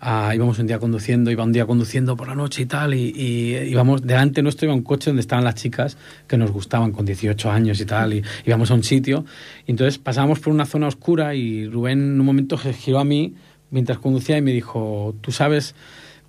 Ah, 0.00 0.32
íbamos 0.34 0.58
un 0.58 0.66
día 0.66 0.78
conduciendo, 0.78 1.30
iba 1.30 1.42
un 1.42 1.52
día 1.52 1.66
conduciendo 1.66 2.16
por 2.16 2.28
la 2.28 2.34
noche 2.34 2.62
y 2.62 2.66
tal, 2.66 2.94
y, 2.94 3.56
íbamos, 3.68 4.02
delante 4.02 4.42
nuestro 4.42 4.66
iba 4.66 4.74
un 4.74 4.82
coche 4.82 5.10
donde 5.10 5.20
estaban 5.20 5.44
las 5.44 5.54
chicas 5.54 5.96
que 6.26 6.36
nos 6.36 6.50
gustaban 6.50 6.92
con 6.92 7.06
18 7.06 7.50
años 7.50 7.80
y 7.80 7.86
tal, 7.86 8.12
y 8.12 8.22
íbamos 8.44 8.70
a 8.70 8.74
un 8.74 8.82
sitio, 8.82 9.24
y 9.66 9.70
entonces 9.70 9.98
pasábamos 9.98 10.38
por 10.40 10.52
una 10.52 10.66
zona 10.66 10.86
oscura 10.86 11.34
y 11.34 11.66
Rubén 11.66 12.00
en 12.00 12.20
un 12.20 12.26
momento 12.26 12.58
se 12.58 12.74
giró 12.74 12.98
a 12.98 13.04
mí 13.04 13.34
mientras 13.70 13.98
conducía 13.98 14.36
y 14.36 14.42
me 14.42 14.52
dijo, 14.52 15.14
tú 15.22 15.32
sabes 15.32 15.74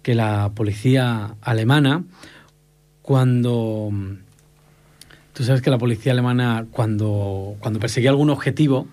que 0.01 0.15
la 0.15 0.51
policía 0.55 1.35
alemana, 1.41 2.05
cuando 3.01 3.91
Tú 5.37 5.43
sabes 5.43 5.61
que 5.61 5.69
la 5.69 5.77
policía 5.77 6.13
alemana, 6.13 6.65
cuando, 6.71 7.57
cuando 7.59 7.79
perseguía 7.79 8.09
algún 8.09 8.31
objetivo, 8.31 8.87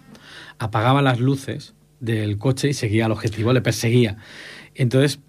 apagaba 0.58 1.00
las 1.00 1.18
luces 1.18 1.72
del 2.00 2.36
coche 2.36 2.68
y 2.68 2.74
seguía 2.74 3.06
al 3.06 3.12
objetivo, 3.12 3.54
le 3.54 3.62
perseguía. 3.62 4.18
Entonces, 4.74 5.20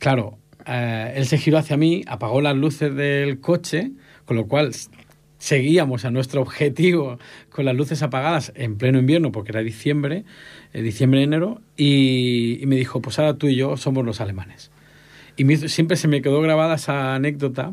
claro, 0.00 0.40
eh, 0.66 1.12
él 1.14 1.26
se 1.26 1.38
giró 1.38 1.56
hacia 1.56 1.76
mí, 1.76 2.02
apagó 2.08 2.40
las 2.40 2.56
luces 2.56 2.92
del 2.92 3.38
coche, 3.38 3.92
con 4.24 4.36
lo 4.36 4.48
cual 4.48 4.72
seguíamos 5.38 6.04
a 6.04 6.10
nuestro 6.10 6.42
objetivo 6.42 7.20
con 7.50 7.64
las 7.64 7.76
luces 7.76 8.02
apagadas 8.02 8.52
en 8.56 8.76
pleno 8.76 8.98
invierno, 8.98 9.30
porque 9.30 9.52
era 9.52 9.60
diciembre, 9.60 10.24
eh, 10.72 10.82
diciembre-enero, 10.82 11.62
y, 11.76 12.60
me 12.66 12.74
dijo, 12.74 13.00
pues 13.00 13.20
ahora 13.20 13.34
tú 13.34 13.46
y 13.46 13.54
yo 13.54 13.76
somos 13.76 14.04
los 14.04 14.20
alemanes. 14.20 14.72
Y 15.36 15.46
siempre 15.68 15.96
se 15.96 16.08
me 16.08 16.22
quedó 16.22 16.40
grabada 16.40 16.74
esa 16.74 17.14
anécdota 17.14 17.72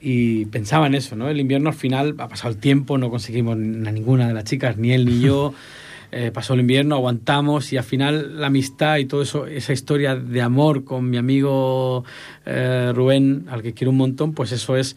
y 0.00 0.46
pensaba 0.46 0.86
en 0.86 0.94
eso, 0.94 1.16
¿no? 1.16 1.28
El 1.28 1.40
invierno 1.40 1.68
al 1.68 1.74
final 1.74 2.14
ha 2.18 2.28
pasado 2.28 2.50
el 2.50 2.58
tiempo, 2.58 2.98
no 2.98 3.10
conseguimos 3.10 3.54
a 3.54 3.92
ninguna 3.92 4.26
de 4.26 4.34
las 4.34 4.44
chicas, 4.44 4.76
ni 4.76 4.92
él 4.92 5.04
ni 5.06 5.20
yo. 5.20 5.54
Eh, 6.12 6.32
pasó 6.32 6.54
el 6.54 6.60
invierno, 6.60 6.96
aguantamos 6.96 7.72
y 7.72 7.76
al 7.76 7.84
final 7.84 8.40
la 8.40 8.48
amistad 8.48 8.96
y 8.96 9.04
todo 9.04 9.22
eso, 9.22 9.46
esa 9.46 9.72
historia 9.72 10.16
de 10.16 10.42
amor 10.42 10.82
con 10.82 11.08
mi 11.08 11.16
amigo 11.16 12.04
eh, 12.46 12.90
Rubén, 12.92 13.46
al 13.48 13.62
que 13.62 13.74
quiero 13.74 13.92
un 13.92 13.98
montón, 13.98 14.34
pues 14.34 14.50
eso 14.50 14.76
es 14.76 14.96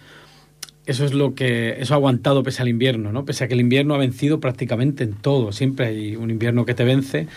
eso 0.86 1.06
es 1.06 1.14
lo 1.14 1.34
que 1.34 1.82
eso 1.82 1.94
ha 1.94 1.98
aguantado 1.98 2.44
pese 2.44 2.62
al 2.62 2.68
invierno, 2.68 3.12
¿no? 3.12 3.26
Pese 3.26 3.46
a 3.46 3.48
que 3.48 3.54
el 3.54 3.62
invierno 3.62 3.96
ha 3.96 3.98
vencido 3.98 4.40
prácticamente 4.40 5.04
en 5.04 5.14
todo, 5.14 5.52
siempre 5.52 5.88
hay 5.88 6.16
un 6.16 6.30
invierno 6.30 6.66
que 6.66 6.74
te 6.74 6.84
vence, 6.84 7.28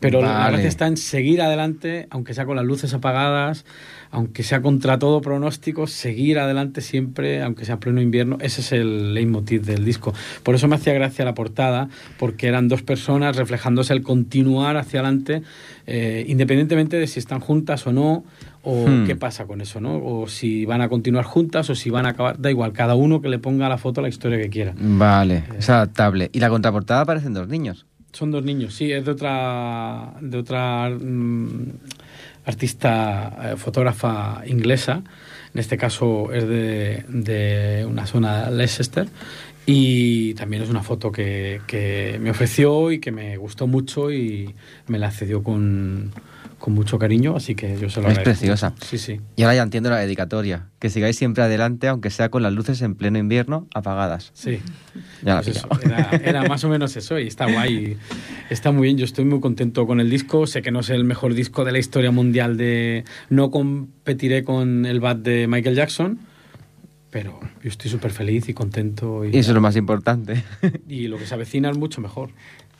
Pero 0.00 0.22
la 0.22 0.48
gracia 0.48 0.68
está 0.68 0.86
en 0.86 0.96
seguir 0.96 1.42
adelante, 1.42 2.06
aunque 2.08 2.32
sea 2.32 2.46
con 2.46 2.56
las 2.56 2.64
luces 2.64 2.94
apagadas, 2.94 3.66
aunque 4.10 4.42
sea 4.42 4.62
contra 4.62 4.98
todo 4.98 5.20
pronóstico, 5.20 5.86
seguir 5.86 6.38
adelante 6.38 6.80
siempre, 6.80 7.42
aunque 7.42 7.66
sea 7.66 7.78
pleno 7.78 8.00
invierno. 8.00 8.38
Ese 8.40 8.62
es 8.62 8.72
el 8.72 9.12
leitmotiv 9.12 9.62
del 9.62 9.84
disco. 9.84 10.14
Por 10.42 10.54
eso 10.54 10.68
me 10.68 10.76
hacía 10.76 10.94
gracia 10.94 11.24
la 11.24 11.34
portada, 11.34 11.90
porque 12.18 12.48
eran 12.48 12.68
dos 12.68 12.82
personas 12.82 13.36
reflejándose 13.36 13.92
el 13.92 14.02
continuar 14.02 14.78
hacia 14.78 15.00
adelante, 15.00 15.42
eh, 15.86 16.24
independientemente 16.26 16.98
de 16.98 17.06
si 17.06 17.18
están 17.18 17.40
juntas 17.40 17.86
o 17.86 17.92
no, 17.92 18.24
o 18.62 18.86
hmm. 18.86 19.06
qué 19.06 19.16
pasa 19.16 19.46
con 19.46 19.60
eso, 19.60 19.80
¿no? 19.80 19.96
O 19.96 20.28
si 20.28 20.64
van 20.66 20.82
a 20.82 20.88
continuar 20.88 21.24
juntas 21.24 21.70
o 21.70 21.74
si 21.74 21.90
van 21.90 22.06
a 22.06 22.10
acabar. 22.10 22.38
Da 22.38 22.50
igual, 22.50 22.72
cada 22.72 22.94
uno 22.94 23.20
que 23.20 23.28
le 23.28 23.38
ponga 23.38 23.66
a 23.66 23.68
la 23.68 23.78
foto 23.78 24.00
la 24.00 24.08
historia 24.08 24.38
que 24.38 24.50
quiera. 24.50 24.74
Vale, 24.78 25.36
eh, 25.36 25.44
es 25.58 25.70
adaptable. 25.70 26.30
¿Y 26.32 26.40
la 26.40 26.48
contraportada 26.50 27.02
aparecen 27.02 27.34
dos 27.34 27.48
niños? 27.48 27.86
Son 28.12 28.30
dos 28.30 28.44
niños, 28.44 28.74
sí, 28.74 28.90
es 28.92 29.04
de 29.04 29.10
otra. 29.12 30.14
de 30.20 30.38
otra. 30.38 30.90
Mm, 30.90 31.72
artista, 32.44 33.52
eh, 33.52 33.56
fotógrafa 33.56 34.42
inglesa, 34.46 35.02
en 35.54 35.60
este 35.60 35.76
caso 35.76 36.32
es 36.32 36.46
de, 36.46 37.04
de 37.08 37.86
una 37.86 38.06
zona 38.06 38.50
de 38.50 38.56
Leicester, 38.56 39.08
y 39.66 40.34
también 40.34 40.62
es 40.62 40.70
una 40.70 40.82
foto 40.82 41.12
que, 41.12 41.60
que, 41.66 42.18
me 42.20 42.30
ofreció 42.30 42.90
y 42.90 42.98
que 42.98 43.12
me 43.12 43.36
gustó 43.36 43.66
mucho 43.66 44.10
y 44.10 44.54
me 44.88 44.98
la 44.98 45.10
cedió 45.10 45.42
con, 45.42 46.12
con 46.60 46.74
mucho 46.74 46.98
cariño, 46.98 47.34
así 47.34 47.54
que 47.54 47.76
yo 47.80 47.88
se 47.88 48.02
lo 48.02 48.08
Es 48.08 48.18
preciosa. 48.18 48.74
Sí, 48.84 48.98
sí. 48.98 49.20
Y 49.34 49.42
ahora 49.42 49.56
ya 49.56 49.62
entiendo 49.62 49.88
la 49.90 49.96
dedicatoria. 49.96 50.68
Que 50.78 50.90
sigáis 50.90 51.16
siempre 51.16 51.42
adelante, 51.42 51.88
aunque 51.88 52.10
sea 52.10 52.28
con 52.28 52.42
las 52.42 52.52
luces 52.52 52.82
en 52.82 52.94
pleno 52.94 53.18
invierno 53.18 53.66
apagadas. 53.74 54.30
Sí. 54.34 54.60
Ya 55.24 55.40
pues 55.40 55.64
era, 56.22 56.44
más 56.44 56.62
o 56.64 56.68
menos 56.68 56.94
eso 56.96 57.18
y 57.18 57.26
está 57.26 57.50
guay. 57.50 57.96
Está 58.50 58.72
muy 58.72 58.84
bien. 58.84 58.98
Yo 58.98 59.06
estoy 59.06 59.24
muy 59.24 59.40
contento 59.40 59.86
con 59.86 60.00
el 60.00 60.10
disco. 60.10 60.46
Sé 60.46 60.60
que 60.60 60.70
no 60.70 60.80
es 60.80 60.90
el 60.90 61.04
mejor 61.04 61.34
disco 61.34 61.64
de 61.64 61.72
la 61.72 61.78
historia 61.78 62.10
mundial 62.10 62.58
de... 62.58 63.04
No 63.30 63.50
competiré 63.50 64.44
con 64.44 64.84
el 64.84 65.00
Bad 65.00 65.16
de 65.16 65.46
Michael 65.46 65.76
Jackson, 65.76 66.20
pero 67.10 67.40
yo 67.62 67.70
estoy 67.70 67.90
súper 67.90 68.10
feliz 68.10 68.50
y 68.50 68.54
contento. 68.54 69.24
Y, 69.24 69.34
y 69.34 69.38
eso 69.38 69.50
es 69.50 69.54
lo 69.54 69.62
más 69.62 69.76
importante. 69.76 70.44
Y 70.86 71.08
lo 71.08 71.16
que 71.16 71.26
se 71.26 71.34
avecina 71.34 71.70
es 71.70 71.78
mucho 71.78 72.02
mejor. 72.02 72.30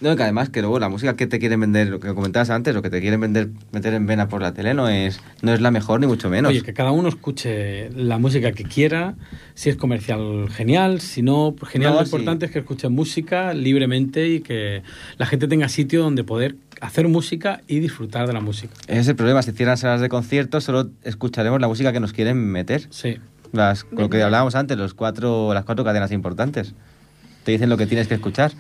No, 0.01 0.17
que 0.17 0.23
además 0.23 0.49
que 0.49 0.63
luego 0.63 0.79
la 0.79 0.89
música 0.89 1.15
que 1.15 1.27
te 1.27 1.39
quieren 1.39 1.61
vender, 1.61 1.89
lo 1.89 2.01
que 2.01 2.15
comentabas 2.15 2.49
antes, 2.49 2.75
lo 2.75 2.81
que 2.81 2.89
te 2.89 3.01
quieren 3.03 3.21
vender, 3.21 3.51
meter 3.71 3.93
en 3.93 4.07
vena 4.07 4.29
por 4.29 4.41
la 4.41 4.55
tele 4.55 4.73
no 4.73 4.89
es, 4.89 5.21
no 5.43 5.53
es 5.53 5.61
la 5.61 5.71
mejor 5.71 6.01
ni 6.01 6.07
mucho 6.07 6.31
menos. 6.31 6.51
Oye, 6.51 6.63
que 6.63 6.73
cada 6.73 6.91
uno 6.91 7.11
escuche 7.11 7.91
la 7.91 8.17
música 8.17 8.53
que 8.53 8.65
quiera, 8.65 9.15
si 9.55 9.69
es 9.69 9.77
comercial, 9.77 10.49
genial, 10.51 11.03
si 11.03 11.21
no, 11.21 11.55
genial. 11.67 11.95
lo 11.95 12.03
importante 12.03 12.47
es 12.47 12.51
que 12.51 12.61
escuchen 12.61 12.93
música 12.93 13.53
libremente 13.53 14.27
y 14.29 14.41
que 14.41 14.83
la 15.19 15.27
gente 15.27 15.49
tenga 15.49 15.69
sitio 15.69 16.03
donde 16.03 16.25
poder 16.25 16.57
hacer 16.81 17.07
música 17.09 17.61
y 17.69 17.81
disfrutar 17.81 18.27
de 18.27 18.33
la 18.33 18.41
música. 18.41 18.73
Ese 18.87 19.01
es 19.01 19.09
el 19.09 19.17
problema, 19.17 19.43
si 19.43 19.53
cierran 19.53 19.77
salas 19.77 20.01
de 20.01 20.09
conciertos 20.09 20.65
solo 20.65 20.91
escucharemos 21.03 21.61
la 21.61 21.69
música 21.69 21.93
que 21.93 22.01
nos 22.01 22.15
quieren 22.15 22.39
meter. 22.39 22.87
Sí. 22.91 23.19
Las, 23.53 23.85
lo 23.91 24.09
que 24.09 24.23
hablábamos 24.23 24.55
antes, 24.55 24.79
los 24.79 24.95
cuatro, 24.95 25.53
las 25.53 25.65
cuatro 25.65 25.85
cadenas 25.85 26.13
importantes. 26.13 26.73
Te 27.45 27.53
dicen 27.53 27.69
lo 27.69 27.77
que 27.77 27.87
tienes 27.87 28.07
que 28.07 28.15
escuchar. 28.15 28.53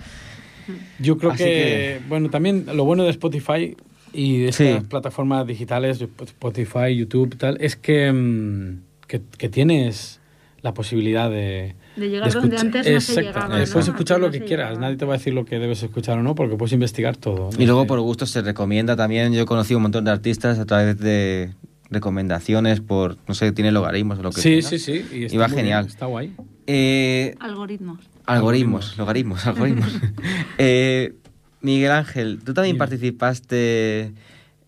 Yo 0.98 1.18
creo 1.18 1.32
que, 1.32 2.00
bueno, 2.08 2.30
también 2.30 2.66
lo 2.74 2.84
bueno 2.84 3.04
de 3.04 3.10
Spotify 3.10 3.76
y 4.12 4.42
de 4.42 4.48
estas 4.48 4.84
plataformas 4.84 5.46
digitales, 5.46 6.00
Spotify, 6.00 6.96
YouTube 6.96 7.34
y 7.34 7.36
tal, 7.36 7.56
es 7.60 7.76
que, 7.76 8.12
mm, 8.12 8.80
que, 9.06 9.48
tienes 9.48 10.20
la 10.62 10.74
posibilidad 10.74 11.30
de... 11.30 11.74
De 11.96 12.08
llegar 12.08 12.32
donde 12.32 12.56
antes 12.56 12.90
no 12.90 13.00
se 13.00 13.22
llegaba. 13.22 13.48
Puedes 13.48 13.88
escuchar 13.88 14.20
lo 14.20 14.30
que 14.30 14.40
quieras, 14.40 14.78
nadie 14.78 14.96
te 14.96 15.04
va 15.04 15.14
a 15.14 15.18
decir 15.18 15.32
lo 15.34 15.44
que 15.44 15.58
debes 15.58 15.82
escuchar 15.82 16.18
o 16.18 16.22
no, 16.22 16.34
porque 16.34 16.56
puedes 16.56 16.72
investigar 16.72 17.16
todo. 17.16 17.50
Y 17.58 17.66
luego 17.66 17.86
por 17.86 18.00
gusto 18.00 18.26
se 18.26 18.42
recomienda 18.42 18.96
también, 18.96 19.32
yo 19.32 19.42
he 19.42 19.46
conocido 19.46 19.78
un 19.78 19.82
montón 19.82 20.04
de 20.04 20.10
artistas 20.10 20.58
a 20.58 20.66
través 20.66 20.98
de 20.98 21.50
recomendaciones 21.90 22.80
por, 22.80 23.16
no 23.26 23.34
sé, 23.34 23.52
tiene 23.52 23.72
logaritmos 23.72 24.18
o 24.18 24.22
lo 24.22 24.30
que 24.30 24.40
sea. 24.40 24.62
Sí, 24.62 24.78
sí, 24.78 25.02
sí. 25.10 25.28
Y, 25.30 25.36
va 25.36 25.48
genial. 25.48 25.86
está 25.86 26.06
guay. 26.06 26.32
Eh, 26.66 27.34
Algoritmos. 27.40 28.09
Algoritmos, 28.26 28.96
logaritmos, 28.98 29.46
algoritmos. 29.46 29.92
eh, 30.58 31.14
Miguel 31.60 31.90
Ángel, 31.90 32.40
tú 32.44 32.54
también 32.54 32.78
participaste 32.78 34.12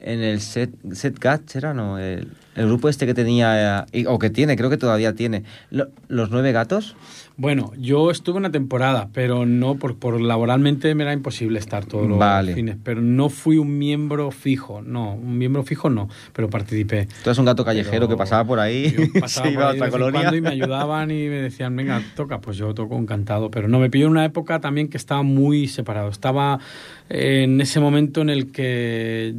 en 0.00 0.20
el 0.20 0.40
Set, 0.40 0.70
set 0.92 1.18
Gat, 1.18 1.54
¿era 1.54 1.72
no? 1.72 1.98
El, 1.98 2.28
el, 2.54 2.66
grupo 2.66 2.88
este 2.88 3.06
que 3.06 3.14
tenía, 3.14 3.86
o 4.06 4.18
que 4.18 4.30
tiene, 4.30 4.56
creo 4.56 4.68
que 4.68 4.76
todavía 4.76 5.14
tiene. 5.14 5.44
¿Los 5.70 6.30
nueve 6.30 6.52
gatos? 6.52 6.96
Bueno, 7.36 7.72
yo 7.78 8.10
estuve 8.10 8.38
una 8.38 8.50
temporada, 8.50 9.08
pero 9.12 9.46
no 9.46 9.76
por, 9.76 9.96
por 9.96 10.20
laboralmente 10.20 10.94
me 10.94 11.04
era 11.04 11.12
imposible 11.12 11.58
estar 11.58 11.86
todos 11.86 12.08
los 12.08 12.54
fines. 12.54 12.76
Pero 12.82 13.00
no 13.00 13.28
fui 13.28 13.58
un 13.58 13.78
miembro 13.78 14.30
fijo, 14.30 14.82
no, 14.82 15.14
un 15.14 15.38
miembro 15.38 15.62
fijo 15.62 15.90
no, 15.90 16.08
pero 16.32 16.50
participé. 16.50 17.06
Tú 17.06 17.30
eres 17.30 17.38
un 17.38 17.44
gato 17.44 17.64
callejero 17.64 18.08
que 18.08 18.16
pasaba 18.16 18.44
por 18.44 18.60
ahí, 18.60 18.94
pasaba 19.20 19.46
se 19.46 19.52
iba 19.52 19.68
a 19.68 19.72
otra 19.72 19.90
colonia. 19.90 20.34
y 20.34 20.40
me 20.40 20.50
ayudaban 20.50 21.10
y 21.10 21.28
me 21.28 21.42
decían, 21.42 21.74
venga, 21.74 22.02
toca, 22.14 22.40
pues 22.40 22.56
yo 22.56 22.74
toco 22.74 22.96
encantado. 22.96 23.50
Pero 23.50 23.68
no, 23.68 23.78
me 23.78 23.90
pilló 23.90 24.08
una 24.08 24.24
época 24.24 24.60
también 24.60 24.88
que 24.88 24.96
estaba 24.96 25.22
muy 25.22 25.68
separado. 25.68 26.08
Estaba 26.08 26.60
en 27.08 27.60
ese 27.60 27.80
momento 27.80 28.20
en 28.20 28.30
el 28.30 28.52
que 28.52 29.34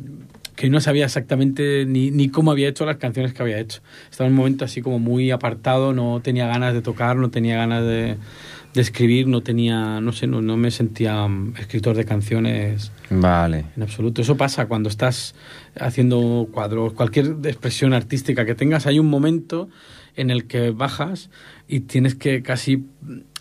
que 0.56 0.70
no 0.70 0.80
sabía 0.82 1.06
exactamente 1.06 1.86
ni, 1.86 2.12
ni, 2.12 2.30
cómo 2.30 2.52
había 2.52 2.68
hecho 2.68 2.86
las 2.86 2.98
canciones 2.98 3.34
que 3.34 3.42
había 3.42 3.60
hecho. 3.60 3.82
Estaba 4.10 4.28
en 4.28 4.34
un 4.34 4.38
momento 4.38 4.66
así 4.66 4.82
como 4.82 5.00
muy 5.00 5.32
apartado, 5.32 5.94
no 5.94 6.22
tenía 6.22 6.48
ganas 6.48 6.74
de 6.74 6.82
tocar, 6.82 7.16
no 7.16 7.30
tenía 7.30 7.58
ganas 7.58 7.84
de, 7.84 8.18
de 8.74 8.82
escribir, 8.82 9.28
no 9.28 9.42
tenía, 9.42 10.02
no 10.02 10.12
sé, 10.12 10.28
no, 10.28 10.42
no, 10.42 10.58
me 10.58 10.72
sentía 10.72 11.28
mm, 11.28 11.56
escritor 11.60 11.96
de 11.96 12.06
canciones. 12.06 12.92
Vale. 13.10 13.66
En 13.76 13.84
absoluto. 13.84 14.22
Eso 14.22 14.36
pasa 14.36 14.68
cuando 14.68 14.90
estás 14.90 15.36
haciendo 15.80 16.48
cuadros, 16.52 16.94
cualquier 16.94 17.38
expresión 17.44 17.94
artística 17.94 18.46
que 18.46 18.56
tengas, 18.56 18.88
hay 18.88 19.00
un 19.00 19.08
momento 19.08 19.70
en 20.16 20.30
el 20.30 20.46
que 20.46 20.72
bajas 20.72 21.30
y 21.68 21.82
tienes 21.82 22.16
que 22.16 22.44
casi, 22.44 22.86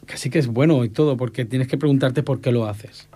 casi 0.06 0.30
que 0.30 0.38
es 0.38 0.46
bueno 0.46 0.84
y 0.84 0.88
todo, 0.88 1.16
porque 1.16 1.44
tienes 1.44 1.68
que 1.68 1.78
preguntarte 1.78 2.22
por 2.22 2.40
qué 2.40 2.52
lo 2.52 2.66
haces. 2.66 3.08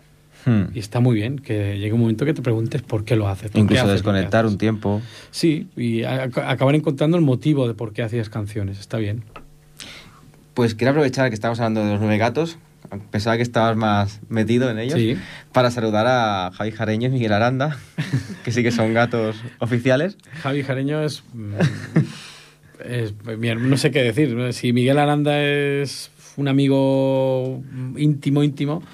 Hmm. 0.47 0.67
Y 0.73 0.79
está 0.79 1.01
muy 1.01 1.17
bien 1.17 1.41
que 1.41 1.77
llegue 1.77 1.93
un 1.93 2.01
momento 2.01 2.25
que 2.25 2.33
te 2.33 2.41
preguntes 2.41 2.81
por 2.81 3.05
qué 3.05 3.17
lo 3.17 3.29
haces. 3.29 3.51
Incluso 3.55 3.89
desconectar 3.89 4.47
un 4.47 4.59
tiempo. 4.59 5.03
Sí, 5.33 5.67
y 5.77 6.05
acabar 6.05 6.77
encontrando 6.77 7.17
el 7.17 7.25
motivo 7.25 7.67
de 7.67 7.75
por 7.75 7.93
qué 7.93 8.05
hacías 8.05 8.31
canciones. 8.31 8.79
Está 8.79 8.97
bien. 8.97 9.25
Pues 10.55 10.77
quiero 10.77 10.93
aprovechar 10.93 11.29
que 11.31 11.35
estamos 11.35 11.59
hablando 11.59 11.85
de 11.85 11.91
los 11.91 12.01
nueve 12.01 12.17
gatos. 12.17 12.59
Pensaba 13.11 13.37
que 13.37 13.43
estabas 13.43 13.77
más 13.77 14.21
metido 14.29 14.71
en 14.71 14.79
ellos. 14.79 15.19
Para 15.51 15.73
saludar 15.73 16.07
a 16.09 16.53
Javi 16.55 16.71
Jareño 16.71 17.09
y 17.09 17.11
Miguel 17.11 17.33
Aranda, 17.33 17.77
que 18.45 18.53
sí 18.53 18.63
que 18.63 18.71
son 18.71 18.95
gatos 18.95 19.37
oficiales. 19.59 20.17
Javi 20.43 20.63
Jareño 20.63 21.03
es, 21.03 21.25
mm, 21.35 21.55
es. 22.89 23.15
No 23.59 23.77
sé 23.77 23.91
qué 23.91 24.05
decir. 24.05 24.53
Si 24.53 24.73
Miguel 24.73 24.99
Aranda 24.99 25.43
es 25.43 26.13
un 26.37 26.47
amigo 26.47 27.61
íntimo, 27.97 28.45
íntimo 28.45 28.85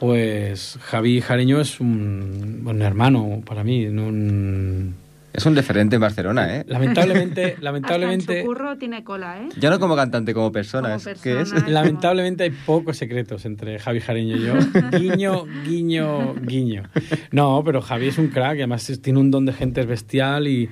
pues 0.00 0.78
Javi 0.80 1.20
Jareño 1.20 1.60
es 1.60 1.78
un, 1.78 2.62
un 2.64 2.82
hermano 2.82 3.42
para 3.44 3.62
mí. 3.62 3.86
Un... 3.86 4.94
Es 5.34 5.44
un 5.44 5.54
referente 5.54 5.96
en 5.96 6.00
Barcelona, 6.00 6.56
¿eh? 6.56 6.64
Lamentablemente, 6.66 7.56
lamentablemente. 7.60 8.40
su 8.40 8.46
curro 8.46 8.78
tiene 8.78 9.04
cola, 9.04 9.42
¿eh? 9.42 9.48
Ya 9.58 9.68
no 9.68 9.78
como 9.78 9.94
cantante, 9.94 10.32
como 10.32 10.50
persona. 10.50 10.94
es, 10.94 11.68
Lamentablemente 11.68 12.44
hay 12.44 12.50
pocos 12.50 12.96
secretos 12.96 13.44
entre 13.44 13.78
Javi 13.78 14.00
Jareño 14.00 14.36
y 14.38 14.42
yo. 14.42 14.54
guiño, 14.98 15.44
guiño, 15.66 16.34
guiño. 16.34 16.84
No, 17.30 17.62
pero 17.62 17.82
Javi 17.82 18.08
es 18.08 18.16
un 18.16 18.28
crack, 18.28 18.54
además 18.54 18.90
tiene 19.02 19.18
un 19.18 19.30
don 19.30 19.44
de 19.44 19.52
gente 19.52 19.84
bestial 19.84 20.48
y, 20.48 20.70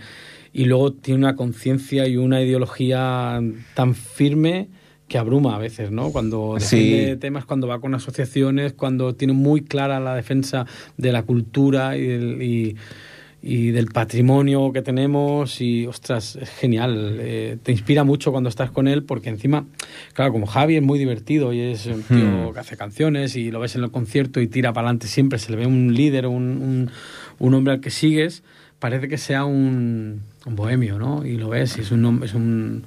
y 0.54 0.64
luego 0.64 0.94
tiene 0.94 1.18
una 1.20 1.36
conciencia 1.36 2.08
y 2.08 2.16
una 2.16 2.40
ideología 2.40 3.40
tan 3.74 3.94
firme 3.94 4.68
que 5.08 5.18
abruma 5.18 5.56
a 5.56 5.58
veces, 5.58 5.90
¿no? 5.90 6.12
Cuando 6.12 6.56
defiende 6.58 7.16
temas, 7.16 7.46
cuando 7.46 7.66
va 7.66 7.80
con 7.80 7.94
asociaciones, 7.94 8.74
cuando 8.74 9.14
tiene 9.14 9.32
muy 9.32 9.62
clara 9.62 9.98
la 10.00 10.14
defensa 10.14 10.66
de 10.98 11.12
la 11.12 11.22
cultura 11.22 11.96
y 11.96 12.06
del, 12.06 12.42
y, 12.42 13.70
del 13.70 13.86
patrimonio 13.86 14.72
que 14.72 14.82
tenemos 14.82 15.62
y, 15.62 15.86
ostras, 15.86 16.36
es 16.36 16.50
genial. 16.50 17.16
Eh, 17.20 17.56
te 17.62 17.72
inspira 17.72 18.04
mucho 18.04 18.32
cuando 18.32 18.50
estás 18.50 18.70
con 18.70 18.86
él 18.86 19.02
porque 19.04 19.30
encima, 19.30 19.64
claro, 20.12 20.32
como 20.32 20.46
Javi 20.46 20.76
es 20.76 20.82
muy 20.82 20.98
divertido 20.98 21.54
y 21.54 21.60
es 21.60 21.86
un 21.86 22.02
tío 22.02 22.50
hmm. 22.50 22.52
que 22.52 22.60
hace 22.60 22.76
canciones 22.76 23.34
y 23.36 23.50
lo 23.50 23.60
ves 23.60 23.76
en 23.76 23.84
el 23.84 23.90
concierto 23.90 24.40
y 24.40 24.46
tira 24.46 24.74
para 24.74 24.88
adelante 24.88 25.06
siempre, 25.06 25.38
se 25.38 25.50
le 25.50 25.56
ve 25.56 25.66
un 25.66 25.94
líder, 25.94 26.26
un, 26.26 26.90
un, 27.38 27.54
hombre 27.54 27.74
al 27.74 27.80
que 27.80 27.90
sigues, 27.90 28.42
parece 28.78 29.08
que 29.08 29.16
sea 29.16 29.46
un, 29.46 30.22
un 30.44 30.56
bohemio, 30.56 30.98
¿no? 30.98 31.24
Y 31.24 31.38
lo 31.38 31.48
ves 31.48 31.78
y 31.78 31.80
es 31.80 31.90
un... 31.90 32.22
Es 32.22 32.34
un 32.34 32.84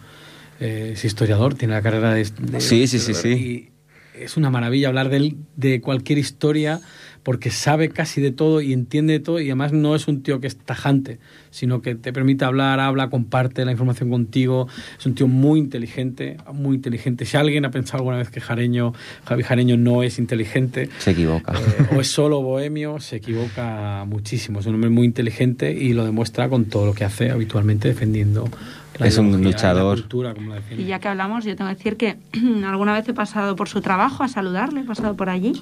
eh, 0.62 0.92
es 0.94 1.04
historiador, 1.04 1.56
tiene 1.56 1.74
la 1.74 1.82
carrera 1.82 2.14
de... 2.14 2.24
sí, 2.24 2.88
sí, 2.88 3.00
sí, 3.00 3.14
sí. 3.14 3.30
Y 3.30 3.72
es 4.24 4.38
una 4.38 4.50
maravilla 4.50 4.88
hablar 4.88 5.10
de, 5.10 5.36
de 5.56 5.82
cualquier 5.82 6.20
historia 6.20 6.80
porque 7.24 7.52
sabe 7.52 7.90
casi 7.90 8.22
de 8.22 8.32
todo 8.32 8.62
y 8.62 8.74
entiende 8.74 9.14
de 9.14 9.20
todo 9.20 9.40
y 9.40 9.46
además 9.46 9.74
no 9.74 9.96
es 9.96 10.08
un 10.08 10.24
tío 10.24 10.40
que 10.40 10.48
es 10.48 10.58
tajante, 10.58 11.20
sino 11.52 11.82
que 11.82 11.96
te 11.96 12.12
permite 12.14 12.46
hablar, 12.46 12.80
habla, 12.80 13.10
comparte 13.10 13.64
la 13.66 13.72
información 13.72 14.10
contigo. 14.10 14.68
Es 14.98 15.06
un 15.06 15.16
tío 15.16 15.28
muy 15.28 15.60
inteligente, 15.60 16.38
muy 16.54 16.76
inteligente. 16.76 17.26
Si 17.26 17.38
alguien 17.38 17.66
ha 17.66 17.72
pensado 17.72 18.00
alguna 18.00 18.18
vez 18.18 18.30
que 18.30 18.42
Jareño, 18.42 18.94
Javi 19.26 19.44
Jareño 19.44 19.78
no 19.78 20.04
es 20.04 20.20
inteligente, 20.20 20.90
se 20.98 21.12
equivoca. 21.12 21.54
Eh, 21.54 21.96
o 21.96 22.02
es 22.02 22.08
solo 22.08 22.42
bohemio, 22.42 23.00
se 23.00 23.18
equivoca 23.18 24.04
muchísimo. 24.08 24.60
Es 24.60 24.66
un 24.66 24.76
hombre 24.76 24.90
muy 24.90 25.06
inteligente 25.06 25.72
y 25.72 25.94
lo 25.94 26.06
demuestra 26.06 26.50
con 26.50 26.66
todo 26.66 26.86
lo 26.86 26.94
que 26.94 27.06
hace 27.06 27.30
habitualmente 27.30 27.88
defendiendo 27.88 28.50
es 29.00 29.18
un 29.18 29.44
luchador. 29.44 30.04
y 30.78 30.86
ya 30.86 31.00
que 31.00 31.08
hablamos, 31.08 31.46
yo 31.46 31.56
tengo 31.56 31.70
que 31.70 31.76
decir 31.76 31.98
que 31.98 32.18
alguna 32.66 32.94
vez 32.94 33.08
he 33.08 33.14
pasado 33.14 33.56
por 33.56 33.70
su 33.70 33.82
trabajo 33.82 34.24
a 34.24 34.28
saludarle, 34.28 34.82
he 34.82 34.86
pasado 34.86 35.16
por 35.16 35.30
allí. 35.30 35.54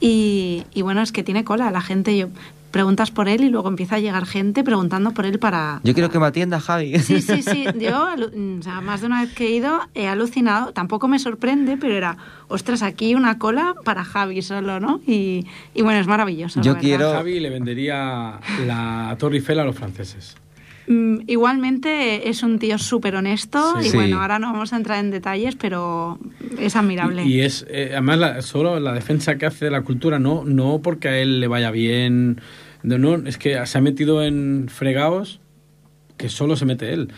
Y, 0.00 0.64
bueno, 0.82 1.02
es 1.02 1.12
que 1.12 1.22
tiene 1.22 1.44
cola. 1.44 1.70
La 1.70 1.80
gente, 1.80 2.16
yo 2.16 2.28
preguntas 2.70 3.12
por 3.12 3.28
él 3.28 3.44
y 3.44 3.50
luego 3.50 3.68
empieza 3.68 3.96
a 3.96 3.98
llegar 4.00 4.26
gente 4.26 4.64
preguntando 4.64 5.12
por 5.12 5.26
él 5.26 5.38
para... 5.38 5.80
Yo 5.84 5.94
quiero 5.94 6.10
que 6.10 6.18
me 6.18 6.26
atienda 6.26 6.58
Javi. 6.58 6.98
Sí, 6.98 7.22
sí, 7.22 7.40
sí. 7.40 7.66
Yo, 7.78 8.08
más 8.82 9.00
de 9.00 9.06
una 9.06 9.22
vez 9.22 9.32
que 9.32 9.46
he 9.46 9.50
ido, 9.52 9.80
he 9.94 10.08
alucinado. 10.08 10.72
Tampoco 10.72 11.06
me 11.06 11.20
sorprende, 11.20 11.76
pero 11.76 11.94
era, 11.94 12.16
ostras, 12.48 12.82
aquí 12.82 13.14
una 13.14 13.38
cola 13.38 13.76
para 13.84 14.02
Javi 14.04 14.42
solo, 14.42 14.80
¿no? 14.80 15.00
Y, 15.06 15.46
bueno, 15.76 16.00
es 16.00 16.08
maravilloso. 16.08 16.60
Yo 16.62 16.76
quiero... 16.76 17.12
Javi 17.12 17.38
le 17.38 17.50
vendería 17.50 18.40
la 18.66 19.14
Torre 19.20 19.36
Eiffel 19.36 19.60
a 19.60 19.64
los 19.64 19.76
franceses. 19.76 20.36
Mm, 20.86 21.20
igualmente 21.26 22.28
es 22.28 22.42
un 22.42 22.58
tío 22.58 22.78
súper 22.78 23.16
honesto 23.16 23.76
y 23.82 23.90
bueno, 23.90 24.20
ahora 24.20 24.38
no 24.38 24.52
vamos 24.52 24.72
a 24.72 24.76
entrar 24.76 25.02
en 25.02 25.10
detalles, 25.10 25.56
pero 25.56 26.18
es 26.58 26.76
admirable. 26.76 27.24
Y, 27.24 27.40
es, 27.40 27.66
eh, 27.70 27.90
además, 27.92 28.44
solo 28.44 28.78
la 28.80 28.92
defensa 28.92 29.36
que 29.36 29.46
hace 29.46 29.66
de 29.66 29.70
la 29.70 29.82
cultura, 29.82 30.18
no, 30.18 30.44
no 30.44 30.80
porque 30.82 31.08
a 31.08 31.18
él 31.18 31.40
le 31.40 31.48
vaya 31.48 31.70
bien, 31.70 32.40
no, 32.82 33.16
es 33.26 33.38
que 33.38 33.64
se 33.66 33.78
ha 33.78 33.80
metido 33.80 34.22
en 34.22 34.66
fregados 34.68 35.40
que 36.16 36.28
solo 36.28 36.56
se 36.56 36.64
mete 36.64 36.92
él. 36.92 37.08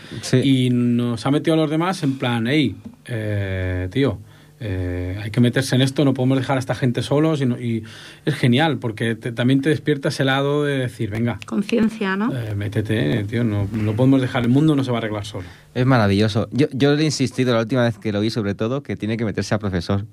Y 0.42 0.70
nos 0.70 1.26
ha 1.26 1.30
metido 1.30 1.54
a 1.54 1.56
los 1.56 1.70
demás 1.70 2.02
en 2.02 2.18
plan, 2.18 2.46
hey, 2.46 2.76
eh, 3.06 3.88
tío, 3.90 4.18
eh, 4.59 5.20
hay 5.22 5.30
que 5.30 5.40
meterse 5.40 5.76
en 5.76 5.82
esto, 5.82 6.04
no 6.04 6.14
podemos 6.14 6.38
dejar 6.38 6.57
a 6.57 6.61
esta 6.61 6.74
gente 6.74 7.02
solos 7.02 7.42
y, 7.42 7.84
es 8.24 8.34
genial 8.34 8.78
porque 8.78 9.14
también 9.14 9.61
te 9.61 9.68
despierta 9.68 10.09
ese 10.09 10.24
lado 10.24 10.64
de 10.64 10.78
decir, 10.78 11.11
venga. 11.11 11.38
Conciencia, 11.46 12.16
¿no? 12.16 12.34
Eh, 12.34 12.54
métete, 12.54 13.24
tío, 13.24 13.44
no, 13.44 13.68
no 13.72 13.92
podemos 13.94 14.20
dejar, 14.20 14.44
el 14.44 14.48
mundo 14.48 14.74
no 14.74 14.84
se 14.84 14.90
va 14.90 14.98
a 14.98 15.00
arreglar 15.00 15.26
solo. 15.26 15.46
Es 15.74 15.84
maravilloso. 15.84 16.48
Yo, 16.52 16.68
yo 16.72 16.94
le 16.94 17.02
he 17.02 17.04
insistido 17.04 17.54
la 17.54 17.61
última 17.61 17.82
vez 17.82 17.98
que 17.98 18.12
lo 18.12 18.20
vi 18.20 18.30
sobre 18.30 18.54
todo 18.54 18.82
que 18.82 18.96
tiene 18.96 19.16
que 19.16 19.24
meterse 19.24 19.54
a 19.54 19.59
profesor. 19.59 20.07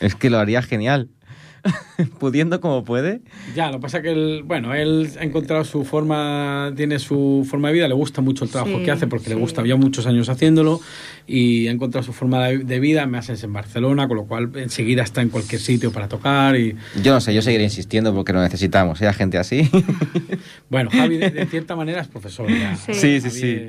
Es 0.00 0.14
que 0.14 0.30
lo 0.30 0.38
haría 0.38 0.62
genial. 0.62 1.08
pudiendo 2.18 2.60
como 2.60 2.84
puede. 2.84 3.20
Ya, 3.54 3.68
lo 3.70 3.74
que 3.74 3.82
pasa 3.82 4.02
que 4.02 4.12
él, 4.12 4.42
bueno, 4.44 4.74
él 4.74 5.10
ha 5.18 5.24
encontrado 5.24 5.64
su 5.64 5.84
forma, 5.84 6.72
tiene 6.76 6.98
su 6.98 7.46
forma 7.48 7.68
de 7.68 7.74
vida, 7.74 7.88
le 7.88 7.94
gusta 7.94 8.20
mucho 8.20 8.44
el 8.44 8.50
trabajo 8.50 8.82
que 8.82 8.90
hace 8.90 9.06
porque 9.06 9.28
le 9.28 9.34
gusta, 9.34 9.60
había 9.60 9.76
muchos 9.76 10.06
años 10.06 10.28
haciéndolo 10.28 10.80
y 11.26 11.68
ha 11.68 11.70
encontrado 11.70 12.04
su 12.04 12.12
forma 12.12 12.48
de, 12.48 12.80
vida, 12.80 13.06
me 13.06 13.18
haces 13.18 13.42
en 13.44 13.52
Barcelona, 13.52 14.08
con 14.08 14.16
lo 14.16 14.26
cual 14.26 14.50
enseguida 14.56 15.02
está 15.02 15.22
en 15.22 15.30
cualquier 15.30 15.60
sitio 15.60 15.92
para 15.92 16.08
tocar 16.08 16.56
y... 16.56 16.76
Yo 17.02 17.12
no 17.12 17.20
sé, 17.20 17.34
yo 17.34 17.42
seguiré 17.42 17.64
insistiendo 17.64 18.14
porque 18.14 18.32
lo 18.32 18.42
necesitamos, 18.42 19.00
¿eh? 19.00 19.12
gente 19.12 19.38
así. 19.38 19.70
bueno, 20.70 20.90
Javi 20.90 21.18
de, 21.18 21.46
cierta 21.46 21.76
manera 21.76 22.00
es 22.00 22.08
profesor 22.08 22.48
Sí, 22.92 23.20
sí, 23.20 23.30
sí. 23.30 23.60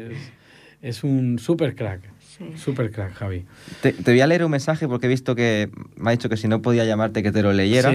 es 0.82 1.04
un 1.04 1.39
super 1.39 1.76
crack. 1.76 2.14
Super 2.56 2.92
crack, 2.92 3.14
Javi. 3.14 3.46
Te, 3.82 3.96
voy 4.06 4.22
a 4.22 4.28
leer 4.28 4.44
un 4.44 4.52
mensaje 4.52 4.88
porque 4.88 5.08
he 5.08 5.10
visto 5.10 5.36
que 5.36 5.70
me 5.96 6.10
ha 6.10 6.12
dicho 6.12 6.30
que 6.30 6.38
si 6.38 6.48
no 6.48 6.62
podía 6.62 6.86
llamarte 6.86 7.24
que 7.24 7.32
te 7.32 7.42
lo 7.42 7.54
leyera. 7.54 7.94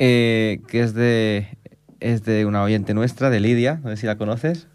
Eh, 0.00 0.60
que 0.68 0.80
es 0.80 0.94
de, 0.94 1.48
es 1.98 2.22
de 2.24 2.46
una 2.46 2.62
oyente 2.62 2.94
nuestra, 2.94 3.30
de 3.30 3.40
Lidia, 3.40 3.80
no 3.82 3.90
sé 3.90 3.96
si 3.96 4.06
la 4.06 4.16
conoces. 4.16 4.68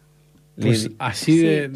Pues 0.59 0.91
así 0.99 1.37
de, 1.37 1.71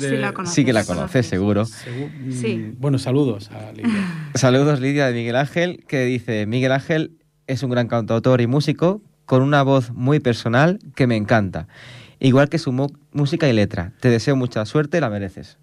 sí, 0.46 0.64
que 0.64 0.74
la 0.74 0.84
conoces, 0.84 1.26
seguro. 1.26 1.66
sí. 1.66 2.74
Bueno, 2.78 3.00
saludos 3.00 3.50
a 3.52 3.72
Lidia. 3.72 4.32
saludos, 4.36 4.80
Lidia, 4.82 5.08
de 5.08 5.14
Miguel 5.14 5.36
Ángel, 5.36 5.84
que 5.88 6.06
dice, 6.06 6.46
Miguel 6.46 6.72
Ángel 6.72 7.18
es 7.48 7.64
un 7.64 7.72
gran 7.72 7.88
cantautor 7.88 8.40
y 8.42 8.48
músico 8.48 9.02
con 9.26 9.42
una 9.42 9.64
voz 9.64 9.92
muy 9.92 10.20
personal 10.20 10.80
que 10.96 11.08
me 11.08 11.16
encanta, 11.16 11.68
igual 12.20 12.50
que 12.50 12.60
su 12.60 12.72
música 13.12 13.50
y 13.50 13.54
letra. 13.54 13.94
Te 14.00 14.10
deseo 14.10 14.36
mucha 14.36 14.64
suerte, 14.66 15.02
la 15.02 15.10
mereces. 15.10 15.58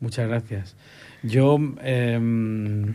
Muchas 0.00 0.28
gracias. 0.28 0.76
Yo 1.22 1.58
em, 1.82 2.94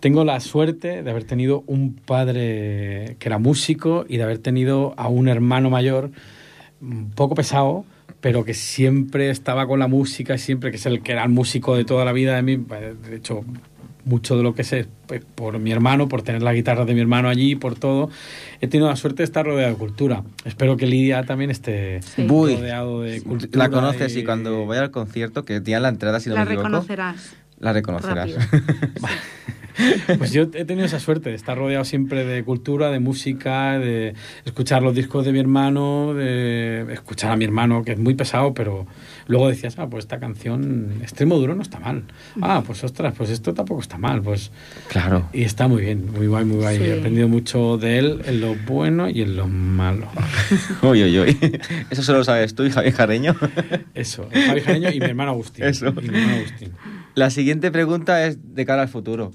tengo 0.00 0.24
la 0.24 0.40
suerte 0.40 1.02
de 1.02 1.10
haber 1.10 1.24
tenido 1.24 1.64
un 1.66 1.94
padre 1.94 3.16
que 3.18 3.28
era 3.28 3.38
músico 3.38 4.04
y 4.08 4.18
de 4.18 4.24
haber 4.24 4.38
tenido 4.38 4.94
a 4.98 5.08
un 5.08 5.28
hermano 5.28 5.70
mayor 5.70 6.10
un 6.82 7.10
poco 7.10 7.34
pesado, 7.34 7.86
pero 8.20 8.44
que 8.44 8.52
siempre 8.52 9.30
estaba 9.30 9.66
con 9.66 9.78
la 9.78 9.88
música, 9.88 10.36
siempre 10.36 10.70
que 10.70 10.76
es 10.76 10.86
el 10.86 11.02
que 11.02 11.12
era 11.12 11.24
el 11.24 11.30
músico 11.30 11.76
de 11.76 11.84
toda 11.84 12.04
la 12.04 12.12
vida 12.12 12.36
de 12.36 12.42
mí. 12.42 12.56
De 12.56 13.16
hecho, 13.16 13.44
mucho 14.04 14.36
de 14.36 14.42
lo 14.42 14.54
que 14.54 14.64
sé 14.64 14.86
pues, 15.06 15.22
por 15.34 15.58
mi 15.58 15.72
hermano, 15.72 16.08
por 16.08 16.22
tener 16.22 16.42
la 16.42 16.52
guitarra 16.52 16.84
de 16.84 16.94
mi 16.94 17.00
hermano 17.00 17.28
allí, 17.28 17.54
por 17.54 17.74
todo. 17.74 18.10
He 18.60 18.68
tenido 18.68 18.88
la 18.88 18.96
suerte 18.96 19.18
de 19.18 19.24
estar 19.24 19.44
rodeado 19.44 19.72
de 19.72 19.78
cultura. 19.78 20.22
Espero 20.44 20.76
que 20.76 20.86
Lidia 20.86 21.24
también 21.24 21.50
esté 21.50 22.00
rodeado 22.16 23.02
de 23.02 23.22
cultura. 23.22 23.50
La 23.52 23.70
conoces 23.70 24.16
y, 24.16 24.24
cuando 24.24 24.66
vaya 24.66 24.82
al 24.82 24.90
concierto, 24.90 25.44
que 25.44 25.60
tiene 25.60 25.80
la 25.80 25.88
entrada, 25.88 26.20
si 26.20 26.28
no 26.28 26.34
la 26.34 26.44
me 26.44 26.52
equivoco, 26.52 26.68
reconocerás. 26.68 27.36
La 27.58 27.72
reconocerás. 27.72 28.30
Pues 30.18 30.32
yo 30.32 30.42
he 30.42 30.64
tenido 30.64 30.86
esa 30.86 31.00
suerte 31.00 31.30
de 31.30 31.36
estar 31.36 31.56
rodeado 31.56 31.84
siempre 31.84 32.24
de 32.24 32.44
cultura, 32.44 32.90
de 32.90 33.00
música, 33.00 33.78
de 33.78 34.14
escuchar 34.44 34.82
los 34.82 34.94
discos 34.94 35.24
de 35.24 35.32
mi 35.32 35.40
hermano, 35.40 36.14
de 36.14 36.86
escuchar 36.92 37.32
a 37.32 37.36
mi 37.36 37.44
hermano, 37.44 37.84
que 37.84 37.92
es 37.92 37.98
muy 37.98 38.14
pesado, 38.14 38.54
pero 38.54 38.86
luego 39.26 39.48
decías, 39.48 39.78
ah, 39.78 39.88
pues 39.88 40.04
esta 40.04 40.18
canción, 40.20 40.98
extremo 41.02 41.36
duro 41.36 41.54
no 41.54 41.62
está 41.62 41.78
mal. 41.78 42.04
Ah, 42.40 42.62
pues 42.66 42.84
ostras, 42.84 43.14
pues 43.16 43.30
esto 43.30 43.54
tampoco 43.54 43.80
está 43.80 43.98
mal. 43.98 44.22
Pues 44.22 44.50
claro. 44.88 45.28
Y 45.32 45.42
está 45.42 45.68
muy 45.68 45.82
bien, 45.82 46.10
muy 46.12 46.26
guay, 46.26 46.44
muy 46.44 46.56
guay. 46.56 46.82
He 46.82 46.98
aprendido 46.98 47.28
mucho 47.28 47.78
de 47.78 47.98
él 47.98 48.22
en 48.26 48.40
lo 48.40 48.54
bueno 48.54 49.08
y 49.08 49.22
en 49.22 49.36
lo 49.36 49.48
malo. 49.48 50.08
uy, 50.82 51.04
uy, 51.04 51.18
uy. 51.20 51.60
Eso 51.90 52.02
solo 52.02 52.18
lo 52.18 52.24
sabes 52.24 52.54
tú 52.54 52.64
y 52.64 52.70
Javi 52.70 52.90
Jareño. 52.92 53.34
Eso, 53.94 54.28
Javi 54.32 54.60
Jareño 54.60 54.90
y 54.90 55.00
mi 55.00 55.06
hermano 55.06 55.32
Agustín. 55.32 55.64
Eso. 55.64 55.88
Y 55.88 56.08
mi 56.08 56.18
hermano 56.18 56.36
Agustín. 56.36 56.72
La 57.14 57.30
siguiente 57.30 57.70
pregunta 57.70 58.26
es 58.26 58.54
de 58.54 58.66
cara 58.66 58.82
al 58.82 58.88
futuro. 58.88 59.32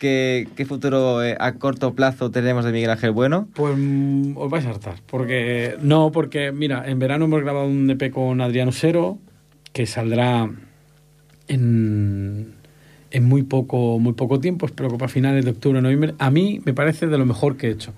¿Qué, 0.00 0.64
futuro 0.66 1.22
eh, 1.22 1.36
a 1.38 1.52
corto 1.56 1.94
plazo 1.94 2.30
tenemos 2.30 2.64
de 2.64 2.72
Miguel 2.72 2.88
Ángel 2.88 3.10
Bueno? 3.10 3.48
Pues 3.52 3.76
mm, 3.76 4.34
os 4.34 4.50
vais 4.50 4.64
a 4.64 4.70
hartar. 4.70 4.94
Porque, 5.06 5.76
no, 5.82 6.10
porque 6.10 6.52
mira, 6.52 6.88
en 6.88 6.98
verano 6.98 7.26
hemos 7.26 7.42
grabado 7.42 7.66
un 7.66 7.90
EP 7.90 8.10
con 8.10 8.40
Adriano 8.40 8.72
Sero 8.72 9.18
que 9.74 9.84
saldrá 9.84 10.48
en, 11.48 12.54
en 13.10 13.24
muy, 13.24 13.42
poco, 13.42 13.98
muy 13.98 14.14
poco 14.14 14.40
tiempo, 14.40 14.64
espero 14.64 14.88
que 14.88 14.96
para 14.96 15.10
finales 15.10 15.44
de 15.44 15.50
octubre 15.50 15.82
noviembre. 15.82 16.14
A 16.18 16.30
mí 16.30 16.62
me 16.64 16.72
parece 16.72 17.06
de 17.06 17.18
lo 17.18 17.26
mejor 17.26 17.58
que 17.58 17.66
he 17.66 17.70
hecho. 17.70 17.92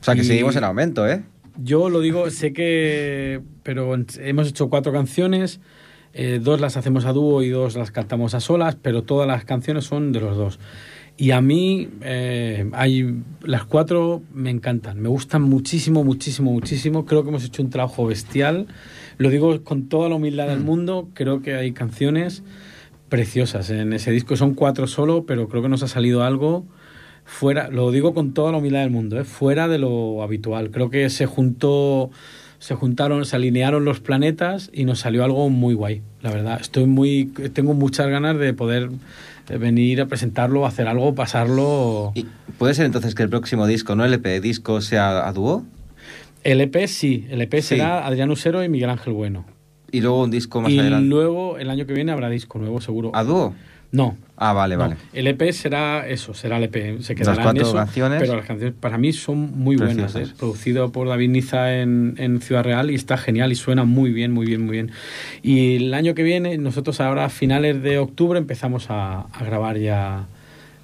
O 0.00 0.04
sea, 0.04 0.16
que 0.16 0.24
seguimos 0.24 0.56
en 0.56 0.64
aumento, 0.64 1.08
¿eh? 1.08 1.22
Yo 1.62 1.88
lo 1.88 2.00
digo, 2.00 2.28
sé 2.30 2.52
que. 2.52 3.40
Pero 3.62 3.94
hemos 3.94 4.48
hecho 4.48 4.68
cuatro 4.68 4.92
canciones. 4.92 5.60
Eh, 6.14 6.40
dos 6.42 6.60
las 6.60 6.76
hacemos 6.76 7.04
a 7.04 7.12
dúo 7.12 7.44
y 7.44 7.50
dos 7.50 7.76
las 7.76 7.92
cantamos 7.92 8.34
a 8.34 8.40
solas, 8.40 8.76
pero 8.80 9.02
todas 9.02 9.28
las 9.28 9.44
canciones 9.44 9.84
son 9.84 10.10
de 10.10 10.20
los 10.20 10.36
dos. 10.36 10.58
Y 11.20 11.32
a 11.32 11.40
mí 11.40 11.88
eh, 12.02 12.70
hay, 12.72 13.22
las 13.42 13.64
cuatro 13.64 14.22
me 14.32 14.50
encantan, 14.50 15.00
me 15.00 15.08
gustan 15.08 15.42
muchísimo, 15.42 16.04
muchísimo, 16.04 16.52
muchísimo. 16.52 17.04
Creo 17.06 17.24
que 17.24 17.30
hemos 17.30 17.44
hecho 17.44 17.60
un 17.60 17.70
trabajo 17.70 18.06
bestial. 18.06 18.68
Lo 19.18 19.28
digo 19.28 19.64
con 19.64 19.88
toda 19.88 20.08
la 20.08 20.14
humildad 20.14 20.46
del 20.46 20.60
mm. 20.60 20.64
mundo. 20.64 21.08
Creo 21.14 21.42
que 21.42 21.56
hay 21.56 21.72
canciones 21.72 22.44
preciosas 23.08 23.68
en 23.70 23.92
ese 23.92 24.12
disco. 24.12 24.36
Son 24.36 24.54
cuatro 24.54 24.86
solo, 24.86 25.26
pero 25.26 25.48
creo 25.48 25.60
que 25.60 25.68
nos 25.68 25.82
ha 25.82 25.88
salido 25.88 26.22
algo 26.22 26.66
fuera, 27.28 27.68
lo 27.68 27.90
digo 27.90 28.14
con 28.14 28.32
toda 28.32 28.52
la 28.52 28.58
humildad 28.58 28.80
del 28.80 28.90
mundo, 28.90 29.20
¿eh? 29.20 29.24
fuera 29.24 29.68
de 29.68 29.78
lo 29.78 30.22
habitual. 30.22 30.70
Creo 30.70 30.88
que 30.88 31.10
se 31.10 31.26
juntó, 31.26 32.10
se 32.58 32.74
juntaron, 32.74 33.24
se 33.26 33.36
alinearon 33.36 33.84
los 33.84 34.00
planetas 34.00 34.70
y 34.72 34.84
nos 34.84 35.00
salió 35.00 35.24
algo 35.24 35.50
muy 35.50 35.74
guay, 35.74 36.02
la 36.22 36.30
verdad. 36.30 36.58
Estoy 36.60 36.86
muy, 36.86 37.26
tengo 37.52 37.74
muchas 37.74 38.08
ganas 38.08 38.38
de 38.38 38.54
poder 38.54 38.90
venir 39.56 40.00
a 40.00 40.06
presentarlo, 40.06 40.66
hacer 40.66 40.88
algo, 40.88 41.14
pasarlo. 41.14 42.12
¿Y 42.14 42.26
¿Puede 42.58 42.74
ser 42.74 42.86
entonces 42.86 43.14
que 43.14 43.22
el 43.22 43.28
próximo 43.28 43.66
disco, 43.66 43.94
no 43.94 44.04
el 44.04 44.12
EP, 44.14 44.42
disco 44.42 44.80
sea 44.80 45.26
a 45.26 45.32
dúo? 45.32 45.64
El 46.44 46.60
EP 46.60 46.86
sí, 46.86 47.26
el 47.30 47.40
EP 47.40 47.60
será 47.60 48.06
Adrián 48.06 48.30
Usero 48.30 48.62
y 48.62 48.68
Miguel 48.68 48.90
Ángel 48.90 49.12
Bueno. 49.12 49.44
Y 49.90 50.00
luego 50.00 50.22
un 50.22 50.30
disco 50.30 50.60
más 50.60 50.70
y 50.70 50.78
adelante. 50.78 51.06
Y 51.06 51.08
luego 51.08 51.58
el 51.58 51.70
año 51.70 51.86
que 51.86 51.94
viene 51.94 52.12
habrá 52.12 52.28
disco 52.28 52.58
nuevo, 52.58 52.80
seguro. 52.80 53.10
¿A 53.14 53.24
dúo? 53.24 53.54
No. 53.90 54.16
Ah, 54.36 54.52
vale, 54.52 54.76
vale. 54.76 54.96
El 55.12 55.26
EP 55.26 55.50
será 55.52 56.06
eso, 56.06 56.32
será 56.32 56.58
el 56.58 56.64
EP. 56.64 57.00
Se 57.00 57.14
quedará 57.16 57.36
las 57.36 57.44
cuatro 57.44 57.62
en 57.62 57.66
eso, 57.66 57.76
canciones. 57.76 58.20
Pero 58.20 58.36
las 58.36 58.46
canciones 58.46 58.74
para 58.78 58.96
mí 58.96 59.12
son 59.12 59.58
muy 59.58 59.76
buenas. 59.76 60.14
¿eh? 60.14 60.26
Producido 60.38 60.92
por 60.92 61.08
David 61.08 61.30
Niza 61.30 61.80
en, 61.80 62.14
en, 62.18 62.40
Ciudad 62.40 62.62
Real 62.62 62.90
y 62.90 62.94
está 62.94 63.16
genial 63.16 63.50
y 63.50 63.56
suena 63.56 63.84
muy 63.84 64.12
bien, 64.12 64.32
muy 64.32 64.46
bien, 64.46 64.64
muy 64.64 64.72
bien. 64.72 64.92
Y 65.42 65.76
el 65.76 65.94
año 65.94 66.14
que 66.14 66.22
viene, 66.22 66.56
nosotros 66.58 67.00
ahora 67.00 67.24
a 67.24 67.28
finales 67.30 67.82
de 67.82 67.98
octubre 67.98 68.38
empezamos 68.38 68.90
a, 68.90 69.22
a 69.22 69.44
grabar 69.44 69.78
ya 69.78 70.26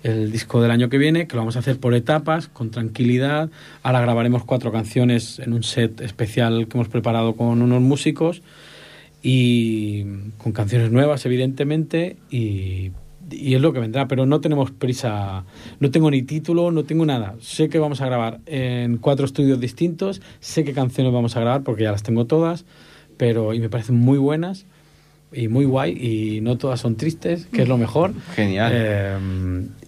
el 0.02 0.32
disco 0.32 0.60
del 0.60 0.70
año 0.70 0.88
que 0.88 0.98
viene, 0.98 1.28
que 1.28 1.36
lo 1.36 1.42
vamos 1.42 1.56
a 1.56 1.60
hacer 1.60 1.78
por 1.78 1.94
etapas, 1.94 2.48
con 2.48 2.70
tranquilidad. 2.70 3.50
Ahora 3.82 4.00
grabaremos 4.00 4.44
cuatro 4.44 4.72
canciones 4.72 5.38
en 5.38 5.52
un 5.52 5.62
set 5.62 6.00
especial 6.00 6.66
que 6.66 6.76
hemos 6.76 6.88
preparado 6.88 7.36
con 7.36 7.62
unos 7.62 7.80
músicos 7.80 8.42
y 9.26 10.04
con 10.36 10.52
canciones 10.52 10.92
nuevas, 10.92 11.24
evidentemente, 11.24 12.18
y, 12.30 12.92
y, 13.30 13.54
es 13.54 13.60
lo 13.62 13.72
que 13.72 13.80
vendrá, 13.80 14.06
pero 14.06 14.26
no 14.26 14.42
tenemos 14.42 14.70
prisa, 14.70 15.46
no 15.80 15.90
tengo 15.90 16.10
ni 16.10 16.22
título, 16.22 16.70
no 16.70 16.84
tengo 16.84 17.06
nada. 17.06 17.34
Sé 17.40 17.70
que 17.70 17.78
vamos 17.78 18.02
a 18.02 18.06
grabar 18.06 18.40
en 18.44 18.98
cuatro 18.98 19.24
estudios 19.24 19.58
distintos, 19.58 20.20
sé 20.40 20.62
qué 20.62 20.74
canciones 20.74 21.10
vamos 21.10 21.38
a 21.38 21.40
grabar 21.40 21.62
porque 21.62 21.84
ya 21.84 21.92
las 21.92 22.02
tengo 22.02 22.26
todas, 22.26 22.66
pero 23.16 23.54
y 23.54 23.60
me 23.60 23.70
parecen 23.70 23.96
muy 23.96 24.18
buenas 24.18 24.66
y 25.32 25.48
muy 25.48 25.64
guay 25.64 25.92
y 25.92 26.42
no 26.42 26.58
todas 26.58 26.80
son 26.80 26.96
tristes, 26.96 27.46
que 27.46 27.62
es 27.62 27.68
lo 27.68 27.78
mejor. 27.78 28.12
Genial. 28.34 28.72
Eh, 28.74 29.18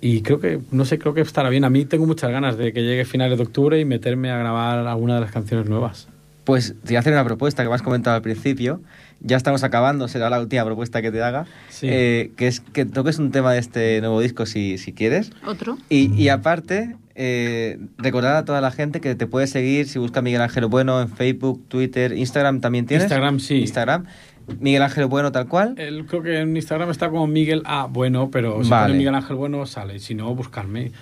y 0.00 0.22
creo 0.22 0.40
que, 0.40 0.60
no 0.70 0.86
sé, 0.86 0.98
creo 0.98 1.12
que 1.12 1.20
estará 1.20 1.50
bien. 1.50 1.64
A 1.64 1.70
mí 1.70 1.84
tengo 1.84 2.06
muchas 2.06 2.30
ganas 2.30 2.56
de 2.56 2.72
que 2.72 2.82
llegue 2.82 3.04
finales 3.04 3.36
de 3.36 3.44
octubre 3.44 3.78
y 3.78 3.84
meterme 3.84 4.30
a 4.30 4.38
grabar 4.38 4.86
alguna 4.86 5.16
de 5.16 5.20
las 5.20 5.30
canciones 5.30 5.68
nuevas. 5.68 6.08
Pues 6.44 6.74
te 6.82 6.90
voy 6.90 6.96
a 6.96 7.00
hacer 7.00 7.12
una 7.12 7.24
propuesta 7.24 7.62
que 7.62 7.68
me 7.68 7.74
has 7.74 7.82
comentado 7.82 8.16
al 8.16 8.22
principio. 8.22 8.80
Ya 9.20 9.36
estamos 9.36 9.64
acabando, 9.64 10.08
será 10.08 10.30
la 10.30 10.40
última 10.40 10.64
propuesta 10.64 11.02
que 11.02 11.10
te 11.10 11.22
haga. 11.22 11.46
Eh, 11.82 12.32
que 12.36 12.46
es 12.46 12.60
que 12.60 12.84
toques 12.84 13.18
un 13.18 13.30
tema 13.30 13.52
de 13.52 13.58
este 13.58 14.00
nuevo 14.00 14.20
disco 14.20 14.46
si, 14.46 14.78
si 14.78 14.92
quieres. 14.92 15.32
Otro. 15.46 15.78
Y, 15.88 16.12
y 16.14 16.28
aparte, 16.28 16.96
eh, 17.18 17.78
recordar 17.96 18.36
a 18.36 18.44
toda 18.44 18.60
la 18.60 18.70
gente 18.70 19.00
que 19.00 19.14
te 19.14 19.26
puede 19.26 19.46
seguir 19.46 19.88
si 19.88 19.98
busca 19.98 20.20
Miguel 20.20 20.42
Ángel 20.42 20.66
Bueno 20.66 21.00
en 21.00 21.08
Facebook, 21.08 21.64
Twitter, 21.66 22.12
Instagram 22.12 22.60
también 22.60 22.84
tienes. 22.84 23.04
Instagram, 23.04 23.40
sí. 23.40 23.60
Instagram. 23.60 24.04
Miguel 24.60 24.82
Ángel 24.82 25.06
Bueno 25.06 25.32
tal 25.32 25.48
cual. 25.48 25.74
El, 25.78 26.06
creo 26.06 26.22
que 26.22 26.38
en 26.38 26.54
Instagram 26.54 26.90
está 26.90 27.08
como 27.08 27.26
Miguel 27.26 27.62
A. 27.64 27.86
Bueno, 27.86 28.30
pero 28.30 28.62
si 28.62 28.70
pone 28.70 28.94
Miguel 28.94 29.14
Ángel 29.14 29.36
Bueno 29.36 29.64
sale. 29.66 29.98
Si 29.98 30.14
no, 30.14 30.34
buscarme. 30.34 30.92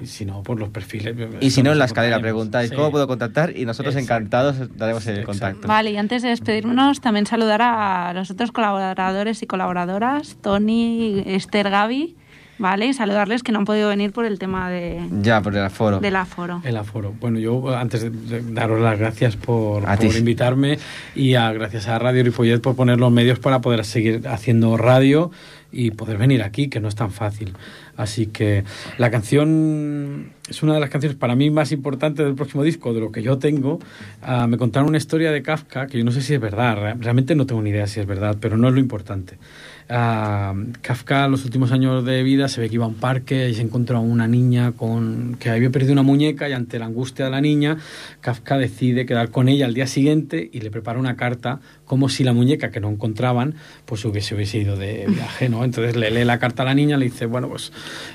Y 0.00 0.06
si 0.06 0.24
no, 0.24 0.42
por 0.42 0.58
los 0.58 0.70
perfiles. 0.70 1.14
Y 1.40 1.50
si 1.50 1.62
no, 1.62 1.72
en 1.72 1.78
la 1.78 1.84
escalera 1.84 2.20
preguntáis 2.20 2.72
cómo 2.72 2.90
puedo 2.90 3.06
contactar 3.06 3.56
y 3.56 3.64
nosotros 3.64 3.94
encantados 3.96 4.76
daremos 4.76 5.06
el 5.06 5.24
contacto. 5.24 5.68
Vale, 5.68 5.92
y 5.92 5.96
antes 5.96 6.22
de 6.22 6.30
despedirnos, 6.30 7.00
también 7.00 7.26
saludar 7.26 7.62
a 7.62 8.12
los 8.12 8.30
otros 8.30 8.50
colaboradores 8.52 9.42
y 9.42 9.46
colaboradoras, 9.46 10.36
Tony, 10.42 11.22
Esther, 11.26 11.70
Gaby 11.70 12.16
¿vale? 12.58 12.86
Y 12.86 12.92
saludarles 12.92 13.42
que 13.42 13.52
no 13.52 13.60
han 13.60 13.64
podido 13.64 13.88
venir 13.88 14.12
por 14.12 14.24
el 14.24 14.38
tema 14.38 14.70
de... 14.70 15.00
Ya, 15.22 15.40
por 15.40 15.54
el 15.54 15.62
aforo. 15.62 16.00
Del 16.00 16.16
aforo. 16.16 16.60
El 16.64 16.76
aforo. 16.76 17.14
Bueno, 17.20 17.38
yo 17.38 17.76
antes 17.76 18.02
de 18.02 18.42
daros 18.52 18.80
las 18.80 18.98
gracias 18.98 19.36
por, 19.36 19.84
por 19.84 20.16
invitarme 20.16 20.78
y 21.14 21.34
a, 21.34 21.52
gracias 21.52 21.88
a 21.88 21.98
Radio 21.98 22.24
Ripollet 22.24 22.60
por 22.60 22.76
poner 22.76 22.98
los 22.98 23.12
medios 23.12 23.38
para 23.38 23.60
poder 23.60 23.84
seguir 23.84 24.26
haciendo 24.28 24.76
radio 24.76 25.30
y 25.72 25.90
poder 25.90 26.18
venir 26.18 26.42
aquí, 26.42 26.68
que 26.68 26.80
no 26.80 26.88
es 26.88 26.94
tan 26.94 27.10
fácil. 27.10 27.54
Así 27.96 28.26
que 28.26 28.64
la 28.98 29.10
canción 29.10 30.32
es 30.48 30.62
una 30.62 30.74
de 30.74 30.80
las 30.80 30.90
canciones 30.90 31.16
para 31.16 31.34
mí 31.36 31.50
más 31.50 31.72
importantes 31.72 32.24
del 32.24 32.34
próximo 32.34 32.62
disco, 32.62 32.92
de 32.92 33.00
lo 33.00 33.12
que 33.12 33.22
yo 33.22 33.38
tengo. 33.38 33.78
Ah, 34.22 34.46
me 34.46 34.58
contaron 34.58 34.88
una 34.88 34.98
historia 34.98 35.30
de 35.32 35.42
Kafka, 35.42 35.86
que 35.86 35.98
yo 35.98 36.04
no 36.04 36.10
sé 36.10 36.20
si 36.22 36.34
es 36.34 36.40
verdad, 36.40 36.96
realmente 37.00 37.34
no 37.34 37.46
tengo 37.46 37.62
ni 37.62 37.70
idea 37.70 37.86
si 37.86 38.00
es 38.00 38.06
verdad, 38.06 38.36
pero 38.40 38.56
no 38.56 38.68
es 38.68 38.74
lo 38.74 38.80
importante. 38.80 39.38
Kafka, 39.86 41.28
los 41.28 41.44
últimos 41.44 41.70
años 41.70 42.04
de 42.06 42.22
vida, 42.22 42.48
se 42.48 42.60
ve 42.60 42.68
que 42.68 42.76
iba 42.76 42.86
a 42.86 42.88
un 42.88 42.94
parque 42.94 43.50
y 43.50 43.54
se 43.54 43.60
encontró 43.60 43.98
a 43.98 44.00
una 44.00 44.26
niña 44.26 44.72
con 44.72 45.36
que 45.38 45.50
había 45.50 45.68
perdido 45.70 45.92
una 45.92 46.02
muñeca 46.02 46.48
y 46.48 46.52
ante 46.52 46.78
la 46.78 46.86
angustia 46.86 47.26
de 47.26 47.30
la 47.30 47.42
niña, 47.42 47.76
Kafka 48.22 48.56
decide 48.56 49.04
quedar 49.04 49.30
con 49.30 49.48
ella 49.48 49.66
al 49.66 49.74
día 49.74 49.86
siguiente 49.86 50.48
y 50.52 50.60
le 50.60 50.70
prepara 50.70 50.98
una 50.98 51.16
carta 51.16 51.60
como 51.84 52.08
si 52.08 52.24
la 52.24 52.32
muñeca 52.32 52.70
que 52.70 52.80
no 52.80 52.88
encontraban 52.88 53.56
pues 53.84 54.04
hubiese, 54.06 54.34
hubiese 54.34 54.58
ido 54.58 54.76
de 54.76 55.04
viaje, 55.06 55.50
¿no? 55.50 55.64
Entonces 55.64 55.96
le 55.96 56.10
lee 56.10 56.24
la 56.24 56.38
carta 56.38 56.62
a 56.62 56.66
la 56.66 56.74
niña, 56.74 56.96
le 56.96 57.04
dice, 57.04 57.26
bueno, 57.26 57.48
pues 57.50 57.70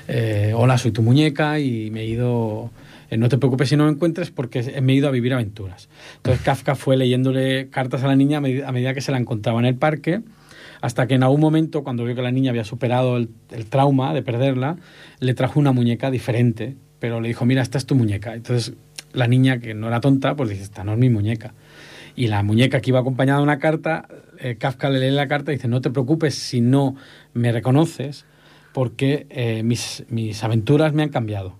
eh, 0.08 0.52
hola, 0.56 0.76
soy 0.76 0.90
tu 0.90 1.02
muñeca 1.02 1.60
y 1.60 1.90
me 1.92 2.00
he 2.00 2.06
ido 2.06 2.70
eh, 3.10 3.16
no 3.16 3.28
te 3.28 3.38
preocupes 3.38 3.68
si 3.68 3.76
no 3.76 3.84
me 3.84 3.92
encuentres 3.92 4.32
porque 4.32 4.80
me 4.82 4.92
he 4.92 4.96
ido 4.96 5.06
a 5.06 5.12
vivir 5.12 5.34
aventuras. 5.34 5.88
Entonces 6.16 6.42
Kafka 6.42 6.74
fue 6.74 6.96
leyéndole 6.96 7.68
cartas 7.68 8.02
a 8.02 8.08
la 8.08 8.16
niña 8.16 8.38
a 8.38 8.72
medida 8.72 8.92
que 8.92 9.00
se 9.00 9.12
la 9.12 9.18
encontraba 9.18 9.60
en 9.60 9.66
el 9.66 9.76
parque 9.76 10.20
hasta 10.80 11.06
que 11.06 11.14
en 11.14 11.22
algún 11.22 11.40
momento, 11.40 11.84
cuando 11.84 12.04
vio 12.04 12.14
que 12.14 12.22
la 12.22 12.30
niña 12.30 12.50
había 12.50 12.64
superado 12.64 13.16
el, 13.16 13.28
trauma 13.68 14.14
de 14.14 14.22
perderla, 14.22 14.76
le 15.18 15.34
trajo 15.34 15.60
una 15.60 15.72
muñeca 15.72 16.10
diferente, 16.10 16.76
pero 16.98 17.20
le 17.20 17.28
dijo, 17.28 17.44
mira, 17.44 17.62
esta 17.62 17.78
es 17.78 17.86
tu 17.86 17.94
muñeca. 17.94 18.34
Entonces 18.34 18.74
la 19.12 19.26
niña, 19.26 19.58
que 19.58 19.74
no 19.74 19.88
era 19.88 20.00
tonta, 20.00 20.36
pues 20.36 20.50
dice, 20.50 20.62
esta 20.62 20.84
no 20.84 20.92
es 20.92 20.98
mi 20.98 21.10
muñeca. 21.10 21.54
Y 22.16 22.28
la 22.28 22.42
muñeca 22.42 22.80
que 22.80 22.90
iba 22.90 23.00
acompañada 23.00 23.38
de 23.38 23.44
una 23.44 23.58
carta, 23.58 24.08
eh, 24.38 24.56
Kafka 24.56 24.90
le 24.90 25.00
lee 25.00 25.14
la 25.14 25.28
carta 25.28 25.52
y 25.52 25.56
dice, 25.56 25.68
no 25.68 25.80
te 25.80 25.90
preocupes 25.90 26.34
si 26.34 26.60
no 26.60 26.96
me 27.34 27.52
reconoces, 27.52 28.24
porque 28.72 29.26
eh, 29.30 29.62
mis, 29.62 30.04
mis, 30.08 30.42
aventuras 30.44 30.92
me 30.92 31.02
han 31.02 31.08
cambiado. 31.08 31.56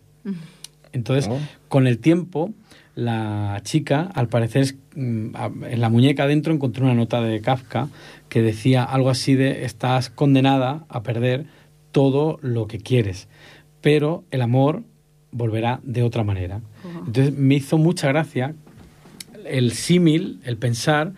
Entonces, 0.93 1.29
oh. 1.31 1.39
con 1.69 1.87
el 1.87 1.99
tiempo, 1.99 2.53
la 2.95 3.61
chica, 3.63 4.11
al 4.15 4.29
parecer, 4.29 4.75
mm, 4.95 5.65
en 5.65 5.81
la 5.81 5.89
muñeca 5.89 6.25
adentro 6.25 6.53
encontró 6.53 6.85
una 6.85 6.95
nota 6.95 7.21
de 7.21 7.41
Kafka 7.41 7.89
que 8.31 8.41
decía 8.41 8.83
algo 8.83 9.11
así 9.11 9.35
de 9.35 9.67
estás 9.67 10.09
condenada 10.09 10.87
a 10.89 11.03
perder 11.03 11.45
todo 11.93 12.39
lo 12.41 12.67
que 12.67 12.79
quieres, 12.79 13.29
pero 13.83 14.25
el 14.31 14.41
amor 14.41 14.85
volverá 15.33 15.81
de 15.83 16.03
otra 16.03 16.25
manera. 16.25 16.63
Entonces 17.07 17.37
me 17.37 17.57
hizo 17.57 17.77
mucha 17.77 18.09
gracia 18.09 18.55
el 19.45 19.73
símil, 19.73 20.41
el 20.45 20.57
pensar 20.57 21.13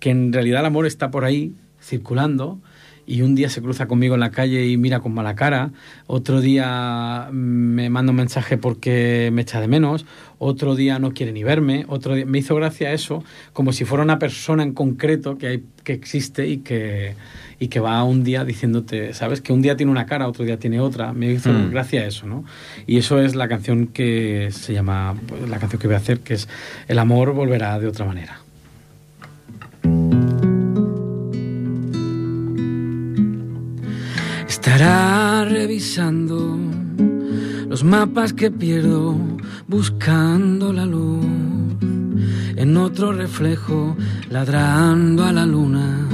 que 0.00 0.10
en 0.10 0.32
realidad 0.32 0.60
el 0.60 0.66
amor 0.66 0.86
está 0.86 1.10
por 1.10 1.24
ahí 1.24 1.54
circulando 1.80 2.60
y 3.06 3.22
un 3.22 3.34
día 3.34 3.48
se 3.48 3.60
cruza 3.60 3.86
conmigo 3.86 4.14
en 4.14 4.20
la 4.20 4.30
calle 4.30 4.66
y 4.66 4.76
mira 4.76 5.00
con 5.00 5.14
mala 5.14 5.34
cara, 5.34 5.70
otro 6.06 6.40
día 6.40 7.28
me 7.32 7.90
manda 7.90 8.10
un 8.10 8.16
mensaje 8.16 8.56
porque 8.56 9.30
me 9.32 9.42
echa 9.42 9.60
de 9.60 9.68
menos, 9.68 10.06
otro 10.38 10.74
día 10.74 10.98
no 10.98 11.12
quiere 11.12 11.32
ni 11.32 11.44
verme, 11.44 11.84
otro 11.88 12.14
día... 12.14 12.26
me 12.26 12.38
hizo 12.38 12.54
gracia 12.54 12.92
eso, 12.92 13.24
como 13.52 13.72
si 13.72 13.84
fuera 13.84 14.04
una 14.04 14.18
persona 14.18 14.62
en 14.62 14.72
concreto 14.72 15.38
que, 15.38 15.46
hay, 15.46 15.64
que 15.82 15.92
existe 15.92 16.46
y 16.48 16.58
que, 16.58 17.14
y 17.58 17.68
que 17.68 17.80
va 17.80 18.02
un 18.04 18.24
día 18.24 18.44
diciéndote, 18.44 19.14
¿sabes? 19.14 19.40
Que 19.40 19.52
un 19.52 19.62
día 19.62 19.76
tiene 19.76 19.92
una 19.92 20.06
cara, 20.06 20.28
otro 20.28 20.44
día 20.44 20.58
tiene 20.58 20.80
otra, 20.80 21.12
me 21.12 21.32
hizo 21.32 21.52
mm. 21.52 21.70
gracia 21.70 22.06
eso, 22.06 22.26
¿no? 22.26 22.44
Y 22.86 22.98
eso 22.98 23.20
es 23.20 23.34
la 23.34 23.48
canción 23.48 23.86
que 23.88 24.48
se 24.50 24.72
llama, 24.72 25.14
la 25.48 25.58
canción 25.58 25.80
que 25.80 25.88
voy 25.88 25.94
a 25.94 25.98
hacer, 25.98 26.20
que 26.20 26.34
es 26.34 26.48
El 26.88 26.98
amor 26.98 27.32
volverá 27.32 27.78
de 27.78 27.86
otra 27.86 28.04
manera. 28.04 28.43
Estará 34.74 35.44
revisando 35.44 36.58
los 37.68 37.84
mapas 37.84 38.32
que 38.32 38.50
pierdo, 38.50 39.16
buscando 39.68 40.72
la 40.72 40.84
luz. 40.84 41.24
En 42.56 42.76
otro 42.76 43.12
reflejo, 43.12 43.96
ladrando 44.30 45.24
a 45.26 45.30
la 45.30 45.46
luna, 45.46 46.08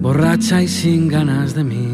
borracha 0.00 0.62
y 0.62 0.68
sin 0.68 1.08
ganas 1.08 1.54
de 1.54 1.64
mí. 1.64 1.88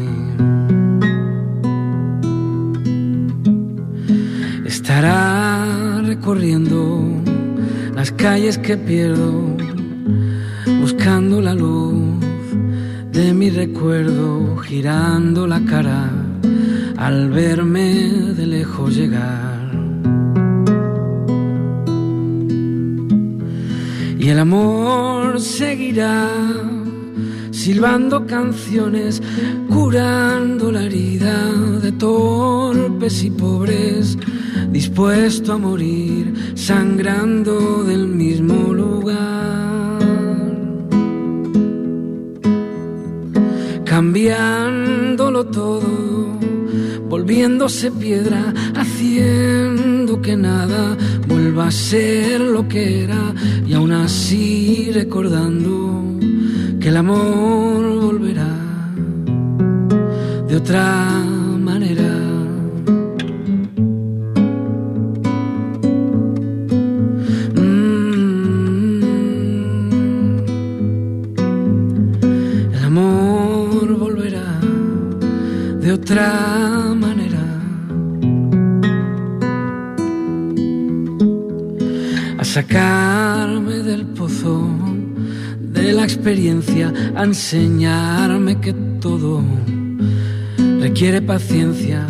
Estará 4.65 6.01
recorriendo 6.05 7.03
las 7.93 8.13
calles 8.13 8.57
que 8.57 8.77
pierdo, 8.77 9.57
buscando 10.79 11.41
la 11.41 11.53
luz 11.53 11.92
de 13.13 13.31
mi 13.31 13.51
recuerdo 13.51 14.57
girando 14.57 15.45
la 15.45 15.63
cara 15.63 16.09
al 16.97 17.29
verme 17.29 18.33
de 18.37 18.47
lejos 18.47 18.95
llegar. 18.95 19.71
Y 24.17 24.29
el 24.29 24.39
amor 24.39 25.39
seguirá 25.39 26.27
silbando 27.51 28.25
canciones, 28.25 29.21
curando 29.69 30.71
la 30.71 30.83
herida 30.83 31.51
de 31.83 31.91
torpes 31.91 33.23
y 33.23 33.29
pobres, 33.29 34.17
dispuesto 34.71 35.53
a 35.53 35.57
morir, 35.59 36.33
sangrando 36.55 37.83
del 37.83 38.07
mismo 38.07 38.73
lugar. 38.73 38.92
Cambiándolo 44.03 45.45
todo, 45.45 46.37
volviéndose 47.07 47.89
piedra, 47.89 48.53
haciendo 48.75 50.21
que 50.21 50.35
nada 50.35 50.97
vuelva 51.25 51.67
a 51.67 51.71
ser 51.71 52.41
lo 52.41 52.67
que 52.67 53.05
era. 53.05 53.33
Y 53.65 53.73
aún 53.73 53.93
así 53.93 54.91
recordando 54.93 56.03
que 56.81 56.89
el 56.89 56.97
amor 56.97 58.01
volverá 58.01 58.53
de 60.49 60.57
otra 60.57 61.23
sacarme 82.63 83.79
del 83.79 84.05
pozo 84.05 84.69
de 85.59 85.91
la 85.91 86.03
experiencia, 86.03 86.93
a 87.15 87.23
enseñarme 87.23 88.59
que 88.61 88.73
todo 89.01 89.43
requiere 90.79 91.21
paciencia, 91.21 92.07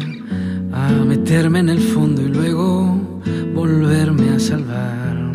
a 0.71 0.91
meterme 0.91 1.59
en 1.59 1.69
el 1.69 1.79
fondo 1.79 2.21
y 2.21 2.27
luego 2.27 3.19
volverme 3.55 4.29
a 4.29 4.39
salvar. 4.39 5.31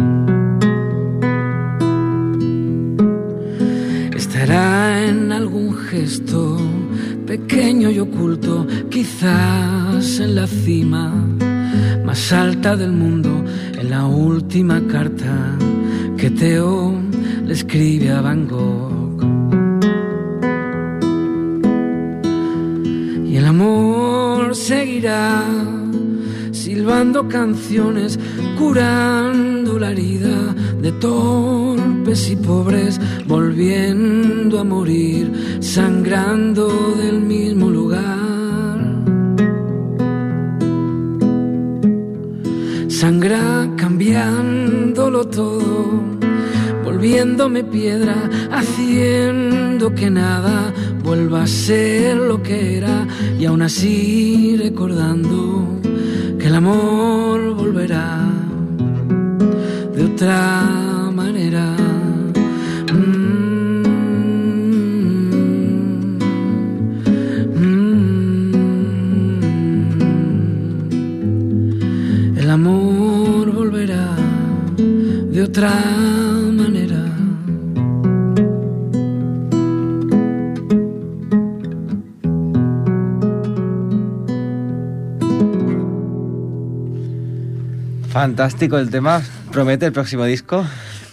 Estará 4.14 5.04
en 5.04 5.32
algún 5.32 5.74
gesto 5.76 6.58
pequeño 7.26 7.90
y 7.90 7.98
oculto, 7.98 8.66
quizás 8.88 10.20
en 10.20 10.34
la 10.36 10.46
cima 10.46 11.12
más 12.08 12.32
alta 12.32 12.74
del 12.74 12.92
mundo, 12.92 13.44
en 13.78 13.90
la 13.90 14.06
última 14.06 14.80
carta 14.88 15.56
que 16.16 16.30
Teo 16.30 16.94
le 17.44 17.52
escribe 17.52 18.10
a 18.10 18.20
Van 18.20 18.48
Gogh. 18.48 19.22
Y 23.24 23.36
el 23.36 23.46
amor 23.46 24.56
seguirá 24.56 25.44
silbando 26.50 27.28
canciones, 27.28 28.18
curando 28.58 29.78
la 29.78 29.92
herida 29.92 30.54
de 30.82 30.92
torpes 30.92 32.30
y 32.30 32.36
pobres, 32.36 33.00
volviendo 33.26 34.58
a 34.58 34.64
morir, 34.64 35.58
sangrando 35.60 36.96
del 36.96 37.20
mismo 37.20 37.70
lugar. 37.70 38.17
Sangra 43.00 43.70
cambiándolo 43.76 45.24
todo, 45.28 46.02
volviéndome 46.82 47.62
piedra, 47.62 48.16
haciendo 48.50 49.94
que 49.94 50.10
nada 50.10 50.74
vuelva 51.04 51.44
a 51.44 51.46
ser 51.46 52.16
lo 52.16 52.42
que 52.42 52.76
era. 52.78 53.06
Y 53.38 53.44
aún 53.44 53.62
así 53.62 54.56
recordando 54.56 55.80
que 56.40 56.48
el 56.48 56.56
amor 56.56 57.54
volverá 57.54 58.18
de 59.94 60.04
otra 60.04 60.77
otra 75.58 75.70
manera. 76.52 77.04
Fantástico 88.08 88.78
el 88.78 88.90
tema. 88.90 89.22
Promete 89.50 89.86
el 89.86 89.92
próximo 89.92 90.24
disco. 90.24 90.64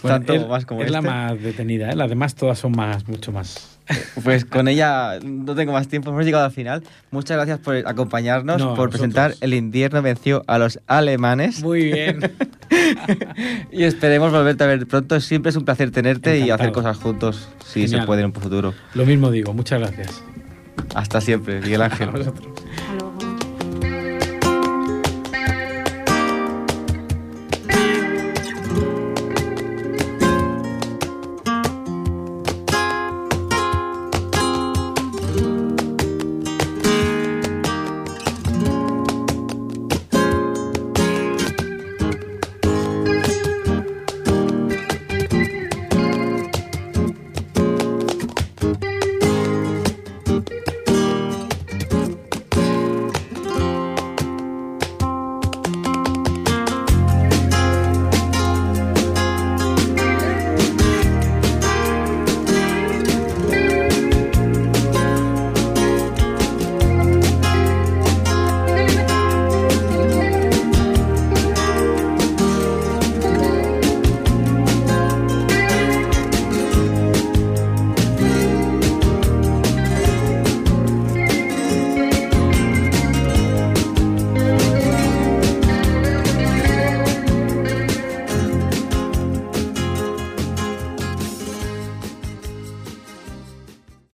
tanto 0.02 0.46
más 0.46 0.64
como 0.64 0.82
es 0.82 0.90
la 0.92 0.98
este. 0.98 1.10
más 1.10 1.42
detenida, 1.42 1.90
¿eh? 1.90 1.96
las 1.96 2.08
demás 2.08 2.36
todas 2.36 2.58
son 2.58 2.72
más, 2.72 3.08
mucho 3.08 3.32
más 3.32 3.75
pues 4.22 4.44
con 4.44 4.68
ella 4.68 5.18
no 5.22 5.54
tengo 5.54 5.72
más 5.72 5.88
tiempo, 5.88 6.10
hemos 6.10 6.24
llegado 6.24 6.44
al 6.44 6.50
final. 6.50 6.82
Muchas 7.10 7.36
gracias 7.36 7.58
por 7.58 7.76
acompañarnos, 7.76 8.62
por 8.76 8.90
presentar 8.90 9.34
El 9.40 9.54
invierno 9.54 10.02
venció 10.02 10.44
a 10.46 10.58
los 10.58 10.80
alemanes. 10.86 11.62
Muy 11.62 11.84
bien. 11.84 12.32
y 13.72 13.84
esperemos 13.84 14.32
volverte 14.32 14.64
a 14.64 14.66
ver 14.66 14.86
pronto. 14.86 15.20
Siempre 15.20 15.50
es 15.50 15.56
un 15.56 15.64
placer 15.64 15.90
tenerte 15.90 16.38
y 16.38 16.50
hacer 16.50 16.72
cosas 16.72 16.96
juntos, 16.96 17.48
si 17.64 17.88
se 17.88 17.98
puede 18.02 18.20
en 18.20 18.26
un 18.26 18.32
futuro. 18.32 18.74
Lo 18.94 19.06
mismo 19.06 19.30
digo, 19.30 19.52
muchas 19.52 19.80
gracias. 19.80 20.22
Hasta 20.94 21.20
siempre, 21.20 21.60
Miguel 21.60 21.82
Ángel. 21.82 22.10